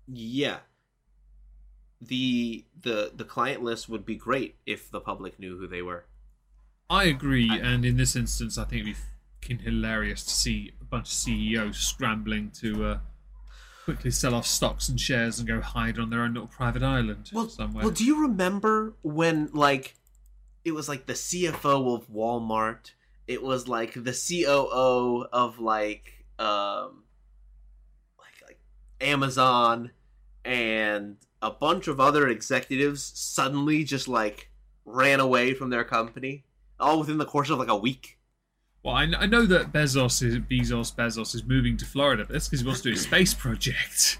yeah, 0.07 0.57
the 2.01 2.65
the 2.79 3.11
the 3.15 3.23
client 3.23 3.63
list 3.63 3.89
would 3.89 4.05
be 4.05 4.15
great 4.15 4.55
if 4.65 4.89
the 4.91 4.99
public 4.99 5.39
knew 5.39 5.57
who 5.57 5.67
they 5.67 5.81
were. 5.81 6.05
I 6.89 7.05
agree, 7.05 7.49
I- 7.49 7.57
and 7.57 7.83
in 7.85 7.97
this 7.97 8.15
instance, 8.15 8.57
I 8.57 8.63
think 8.63 8.83
it'd 8.83 8.95
be 8.95 8.99
fucking 9.41 9.59
hilarious 9.59 10.23
to 10.23 10.29
see 10.31 10.71
a 10.79 10.83
bunch 10.85 11.07
of 11.07 11.13
CEOs 11.13 11.77
scrambling 11.77 12.51
to 12.61 12.85
uh, 12.85 12.99
quickly 13.87 14.11
sell 14.11 14.35
off 14.35 14.45
stocks 14.45 14.89
and 14.89 14.99
shares 14.99 15.39
and 15.39 15.47
go 15.47 15.61
hide 15.61 15.97
on 15.97 16.09
their 16.09 16.19
own 16.21 16.33
little 16.33 16.49
private 16.49 16.83
island 16.83 17.29
Well, 17.31 17.47
somewhere. 17.47 17.85
well, 17.85 17.93
do 17.93 18.03
you 18.03 18.21
remember 18.21 18.95
when 19.01 19.49
like 19.53 19.95
it 20.65 20.73
was 20.73 20.89
like 20.89 21.05
the 21.05 21.13
CFO 21.13 21.95
of 21.95 22.09
Walmart? 22.09 22.91
It 23.27 23.41
was 23.41 23.69
like 23.69 23.93
the 23.93 24.11
COO 24.11 25.25
of 25.31 25.59
like 25.59 26.25
um 26.37 27.03
like 28.19 28.41
like 28.45 28.59
Amazon 28.99 29.91
and 30.43 31.15
a 31.41 31.51
bunch 31.51 31.87
of 31.87 32.01
other 32.01 32.27
executives 32.27 33.09
suddenly 33.15 33.85
just 33.85 34.09
like 34.09 34.49
ran 34.83 35.21
away 35.21 35.53
from 35.53 35.69
their 35.69 35.85
company 35.85 36.43
all 36.77 36.99
within 36.99 37.19
the 37.19 37.25
course 37.25 37.49
of 37.49 37.57
like 37.57 37.69
a 37.69 37.77
week. 37.77 38.16
Well, 38.83 38.95
I, 38.95 39.03
I 39.17 39.25
know 39.25 39.45
that 39.45 39.71
Bezos 39.73 40.21
is 40.23 40.37
Bezos 40.39 40.93
Bezos 40.95 41.35
is 41.35 41.43
moving 41.43 41.77
to 41.77 41.85
Florida, 41.85 42.23
but 42.25 42.33
that's 42.33 42.47
because 42.47 42.61
he 42.61 42.65
wants 42.67 42.81
to 42.81 42.89
do 42.89 42.95
a 42.95 42.99
space 42.99 43.33
project. 43.45 44.19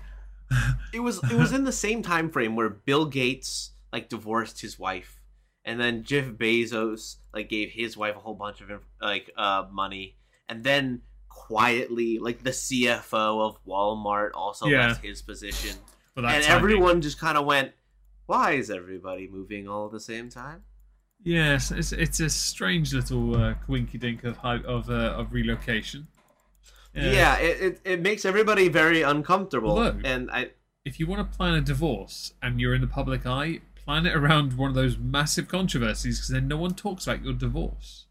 It 0.94 1.00
was 1.02 1.18
it 1.24 1.34
was 1.38 1.52
in 1.52 1.64
the 1.66 1.72
same 1.72 2.02
time 2.02 2.30
frame 2.30 2.56
where 2.56 2.70
Bill 2.70 3.06
Gates 3.06 3.72
like 3.94 4.10
divorced 4.10 4.62
his 4.62 4.78
wife, 4.80 5.20
and 5.66 5.80
then 5.80 6.04
Jeff 6.04 6.26
Bezos 6.28 7.18
like 7.34 7.50
gave 7.50 7.70
his 7.72 7.96
wife 7.98 8.16
a 8.16 8.20
whole 8.20 8.36
bunch 8.36 8.62
of 8.62 8.70
like 9.02 9.30
uh 9.38 9.66
money, 9.72 10.16
and 10.50 10.64
then 10.64 11.02
quietly 11.30 12.18
like 12.20 12.44
the 12.44 12.50
CFO 12.52 13.42
of 13.48 13.58
Walmart 13.66 14.32
also 14.34 14.68
Yeah. 14.68 14.88
left 14.88 15.04
his 15.04 15.22
position, 15.22 15.76
and 16.16 16.26
timing- 16.26 16.46
everyone 16.48 17.02
just 17.02 17.20
kind 17.20 17.38
of 17.38 17.46
went, 17.46 17.72
"Why 18.26 18.54
is 18.54 18.70
everybody 18.70 19.28
moving 19.28 19.68
all 19.68 19.86
at 19.86 19.92
the 19.92 20.00
same 20.00 20.30
time?" 20.30 20.64
Yes, 21.24 21.72
it's 21.72 21.92
it's 21.92 22.20
a 22.20 22.30
strange 22.30 22.94
little 22.94 23.36
uh, 23.36 23.54
quinky 23.66 23.98
dink 23.98 24.24
of 24.24 24.38
of 24.44 24.90
uh, 24.90 24.94
of 25.18 25.34
relocation. 25.34 26.08
Yeah, 26.94 27.38
it, 27.38 27.62
it 27.62 27.82
it 27.84 28.02
makes 28.02 28.26
everybody 28.26 28.70
very 28.70 29.02
uncomfortable, 29.02 29.72
Although- 29.72 30.00
and 30.04 30.32
I 30.32 30.52
if 30.86 31.00
you 31.00 31.06
want 31.08 31.30
to 31.30 31.38
plan 31.38 31.54
a 31.54 31.62
divorce 31.62 32.34
and 32.42 32.62
you're 32.62 32.74
in 32.74 32.82
the 32.82 32.88
public 32.88 33.26
eye, 33.26 33.60
plan 33.76 34.06
it 34.06 34.16
around 34.16 34.54
one 34.58 34.70
of 34.70 34.76
those 34.76 34.98
massive 34.98 35.48
controversies 35.50 36.18
because 36.20 36.30
then 36.30 36.48
no 36.48 36.56
one 36.58 36.74
talks 36.76 37.06
about 37.06 37.24
your 37.26 37.34
divorce. 37.34 38.06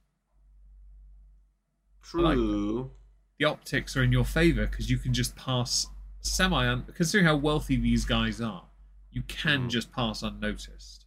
like 2.15 2.37
true. 2.37 2.91
The 3.39 3.47
optics 3.47 3.97
are 3.97 4.03
in 4.03 4.13
your 4.13 4.25
favor 4.27 4.67
because 4.67 4.91
you 4.91 4.99
can 4.99 5.15
just 5.15 5.35
pass 5.37 5.87
semi. 6.21 6.67
Un- 6.69 6.85
considering 6.95 7.27
how 7.27 7.37
wealthy 7.37 7.77
these 7.77 8.05
guys 8.05 8.41
are, 8.43 8.65
you 9.11 9.23
can 9.23 9.65
Mhm. 9.67 9.71
just 9.71 9.91
pass 9.93 10.23
unnoticed, 10.23 11.06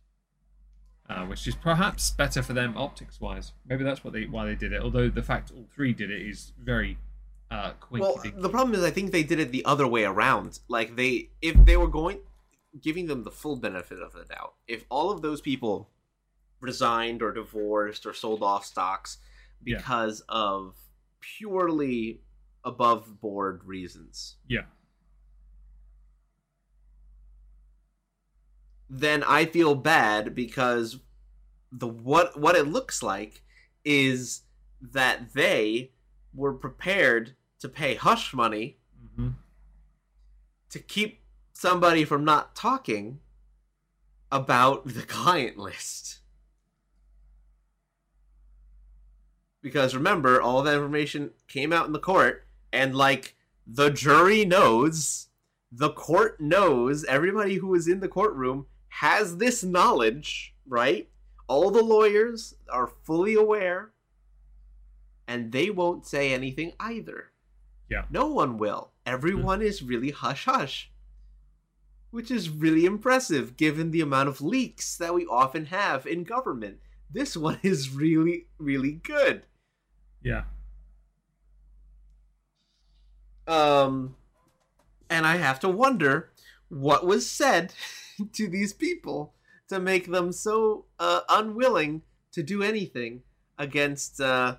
uh, 1.10 1.26
which 1.26 1.48
is 1.48 1.56
perhaps 1.56 2.12
better 2.12 2.42
for 2.44 2.54
them 2.54 2.78
optics 2.78 3.20
wise. 3.20 3.52
Maybe 3.68 3.84
that's 3.84 4.04
what 4.04 4.14
they 4.14 4.26
why 4.26 4.46
they 4.46 4.56
did 4.56 4.72
it. 4.74 4.82
Although 4.82 5.10
the 5.10 5.24
fact 5.24 5.52
all 5.56 5.66
three 5.74 5.94
did 5.94 6.12
it 6.12 6.22
is 6.22 6.54
very 6.62 6.98
uh, 7.52 7.72
Well, 7.90 8.22
the 8.36 8.50
problem 8.50 8.76
is, 8.76 8.84
I 8.84 8.92
think 8.92 9.12
they 9.12 9.24
did 9.24 9.40
it 9.40 9.52
the 9.52 9.66
other 9.66 9.88
way 9.88 10.04
around. 10.04 10.60
Like 10.68 10.96
they, 10.96 11.30
if 11.42 11.56
they 11.66 11.78
were 11.78 11.88
going, 11.88 12.20
giving 12.80 13.08
them 13.08 13.24
the 13.24 13.32
full 13.32 13.56
benefit 13.56 14.00
of 14.00 14.14
the 14.14 14.24
doubt, 14.26 14.54
if 14.68 14.86
all 14.90 15.10
of 15.10 15.22
those 15.24 15.42
people 15.42 15.90
resigned 16.62 17.24
or 17.24 17.32
divorced 17.32 18.06
or 18.06 18.14
sold 18.14 18.44
off 18.44 18.66
stocks 18.66 19.18
Yeah. 19.66 19.78
because 19.78 20.22
of 20.30 20.76
purely 21.22 22.20
above 22.64 23.20
board 23.20 23.64
reasons. 23.64 24.36
Yeah. 24.48 24.66
Then 28.90 29.24
I 29.24 29.46
feel 29.46 29.76
bad 29.76 30.34
because 30.34 31.00
the 31.72 31.88
what 31.88 32.40
what 32.40 32.56
it 32.56 32.68
looks 32.68 33.04
like 33.04 33.44
is 33.86 34.42
that 34.82 35.34
they 35.34 35.92
were 36.34 36.54
prepared 36.54 37.36
to 37.60 37.70
pay 37.70 37.96
hush 37.96 38.34
money 38.34 38.78
hmm 39.16 39.30
to 40.70 40.80
keep 40.80 41.22
somebody 41.52 42.06
from 42.06 42.24
not 42.24 42.56
talking 42.56 43.20
about 44.32 44.88
the 44.88 45.02
client 45.02 45.58
list. 45.58 46.20
Because 49.62 49.96
remember, 49.96 50.40
all 50.40 50.62
that 50.62 50.76
information 50.76 51.32
came 51.48 51.74
out 51.74 51.88
in 51.88 51.92
the 51.92 52.00
court, 52.00 52.46
and 52.72 52.96
like 52.96 53.36
the 53.68 53.90
jury 53.90 54.46
knows, 54.46 55.28
the 55.72 55.90
court 55.90 56.40
knows, 56.40 57.04
everybody 57.06 57.56
who 57.56 57.68
was 57.68 57.88
in 57.88 58.00
the 58.00 58.08
courtroom 58.08 58.68
has 58.90 59.38
this 59.38 59.64
knowledge, 59.64 60.56
right? 60.68 61.10
All 61.48 61.72
the 61.72 61.84
lawyers 61.84 62.56
are 62.72 62.92
fully 63.04 63.34
aware, 63.34 63.92
and 65.28 65.52
they 65.52 65.70
won't 65.70 66.06
say 66.06 66.34
anything 66.34 66.74
either. 66.80 67.32
Yeah. 67.90 68.06
No 68.10 68.28
one 68.28 68.58
will. 68.58 68.92
Everyone 69.06 69.62
is 69.62 69.82
really 69.82 70.12
hush 70.12 70.46
hush. 70.46 70.92
Which 72.12 72.32
is 72.32 72.50
really 72.50 72.86
impressive 72.86 73.58
given 73.58 73.92
the 73.92 74.02
amount 74.02 74.30
of 74.30 74.42
leaks 74.42 74.98
that 74.98 75.14
we 75.14 75.26
often 75.26 75.66
have 75.68 76.06
in 76.06 76.24
government. 76.24 76.80
This 77.10 77.36
one 77.38 77.60
is 77.64 77.90
really, 77.90 78.48
really 78.58 78.94
good. 78.94 79.44
Yeah. 80.22 80.44
Um, 83.48 84.16
and 85.10 85.26
I 85.26 85.38
have 85.38 85.60
to 85.62 85.70
wonder 85.70 86.32
what 86.70 87.06
was 87.06 87.30
said 87.30 87.74
to 88.34 88.48
these 88.48 88.74
people 88.74 89.34
to 89.68 89.80
make 89.80 90.08
them 90.12 90.32
so 90.32 90.86
uh, 91.00 91.22
unwilling 91.30 92.02
to 92.32 92.44
do 92.44 92.64
anything 92.64 93.22
against 93.58 94.20
uh, 94.20 94.56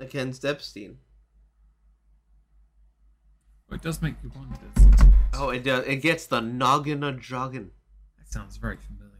against 0.00 0.44
Epstein. 0.44 0.98
Well, 3.68 3.76
it 3.76 3.82
does 3.82 4.00
make 4.00 4.14
you 4.22 4.30
wonder. 4.34 4.56
it? 4.76 5.08
Oh, 5.34 5.50
it 5.50 5.64
does. 5.64 5.84
It 5.86 5.96
gets 5.96 6.26
the 6.26 6.40
noggin 6.40 7.02
a 7.02 7.12
jogging. 7.12 7.70
That 8.18 8.32
sounds 8.32 8.56
very 8.56 8.76
familiar. 8.76 9.12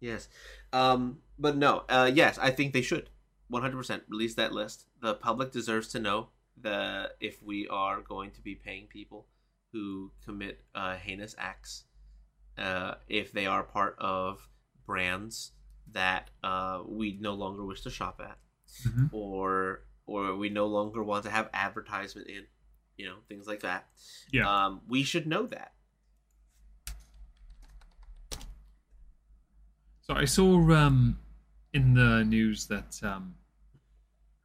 Yes. 0.00 0.28
Um, 0.72 1.18
but 1.38 1.56
no, 1.56 1.84
uh, 1.88 2.10
yes, 2.12 2.38
I 2.38 2.50
think 2.50 2.72
they 2.72 2.82
should 2.82 3.08
100% 3.50 4.02
release 4.08 4.34
that 4.34 4.52
list. 4.52 4.86
The 5.00 5.14
public 5.14 5.50
deserves 5.50 5.88
to 5.88 5.98
know 5.98 6.28
that 6.60 7.12
if 7.20 7.42
we 7.42 7.66
are 7.68 8.00
going 8.00 8.30
to 8.32 8.40
be 8.40 8.54
paying 8.54 8.86
people 8.86 9.26
who 9.78 10.10
commit 10.24 10.60
uh, 10.74 10.96
heinous 10.96 11.36
acts, 11.38 11.84
uh, 12.56 12.94
if 13.08 13.30
they 13.32 13.46
are 13.46 13.62
part 13.62 13.96
of 13.98 14.48
brands 14.86 15.52
that 15.92 16.30
uh, 16.42 16.82
we 16.86 17.16
no 17.20 17.34
longer 17.34 17.64
wish 17.64 17.82
to 17.82 17.90
shop 17.90 18.20
at, 18.20 18.38
hmm 18.82 19.06
or 19.12 19.84
or 20.06 20.34
we 20.36 20.48
no 20.48 20.66
longer 20.66 21.02
want 21.02 21.24
to 21.24 21.30
have 21.30 21.48
advertisement 21.52 22.28
in, 22.28 22.44
you 22.96 23.06
know, 23.06 23.16
things 23.28 23.46
like 23.46 23.60
that. 23.60 23.86
Yeah. 24.32 24.48
Um, 24.48 24.80
we 24.88 25.02
should 25.02 25.26
know 25.26 25.46
that. 25.46 25.72
So 30.00 30.14
I 30.14 30.24
saw 30.24 30.70
um, 30.72 31.18
in 31.74 31.92
the 31.92 32.24
news 32.24 32.66
that 32.68 32.98
um, 33.02 33.34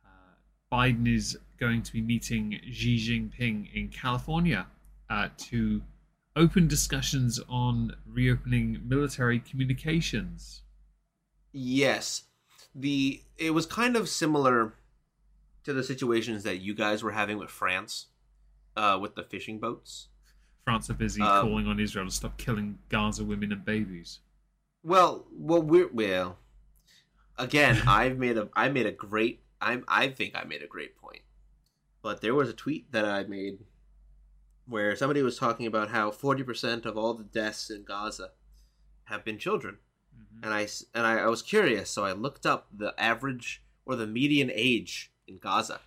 uh, 0.05 0.35
Biden 0.69 1.07
is 1.07 1.37
going 1.57 1.81
to 1.81 1.93
be 1.93 2.01
meeting 2.01 2.59
Xi 2.69 2.97
Jinping 2.97 3.73
in 3.73 3.87
California 3.87 4.67
uh, 5.09 5.29
to 5.37 5.81
open 6.35 6.67
discussions 6.67 7.39
on 7.47 7.95
reopening 8.05 8.81
military 8.85 9.39
communications. 9.39 10.61
Yes. 11.51 12.23
The 12.73 13.21
it 13.37 13.51
was 13.51 13.65
kind 13.65 13.95
of 13.95 14.09
similar 14.09 14.73
to 15.63 15.73
the 15.73 15.83
situations 15.83 16.43
that 16.43 16.57
you 16.57 16.73
guys 16.73 17.03
were 17.03 17.11
having 17.11 17.37
with 17.37 17.49
France 17.49 18.07
uh 18.75 18.97
with 18.99 19.15
the 19.15 19.23
fishing 19.23 19.59
boats. 19.59 20.07
France 20.65 20.89
are 20.89 20.95
busy 20.95 21.21
Um, 21.21 21.47
calling 21.47 21.67
on 21.67 21.79
Israel 21.79 22.05
to 22.05 22.11
stop 22.11 22.37
killing 22.37 22.79
Gaza 22.89 23.23
women 23.23 23.51
and 23.51 23.63
babies. 23.63 24.19
Well, 24.83 25.25
well 25.31 25.61
we're 25.61 25.89
well 25.93 26.39
again, 27.37 27.81
I've 27.87 28.17
made 28.17 28.37
a 28.37 28.49
I 28.55 28.69
made 28.69 28.87
a 28.87 28.91
great 28.91 29.41
I'm 29.61 29.83
I 29.87 30.07
think 30.07 30.35
I 30.35 30.43
made 30.45 30.63
a 30.63 30.67
great 30.67 30.97
point. 30.97 31.21
But 32.01 32.21
there 32.21 32.33
was 32.33 32.49
a 32.49 32.53
tweet 32.53 32.91
that 32.91 33.05
I 33.05 33.23
made 33.23 33.59
where 34.65 34.95
somebody 34.95 35.21
was 35.21 35.37
talking 35.37 35.65
about 35.65 35.89
how 35.89 36.09
40% 36.11 36.85
of 36.85 36.97
all 36.97 37.13
the 37.13 37.23
deaths 37.23 37.69
in 37.69 37.83
Gaza 37.83 38.29
have 39.05 39.23
been 39.25 39.37
children. 39.37 39.77
Mhm. 40.15 40.43
and 40.43 40.53
I 40.53 40.67
and 40.93 41.07
I, 41.07 41.19
I 41.21 41.27
was 41.27 41.41
curious, 41.41 41.89
so 41.89 42.05
I 42.05 42.11
looked 42.11 42.45
up 42.45 42.67
the 42.71 42.93
average 42.99 43.63
or 43.85 43.95
the 43.95 44.05
median 44.05 44.51
age 44.53 45.11
in 45.27 45.37
Gaza. 45.39 45.81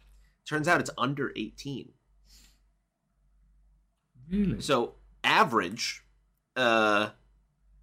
Turns 0.45 0.67
out 0.67 0.81
it's 0.81 0.91
under 0.99 1.33
18. 1.37 1.93
Really? 4.29 4.61
So 4.61 4.95
average, 5.23 6.03
uh, 6.57 7.11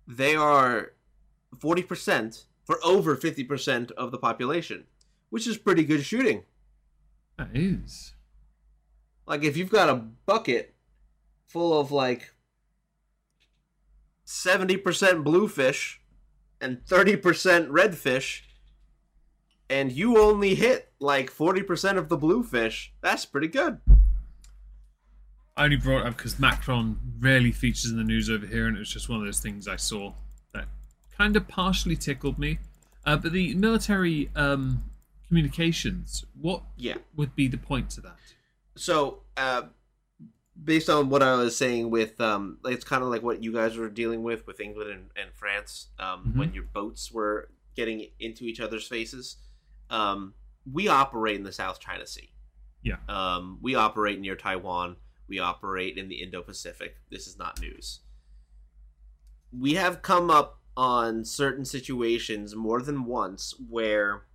they 0.08 0.36
are 0.36 0.94
40% 1.56 2.46
for 2.66 2.78
over 2.84 3.16
50% 3.16 3.92
of 3.92 4.12
the 4.12 4.18
population, 4.18 4.86
which 5.30 5.48
is 5.48 5.58
pretty 5.58 5.84
good 5.84 6.04
shooting. 6.04 6.44
that 7.38 7.50
is. 7.54 8.14
Like 9.26 9.44
if 9.44 9.56
you've 9.58 9.70
got 9.72 9.90
a 9.90 9.96
bucket 9.96 10.73
full 11.54 11.80
of 11.80 11.92
like 11.92 12.32
70% 14.26 15.24
bluefish 15.24 16.02
and 16.60 16.84
30% 16.86 17.22
redfish 17.70 18.42
and 19.70 19.92
you 19.92 20.18
only 20.20 20.56
hit 20.56 20.92
like 21.00 21.32
40% 21.32 21.98
of 21.98 22.10
the 22.10 22.18
bluefish, 22.18 22.92
that's 23.02 23.26
pretty 23.26 23.48
good. 23.48 23.80
I 25.56 25.66
only 25.66 25.78
brought 25.78 26.02
it 26.02 26.08
up 26.08 26.18
because 26.18 26.40
Macron 26.40 26.98
rarely 27.20 27.52
features 27.52 27.92
in 27.92 27.98
the 27.98 28.04
news 28.04 28.28
over 28.30 28.46
here, 28.48 28.66
and 28.68 28.76
it 28.76 28.80
was 28.80 28.90
just 28.90 29.08
one 29.08 29.20
of 29.20 29.26
those 29.26 29.40
things 29.40 29.68
I 29.68 29.76
saw 29.76 30.14
that 30.54 30.66
kind 31.16 31.36
of 31.36 31.48
partially 31.48 31.96
tickled 31.96 32.40
me. 32.40 32.58
Uh, 33.06 33.18
but 33.18 33.32
the 33.32 33.54
military 33.54 34.32
um, 34.36 34.84
communications, 35.28 36.26
what 36.40 36.64
Yeah. 36.76 36.98
would 37.16 37.36
be 37.36 37.48
the 37.48 37.58
point 37.60 37.92
to 37.92 38.02
that? 38.02 38.18
So, 38.76 39.22
uh, 39.38 39.64
based 40.62 40.90
on 40.90 41.10
what 41.10 41.24
I 41.24 41.36
was 41.36 41.58
saying 41.58 41.90
with, 41.90 42.20
um, 42.22 42.60
like, 42.64 42.76
it's 42.76 42.84
kind 42.84 43.04
of 43.04 43.10
like 43.10 43.24
what 43.24 43.42
you 43.42 43.52
guys 43.54 43.76
were 43.78 43.90
dealing 43.90 44.24
with 44.24 44.46
with 44.46 44.60
England 44.60 44.92
and, 44.92 45.10
and 45.16 45.34
France 45.34 45.88
um, 46.00 46.26
Mhm. 46.28 46.38
when 46.38 46.54
your 46.54 46.64
boats 46.64 47.12
were 47.12 47.50
getting 47.76 48.08
into 48.20 48.44
each 48.46 48.60
other's 48.60 48.88
faces. 48.88 49.38
Um, 49.90 50.34
we 50.72 50.88
operate 50.88 51.36
in 51.38 51.44
the 51.44 51.52
South 51.52 51.80
China 51.80 52.06
Sea. 52.06 52.30
Yeah. 52.84 52.98
Um, 53.10 53.58
we 53.62 53.76
operate 53.76 54.20
near 54.20 54.36
Taiwan. 54.36 54.98
We 55.28 55.40
operate 55.40 55.98
in 55.98 56.08
the 56.10 56.22
Indo 56.22 56.42
Pacific. 56.44 56.98
This 57.10 57.28
is 57.28 57.38
not 57.38 57.60
news. 57.60 58.02
We 59.52 59.74
have 59.76 60.02
come 60.02 60.30
up 60.30 60.60
on 60.76 61.24
certain 61.26 61.66
situations 61.66 62.56
more 62.56 62.82
than 62.82 63.06
once 63.06 63.54
where 63.70 64.26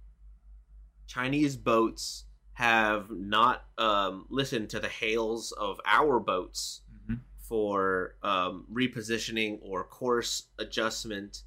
Chinese 1.06 1.56
boats 1.56 2.24
have 2.58 3.08
not 3.08 3.62
um, 3.78 4.26
listened 4.30 4.68
to 4.68 4.80
the 4.80 4.88
hails 4.88 5.52
of 5.52 5.80
our 5.86 6.18
boats 6.18 6.82
hmm 7.06 7.14
for 7.36 8.16
um, 8.22 8.66
repositioning 8.70 9.58
or 9.62 9.82
course 9.82 10.48
adjustment, 10.58 11.44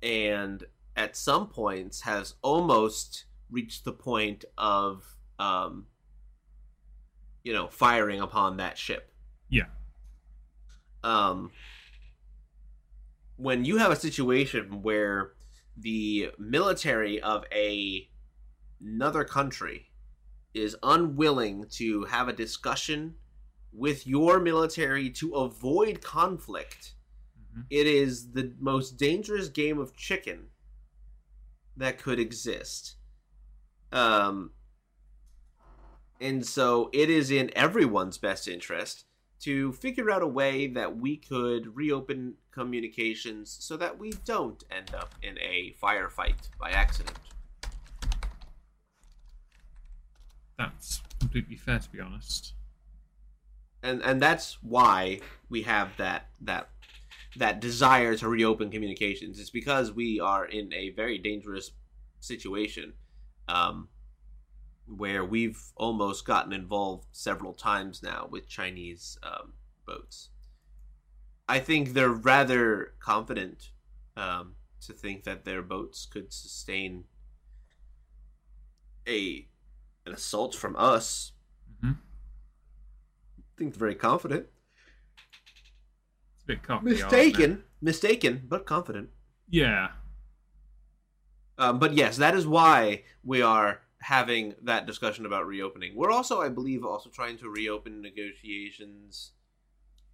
and 0.00 0.62
at 0.94 1.16
some 1.16 1.48
points 1.48 2.02
has 2.02 2.34
almost 2.40 3.24
reached 3.50 3.84
the 3.84 3.92
point 3.92 4.44
of, 4.56 5.02
um, 5.40 5.86
you 7.42 7.52
know, 7.52 7.66
firing 7.66 8.20
upon 8.20 8.58
that 8.58 8.78
ship. 8.78 9.12
Yeah. 9.48 9.64
Um, 11.02 11.50
when 13.36 13.64
you 13.64 13.78
have 13.78 13.90
a 13.90 13.96
situation 13.96 14.82
where 14.82 15.32
the 15.76 16.30
military 16.38 17.20
of 17.20 17.44
a 17.50 18.08
another 18.80 19.24
country 19.24 19.88
is 20.54 20.76
unwilling 20.82 21.66
to 21.72 22.04
have 22.04 22.28
a 22.28 22.32
discussion 22.32 23.14
with 23.72 24.06
your 24.06 24.40
military 24.40 25.10
to 25.10 25.34
avoid 25.34 26.00
conflict, 26.00 26.94
hmm 27.52 27.62
it 27.70 27.86
is 27.86 28.32
the 28.32 28.52
most 28.58 28.96
dangerous 28.96 29.48
game 29.48 29.78
of 29.78 29.96
chicken 29.96 30.46
that 31.76 31.98
could 31.98 32.18
exist. 32.18 32.96
Um, 33.92 34.50
and 36.20 36.44
so 36.44 36.90
it 36.92 37.10
is 37.10 37.30
in 37.30 37.50
everyone's 37.56 38.18
best 38.18 38.48
interest 38.48 39.04
to 39.40 39.72
figure 39.72 40.10
out 40.10 40.22
a 40.22 40.26
way 40.26 40.66
that 40.68 40.96
we 40.96 41.16
could 41.16 41.76
reopen 41.76 42.34
communications 42.50 43.56
so 43.60 43.76
that 43.76 43.98
we 43.98 44.10
don't 44.24 44.64
end 44.70 44.94
up 44.94 45.14
in 45.22 45.38
a 45.38 45.74
firefight 45.82 46.48
by 46.58 46.70
accident. 46.70 47.18
That's 50.58 51.02
completely 51.18 51.56
fair, 51.56 51.78
to 51.78 51.90
be 51.90 52.00
honest. 52.00 52.52
And 53.82 54.02
and 54.02 54.20
that's 54.20 54.62
why 54.62 55.20
we 55.48 55.62
have 55.62 55.96
that 55.98 56.28
that 56.40 56.70
that 57.36 57.60
desire 57.60 58.16
to 58.16 58.28
reopen 58.28 58.70
communications. 58.70 59.38
It's 59.38 59.50
because 59.50 59.92
we 59.92 60.20
are 60.20 60.44
in 60.44 60.72
a 60.72 60.90
very 60.90 61.18
dangerous 61.18 61.72
situation, 62.20 62.94
um, 63.48 63.88
where 64.86 65.24
we've 65.24 65.60
almost 65.76 66.24
gotten 66.24 66.52
involved 66.52 67.06
several 67.12 67.52
times 67.52 68.02
now 68.02 68.28
with 68.30 68.48
Chinese 68.48 69.18
um, 69.22 69.54
boats. 69.86 70.30
I 71.48 71.58
think 71.58 71.92
they're 71.92 72.08
rather 72.08 72.94
confident 73.00 73.70
um, 74.16 74.54
to 74.86 74.92
think 74.92 75.24
that 75.24 75.44
their 75.44 75.62
boats 75.62 76.06
could 76.06 76.32
sustain 76.32 77.04
a 79.06 79.46
an 80.06 80.12
assault 80.12 80.54
from 80.54 80.76
us. 80.76 81.32
hmm 81.80 81.92
I 83.38 83.42
think 83.56 83.74
very 83.74 83.94
confident. 83.94 84.46
It's 86.34 86.42
a 86.42 86.46
bit 86.46 86.62
cocky. 86.62 86.86
aren't 86.86 87.12
Mistaken, 87.12 87.64
mistaken, 87.80 88.42
but 88.48 88.66
confident. 88.66 89.10
Yeah. 89.48 89.88
Um, 91.56 91.78
but 91.78 91.94
yes, 91.94 92.16
that 92.16 92.34
is 92.34 92.46
why 92.46 93.04
we 93.22 93.40
are 93.42 93.80
having 94.00 94.54
that 94.62 94.86
discussion 94.86 95.24
about 95.24 95.46
reopening. 95.46 95.94
We're 95.94 96.10
also, 96.10 96.40
I 96.40 96.48
believe, 96.48 96.84
also 96.84 97.08
trying 97.08 97.38
to 97.38 97.48
reopen 97.48 98.02
negotiations 98.02 99.32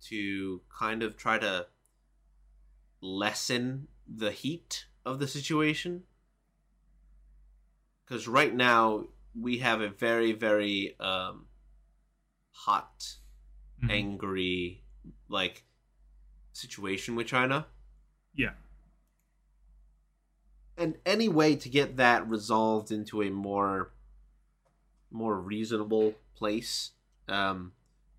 to 0.02 0.60
kind 0.68 1.02
of 1.02 1.16
try 1.16 1.38
to 1.38 1.66
lessen 3.00 3.88
the 4.06 4.30
heat 4.30 4.86
of 5.04 5.18
the 5.18 5.26
situation. 5.26 6.04
Because 8.04 8.28
right 8.28 8.54
now 8.54 9.06
we 9.38 9.58
have 9.58 9.80
a 9.80 9.88
very, 9.88 10.32
very 10.32 10.98
um, 11.00 11.46
hot, 12.52 13.16
Mhm. 13.82 13.90
angry, 13.90 14.82
like 15.28 15.64
situation 16.52 17.14
with 17.16 17.26
China. 17.26 17.66
Yeah. 18.34 18.52
and 20.76 20.96
any 21.04 21.28
way 21.28 21.56
to 21.56 21.68
get 21.68 21.96
that 21.98 22.26
resolved 22.28 22.90
into 22.90 23.22
a 23.22 23.28
more 23.30 23.90
more 25.10 25.38
reasonable 25.38 26.14
place 26.34 26.92
um 27.28 27.72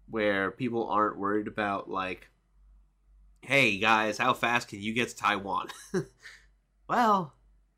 where 0.08 0.52
people 0.52 0.88
aren't 0.90 1.18
worried 1.18 1.48
about 1.48 1.90
like 1.90 2.30
hey 3.42 3.78
guys 3.80 4.18
how 4.18 4.34
fast 4.34 4.68
can 4.68 4.80
you 4.82 4.94
get 4.94 5.10
to 5.10 5.16
taiwan 5.16 5.68
well 6.88 7.34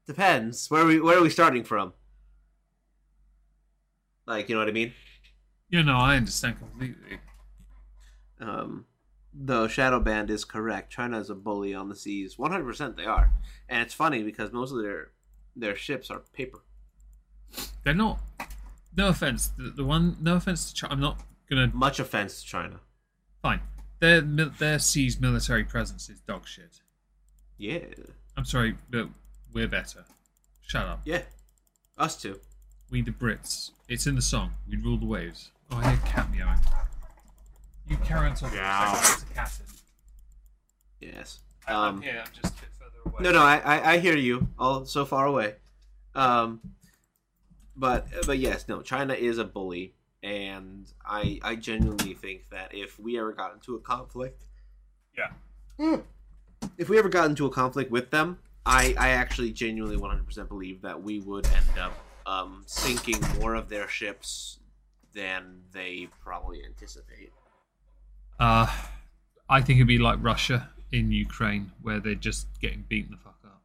depends 0.06 0.70
where 0.70 0.82
are 0.82 0.86
we 0.88 1.00
where 1.00 1.18
are 1.20 1.24
we 1.24 1.30
starting 1.30 1.64
from 1.64 1.94
like 4.26 4.50
you 4.50 4.56
know 4.56 4.60
what 4.62 4.68
i 4.70 4.72
mean 4.72 4.94
Yeah, 5.70 5.82
no, 5.84 5.98
I 5.98 6.16
understand 6.18 6.58
completely. 6.60 7.20
um 8.40 8.86
though 9.34 9.68
shadow 9.68 10.00
band 10.00 10.30
is 10.30 10.46
correct 10.46 10.92
china 10.92 11.20
is 11.20 11.30
a 11.30 11.36
bully 11.36 11.74
on 11.74 11.90
the 11.90 11.96
seas 11.96 12.36
100% 12.38 12.96
they 12.96 13.06
are 13.06 13.32
and 13.70 13.82
it's 13.82 13.94
funny 13.94 14.24
because 14.24 14.52
most 14.52 14.72
of 14.72 14.82
their 14.82 15.12
their 15.56 15.76
ships 15.76 16.10
are 16.10 16.22
paper 16.34 16.60
They're 17.84 17.94
not. 17.94 18.20
No 18.98 19.08
offense. 19.10 19.48
The, 19.58 19.70
the 19.70 19.84
one. 19.84 20.18
No 20.22 20.36
offense 20.36 20.72
to. 20.72 20.74
Ch- 20.76 20.90
I'm 20.92 21.00
not 21.00 21.20
gonna. 21.50 21.70
much 21.74 22.00
offense 22.00 22.42
to 22.42 22.48
china 22.48 22.80
Fine. 23.44 23.62
Their 24.00 24.22
their 24.22 24.80
sea's 24.80 25.20
military 25.20 25.64
presence 25.64 26.10
is 26.10 26.20
dog 26.22 26.48
shit. 26.48 26.82
yeah 27.58 27.86
I'm 28.36 28.46
sorry, 28.46 28.76
but 28.90 29.10
we're 29.54 29.68
better. 29.68 30.06
Shut 30.62 30.88
up. 30.88 31.02
Yeah, 31.06 31.22
us 32.00 32.20
too. 32.20 32.40
We 32.94 33.02
the 33.02 33.10
Brits. 33.10 33.72
It's 33.90 34.06
in 34.06 34.14
the 34.14 34.22
song. 34.22 34.54
We 34.70 34.78
rule 34.78 34.98
the 34.98 35.08
waves. 35.08 35.50
Oh, 35.72 35.78
I 35.78 35.90
hear 35.90 36.00
cat 36.06 36.32
meowing. 36.32 36.60
You 37.90 37.98
carry 37.98 38.30
on 38.30 38.36
talking. 38.36 38.60
Meow. 38.60 38.94
There's 38.94 39.24
a 39.24 39.34
cat 39.34 39.60
in. 41.02 41.08
Yes. 41.10 41.40
I'm 41.68 41.76
Um, 41.96 42.02
here. 42.04 42.22
I'm 42.24 42.32
just 42.40 42.56
a 42.56 42.62
bit 42.62 42.70
further 42.78 43.00
away. 43.08 43.16
no, 43.24 43.32
no, 43.32 43.42
I, 43.42 43.58
I, 43.58 43.92
I 43.94 43.98
hear 43.98 44.16
you. 44.16 44.48
All 44.60 44.86
so 44.86 45.06
far 45.06 45.26
away. 45.26 45.56
Um, 46.14 46.62
but 47.76 48.06
but 48.28 48.38
yes, 48.38 48.68
no. 48.68 48.84
China 48.84 49.16
is 49.16 49.40
a 49.40 49.44
bully, 49.44 49.96
and 50.22 50.86
I 51.04 51.40
I 51.42 51.56
genuinely 51.56 52.14
think 52.14 52.44
that 52.52 52.76
if 52.76 53.00
we 53.00 53.18
ever 53.18 53.34
got 53.34 53.56
into 53.56 53.74
a 53.74 53.80
conflict, 53.80 54.44
Yeah. 55.18 55.98
if 56.78 56.90
we 56.90 57.00
ever 57.00 57.10
got 57.10 57.28
into 57.28 57.48
a 57.48 57.50
conflict 57.50 57.90
with 57.90 58.12
them, 58.12 58.38
I 58.68 58.94
I 59.00 59.10
actually 59.10 59.52
genuinely 59.52 59.98
100% 59.98 60.48
believe 60.48 60.84
that 60.84 61.02
we 61.02 61.22
would 61.22 61.48
end 61.48 61.80
up 61.80 61.94
um 62.26 62.64
sinking 62.66 63.20
more 63.40 63.56
of 63.56 63.70
their 63.70 63.88
ships 63.88 64.60
than 65.14 65.62
they 65.72 66.08
probably 66.24 66.64
anticipate. 66.66 67.32
Uh, 68.40 68.68
I 69.50 69.62
think 69.62 69.78
it'd 69.78 69.88
be 69.88 70.00
like 70.00 70.18
Russia 70.22 70.70
in 70.92 71.12
Ukraine, 71.12 71.72
where 71.82 72.00
they're 72.00 72.16
just 72.16 72.48
getting 72.60 72.84
beaten 72.88 73.12
the 73.12 73.18
fuck 73.18 73.38
up. 73.46 73.62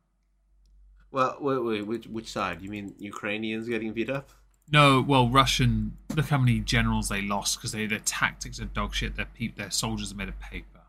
Well, 1.10 1.36
wait, 1.40 1.58
wait, 1.64 1.86
which 1.86 2.06
which 2.06 2.28
side? 2.28 2.60
You 2.60 2.70
mean 2.70 2.94
Ukrainians 2.98 3.68
getting 3.68 3.92
beat 3.92 4.10
up? 4.10 4.30
No, 4.70 5.00
well, 5.00 5.28
Russian. 5.30 5.96
Look 6.14 6.26
how 6.26 6.36
many 6.38 6.60
generals 6.60 7.08
they 7.08 7.22
lost 7.22 7.56
because 7.58 7.72
they 7.72 7.86
their 7.86 8.00
tactics 8.00 8.60
are 8.60 8.66
dog 8.66 8.94
shit. 8.94 9.16
Their 9.16 9.24
peop, 9.24 9.56
their 9.56 9.70
soldiers 9.70 10.12
are 10.12 10.16
made 10.16 10.28
of 10.28 10.38
paper. 10.38 10.80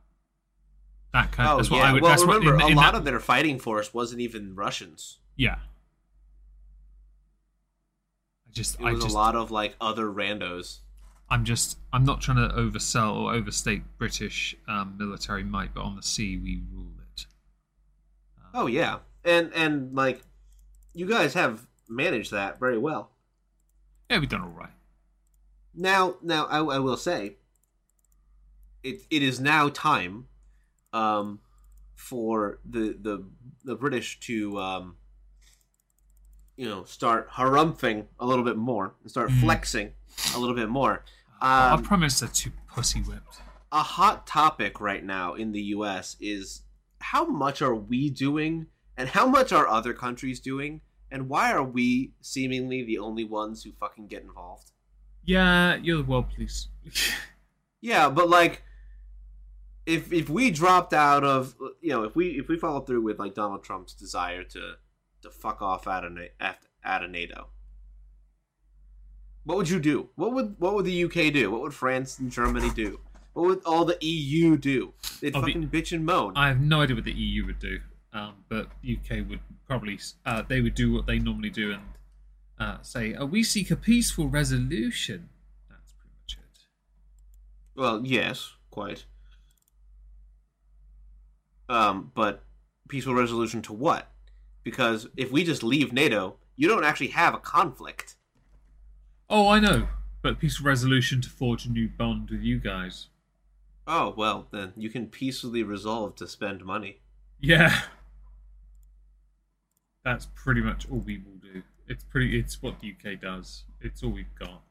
That 1.13 1.32
kind. 1.32 1.49
Oh 1.49 1.57
that's 1.57 1.72
what 1.72 1.78
yeah. 1.78 1.84
I 1.84 1.93
would. 1.93 2.01
well, 2.01 2.11
that's 2.11 2.24
remember 2.24 2.55
what, 2.55 2.61
in, 2.65 2.67
a 2.67 2.72
in 2.72 2.76
lot 2.76 2.91
that- 2.91 2.99
of 2.99 3.05
their 3.05 3.20
fighting 3.22 3.57
force 3.59 3.93
wasn't 3.93 4.20
even 4.22 4.53
Russians. 4.55 5.20
Yeah. 5.38 5.59
I 8.49 8.51
just, 8.53 8.79
It 8.79 8.85
I 8.85 8.91
was 8.93 9.03
just, 9.03 9.13
a 9.13 9.17
lot 9.17 9.35
of 9.35 9.51
like 9.51 9.75
other 9.79 10.07
randos. 10.07 10.79
I'm 11.29 11.45
just, 11.45 11.77
I'm 11.93 12.03
not 12.03 12.21
trying 12.21 12.37
to 12.37 12.55
oversell 12.55 13.15
or 13.15 13.33
overstate 13.33 13.83
British 13.99 14.55
um, 14.67 14.95
military 14.97 15.43
might, 15.43 15.73
but 15.75 15.81
on 15.83 15.95
the 15.95 16.01
sea 16.03 16.37
we 16.37 16.63
rule 16.73 16.93
it. 17.13 17.25
Oh 18.53 18.65
yeah, 18.65 18.99
and 19.23 19.51
and 19.53 19.93
like 19.95 20.23
you 20.93 21.05
guys 21.05 21.35
have 21.35 21.67
managed 21.87 22.31
that 22.31 22.59
very 22.59 22.79
well. 22.79 23.11
Yeah, 24.09 24.17
we've 24.17 24.29
done 24.29 24.41
all 24.41 24.49
right. 24.49 24.73
Now, 25.75 26.15
now 26.23 26.45
I, 26.45 26.57
I 26.57 26.79
will 26.79 26.97
say, 26.97 27.35
it 28.81 29.03
it 29.11 29.21
is 29.21 29.39
now 29.39 29.69
time, 29.69 30.25
um, 30.93 31.41
for 31.93 32.59
the 32.67 32.97
the 32.99 33.23
the 33.63 33.75
British 33.75 34.19
to 34.21 34.59
um, 34.59 34.95
you 36.60 36.68
know, 36.68 36.84
start 36.84 37.30
harumphing 37.32 38.05
a 38.20 38.26
little 38.26 38.43
bit 38.43 38.57
more 38.57 38.93
and 39.01 39.10
start 39.10 39.30
Mhm. 39.30 39.39
flexing 39.41 39.93
a 40.36 40.39
little 40.39 40.55
bit 40.55 40.68
more. 40.70 41.03
Um, 41.41 41.84
prime 41.84 42.01
minister 42.01 42.28
too 42.28 42.51
pussy 42.68 42.99
whipped. 43.01 43.41
a 43.72 43.84
hot 43.84 44.26
topic 44.28 44.82
right 44.82 45.03
now 45.03 45.36
in 45.36 45.51
the 45.53 45.62
US 45.78 46.18
is 46.20 46.64
how 46.99 47.24
much 47.26 47.62
are 47.62 47.76
we 47.76 48.10
doing 48.10 48.66
and 48.97 49.10
how 49.10 49.26
much 49.28 49.53
are 49.53 49.68
other 49.68 49.93
countries 49.93 50.39
doing 50.39 50.82
and 51.12 51.30
why 51.30 51.51
are 51.53 51.64
we 51.64 52.14
seemingly 52.20 52.84
the 52.84 52.97
only 52.99 53.24
ones 53.24 53.64
who 53.64 53.72
fucking 53.72 54.07
get 54.07 54.24
involved? 54.24 54.72
Yeah, 55.24 55.76
you're 55.76 55.97
the 55.97 56.03
world 56.03 56.30
police. 56.34 56.68
Yeah, 57.82 58.10
but 58.10 58.28
like 58.30 58.64
if 59.86 60.12
if 60.12 60.30
we 60.30 60.51
dropped 60.51 60.93
out 60.93 61.24
of 61.24 61.55
you 61.82 61.91
know, 61.91 62.03
if 62.03 62.16
we 62.16 62.32
if 62.38 62.47
we 62.49 62.57
follow 62.57 62.82
through 62.82 63.01
with 63.03 63.18
like 63.20 63.34
Donald 63.36 63.64
Trump's 63.64 63.93
desire 63.93 64.43
to 64.43 64.74
to 65.22 65.30
fuck 65.30 65.61
off 65.61 65.88
out 65.88 66.05
of 66.05 66.17
out 66.84 67.03
of 67.03 67.11
NATO. 67.11 67.47
What 69.43 69.57
would 69.57 69.70
you 69.70 69.80
do? 69.80 70.09
What 70.15 70.34
would 70.34 70.55
what 70.59 70.76
would 70.76 70.86
the 70.86 71.03
UK 71.05 71.34
do? 71.34 71.51
What 71.51 71.61
would 71.61 71.74
France 71.74 72.20
and 72.20 72.32
Germany 72.32 72.70
do? 72.72 72.99
What 73.34 73.45
would 73.45 73.61
all 73.65 73.86
the 73.86 73.97
EU 74.01 74.57
do? 74.57 74.93
They'd 75.22 75.36
Oh, 75.36 75.41
the- 75.41 75.47
fucking 75.47 75.70
bitch 75.70 75.91
and 75.95 76.05
moan. 76.05 76.34
I 76.36 76.47
have 76.47 76.59
no 76.59 76.82
idea 76.82 76.95
what 76.95 77.05
the 77.05 77.13
EU 77.13 77.45
would 77.45 77.59
do, 77.59 77.80
um, 78.13 78.34
but 78.49 78.67
UK 78.84 79.22
would 79.28 79.39
probably 79.67 79.99
uh, 80.26 80.41
they 80.43 80.61
would 80.61 80.76
do 80.76 80.91
what 80.91 81.05
they 81.05 81.20
normally 81.20 81.49
do 81.49 81.72
and 81.74 81.84
uh, 82.59 82.82
say, 82.82 83.13
"Oh, 83.15 83.26
we 83.26 83.43
seek 83.43 83.72
a 83.72 83.76
peaceful 83.76 84.28
resolution." 84.28 85.30
That's 85.70 85.93
pretty 85.93 86.13
much 86.22 86.38
it. 86.38 86.59
Well, 87.80 88.01
yes, 88.05 88.51
quite. 88.72 89.05
Um, 91.70 92.11
but 92.15 92.43
peaceful 92.88 93.13
resolution 93.13 93.61
to 93.63 93.74
what? 93.74 94.11
Because 94.70 95.07
if 95.17 95.32
we 95.32 95.43
just 95.43 95.63
leave 95.63 95.91
NATO, 95.91 96.36
you 96.55 96.67
don't 96.67 96.84
actually 96.84 97.07
have 97.07 97.34
a 97.34 97.39
conflict. 97.39 98.17
Oh, 99.28 99.47
I 99.47 99.59
know, 99.59 99.88
but 100.22 100.38
peaceful 100.38 100.67
resolution 100.67 101.22
to 101.22 101.30
forge 101.30 101.65
a 101.65 101.72
new 101.72 101.88
bond 101.88 102.30
with 102.30 102.41
you 102.41 102.59
guys. 102.59 103.07
Oh, 103.88 104.13
well, 104.15 104.45
then 104.51 104.74
you 104.78 104.91
can 104.91 105.07
peacefully 105.07 105.63
resolve 105.63 106.15
to 106.17 106.28
spend 106.28 106.63
money. 106.63 106.99
Yeah, 107.39 107.82
that's 110.05 110.28
pretty 110.36 110.61
much 110.61 110.86
all 110.91 110.99
we 110.99 111.17
will 111.17 111.39
do. 111.41 111.63
It's 111.88 112.03
pretty. 112.03 112.38
It's 112.38 112.61
what 112.61 112.80
the 112.80 112.93
UK 112.93 113.20
does. 113.20 113.63
It's 113.82 114.03
all 114.03 114.11
we've 114.11 114.36
got. 114.38 114.61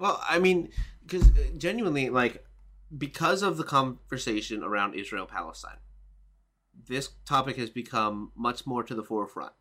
Well, 0.00 0.20
I 0.28 0.40
mean, 0.40 0.70
because 1.06 1.28
uh, 1.28 1.42
genuinely, 1.56 2.08
like, 2.08 2.44
because 2.96 3.42
of 3.42 3.56
the 3.56 3.64
conversation 3.64 4.64
around 4.64 4.94
Israel 4.94 5.26
Palestine, 5.26 5.78
this 6.86 7.10
topic 7.24 7.56
has 7.56 7.70
become 7.70 8.32
much 8.36 8.66
more 8.66 8.82
to 8.82 8.94
the 8.94 9.02
forefront. 9.02 9.52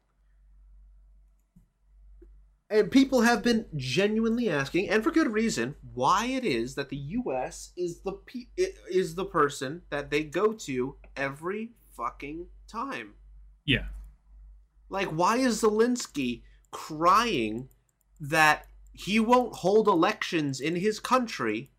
And 2.70 2.92
people 2.92 3.22
have 3.22 3.44
been 3.44 3.66
genuinely 3.78 4.50
asking, 4.50 4.90
and 4.90 5.02
for 5.02 5.12
good 5.12 5.32
reason, 5.32 5.76
why 5.94 6.26
it 6.26 6.44
is 6.44 6.76
that 6.76 6.90
the 6.90 6.98
U.S. 6.98 7.72
is 7.78 8.02
the 8.02 8.12
pe- 8.12 8.48
is 8.90 9.16
the 9.16 9.24
person 9.24 9.84
that 9.90 10.12
they 10.12 10.24
go 10.24 10.52
to 10.52 10.98
every 11.16 11.72
fucking 11.96 12.48
time. 12.68 13.14
Yeah. 13.64 13.86
Like, 14.90 15.08
why 15.08 15.38
is 15.38 15.62
Zelensky 15.62 16.42
crying 16.72 17.70
that 18.20 18.68
he 18.92 19.20
won't 19.20 19.56
hold 19.58 19.88
elections 19.88 20.60
in 20.60 20.76
his 20.76 21.00
country 21.00 21.72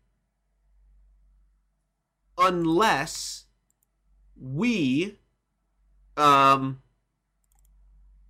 unless 2.37 3.45
we, 4.39 5.19
um, 6.19 6.81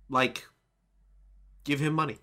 like, 0.08 0.46
give 1.64 1.80
him 1.80 1.92
money? 1.92 2.18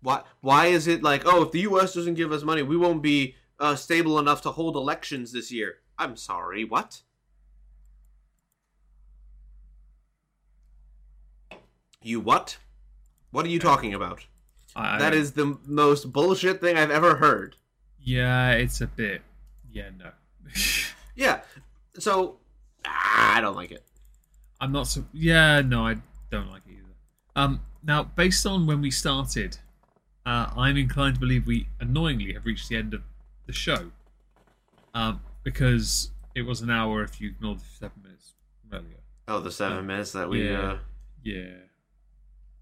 Why? 0.00 0.22
Why 0.40 0.66
is 0.66 0.86
it 0.86 1.02
like, 1.02 1.22
oh, 1.24 1.42
if 1.42 1.52
the 1.52 1.60
U.S. 1.60 1.94
doesn't 1.94 2.14
give 2.14 2.32
us 2.32 2.42
money, 2.42 2.62
we 2.62 2.76
won't 2.76 3.02
be 3.02 3.36
uh, 3.58 3.76
stable 3.76 4.18
enough 4.18 4.42
to 4.42 4.50
hold 4.50 4.76
elections 4.76 5.32
this 5.32 5.50
year? 5.50 5.76
I'm 5.98 6.16
sorry, 6.16 6.64
what? 6.64 7.02
You 12.02 12.20
what? 12.20 12.58
What 13.30 13.46
are 13.46 13.48
you 13.48 13.58
talking 13.58 13.94
about? 13.94 14.26
I, 14.76 14.98
That 14.98 15.14
is 15.14 15.32
the 15.32 15.58
most 15.64 16.12
bullshit 16.12 16.60
thing 16.60 16.76
I've 16.76 16.90
ever 16.90 17.16
heard. 17.16 17.56
Yeah, 17.98 18.50
it's 18.50 18.80
a 18.80 18.86
bit. 18.86 19.22
Yeah, 19.72 19.90
no. 19.98 20.10
Yeah. 21.16 21.42
So 21.98 22.38
ah, 22.86 23.36
I 23.36 23.40
don't 23.40 23.56
like 23.56 23.70
it. 23.70 23.84
I'm 24.60 24.72
not 24.72 24.86
so. 24.86 25.04
Yeah, 25.12 25.60
no, 25.60 25.86
I 25.86 25.96
don't 26.30 26.50
like 26.50 26.62
it 26.66 26.72
either. 26.72 26.94
Um, 27.36 27.60
now, 27.82 28.04
based 28.04 28.46
on 28.46 28.66
when 28.66 28.80
we 28.80 28.90
started, 28.90 29.58
uh, 30.24 30.50
I'm 30.56 30.76
inclined 30.76 31.16
to 31.16 31.20
believe 31.20 31.46
we 31.46 31.68
annoyingly 31.80 32.32
have 32.34 32.44
reached 32.46 32.68
the 32.68 32.76
end 32.76 32.94
of 32.94 33.02
the 33.46 33.52
show. 33.52 33.90
Um, 34.94 35.20
because 35.42 36.10
it 36.34 36.42
was 36.42 36.60
an 36.60 36.70
hour 36.70 37.02
if 37.02 37.20
you 37.20 37.30
ignore 37.30 37.56
the 37.56 37.64
seven 37.78 38.02
minutes 38.02 38.34
earlier. 38.72 39.00
Oh, 39.28 39.40
the 39.40 39.50
seven 39.50 39.86
minutes 39.86 40.12
that 40.12 40.28
we. 40.28 40.48
yeah. 40.48 40.60
Uh, 40.60 40.78
Yeah. 41.22 41.54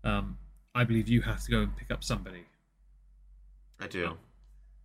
Um, 0.04 0.38
I 0.74 0.84
believe 0.84 1.08
you 1.08 1.20
have 1.22 1.42
to 1.44 1.50
go 1.50 1.60
and 1.60 1.76
pick 1.76 1.90
up 1.90 2.02
somebody. 2.02 2.44
I 3.80 3.86
do. 3.86 4.16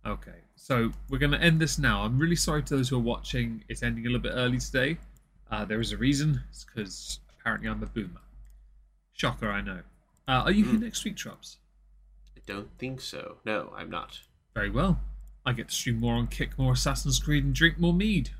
Okay, 0.06 0.40
so 0.54 0.92
we're 1.08 1.18
going 1.18 1.32
to 1.32 1.40
end 1.40 1.60
this 1.60 1.78
now. 1.78 2.02
I'm 2.02 2.18
really 2.18 2.36
sorry 2.36 2.62
to 2.64 2.76
those 2.76 2.88
who 2.88 2.96
are 2.96 3.02
watching. 3.02 3.64
It's 3.68 3.82
ending 3.82 4.04
a 4.04 4.08
little 4.08 4.22
bit 4.22 4.32
early 4.34 4.58
today. 4.58 4.98
Uh, 5.50 5.64
there 5.64 5.80
is 5.80 5.92
a 5.92 5.96
reason. 5.96 6.42
It's 6.50 6.64
because 6.64 7.20
apparently 7.40 7.68
I'm 7.68 7.82
a 7.82 7.86
boomer. 7.86 8.20
Shocker, 9.12 9.50
I 9.50 9.60
know. 9.60 9.80
Uh, 10.26 10.42
are 10.44 10.52
you 10.52 10.64
here 10.64 10.78
next 10.78 11.04
week, 11.04 11.16
Trubs? 11.16 11.56
I 12.36 12.40
don't 12.46 12.68
think 12.78 13.00
so. 13.00 13.38
No, 13.44 13.72
I'm 13.76 13.90
not. 13.90 14.20
Very 14.54 14.70
well. 14.70 15.00
I 15.46 15.52
get 15.52 15.68
to 15.68 15.74
stream 15.74 16.00
more 16.00 16.14
on 16.14 16.26
Kick, 16.26 16.58
more 16.58 16.74
Assassin's 16.74 17.18
Creed, 17.18 17.44
and 17.44 17.54
drink 17.54 17.78
more 17.78 17.94
mead. 17.94 18.30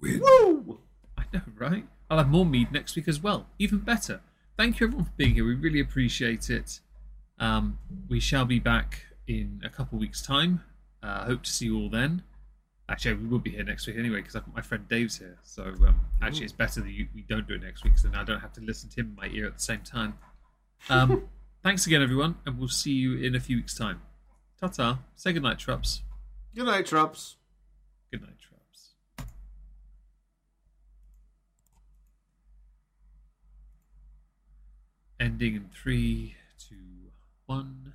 Woo! 0.00 0.80
I 1.16 1.24
know, 1.32 1.40
right? 1.56 1.86
I'll 2.10 2.18
have 2.18 2.28
more 2.28 2.46
mead 2.46 2.72
next 2.72 2.94
week 2.96 3.08
as 3.08 3.22
well. 3.22 3.46
Even 3.58 3.78
better. 3.78 4.20
Thank 4.56 4.80
you 4.80 4.86
everyone 4.86 5.06
for 5.06 5.12
being 5.16 5.34
here. 5.34 5.46
We 5.46 5.54
really 5.54 5.80
appreciate 5.80 6.50
it. 6.50 6.80
Um, 7.38 7.78
we 8.08 8.20
shall 8.20 8.44
be 8.44 8.58
back 8.58 9.06
in 9.26 9.62
a 9.64 9.68
couple 9.68 9.98
weeks' 9.98 10.20
time. 10.22 10.62
Uh, 11.02 11.24
hope 11.24 11.44
to 11.44 11.50
see 11.50 11.66
you 11.66 11.78
all 11.78 11.90
then. 11.90 12.22
Actually, 12.90 13.14
we 13.16 13.26
will 13.28 13.38
be 13.38 13.50
here 13.50 13.64
next 13.64 13.86
week 13.86 13.96
anyway 13.98 14.16
because 14.16 14.34
I've 14.34 14.46
got 14.46 14.54
my 14.54 14.62
friend 14.62 14.88
Dave's 14.88 15.18
here. 15.18 15.36
So 15.42 15.62
um, 15.62 16.00
actually, 16.22 16.44
it's 16.44 16.54
better 16.54 16.80
that 16.80 16.90
you, 16.90 17.06
we 17.14 17.22
don't 17.22 17.46
do 17.46 17.54
it 17.54 17.62
next 17.62 17.84
week, 17.84 17.98
so 17.98 18.08
then 18.08 18.18
I 18.18 18.24
don't 18.24 18.40
have 18.40 18.52
to 18.54 18.62
listen 18.62 18.88
to 18.90 19.00
him 19.00 19.08
in 19.08 19.14
my 19.14 19.28
ear 19.36 19.46
at 19.46 19.54
the 19.54 19.62
same 19.62 19.80
time. 19.80 20.14
Um, 20.88 21.28
thanks 21.62 21.86
again, 21.86 22.02
everyone, 22.02 22.36
and 22.46 22.58
we'll 22.58 22.68
see 22.68 22.92
you 22.92 23.18
in 23.18 23.34
a 23.34 23.40
few 23.40 23.56
weeks' 23.56 23.74
time. 23.74 24.00
Ta 24.58 24.68
ta. 24.68 25.00
Say 25.16 25.34
goodnight, 25.34 25.58
Trups. 25.58 26.00
Good 26.54 26.64
night, 26.64 26.86
Trups. 26.86 27.34
Good 28.10 28.22
night, 28.22 28.36
Trups. 28.38 29.26
Ending 35.20 35.56
in 35.56 35.68
three, 35.74 36.36
two, 36.58 36.76
one. 37.44 37.92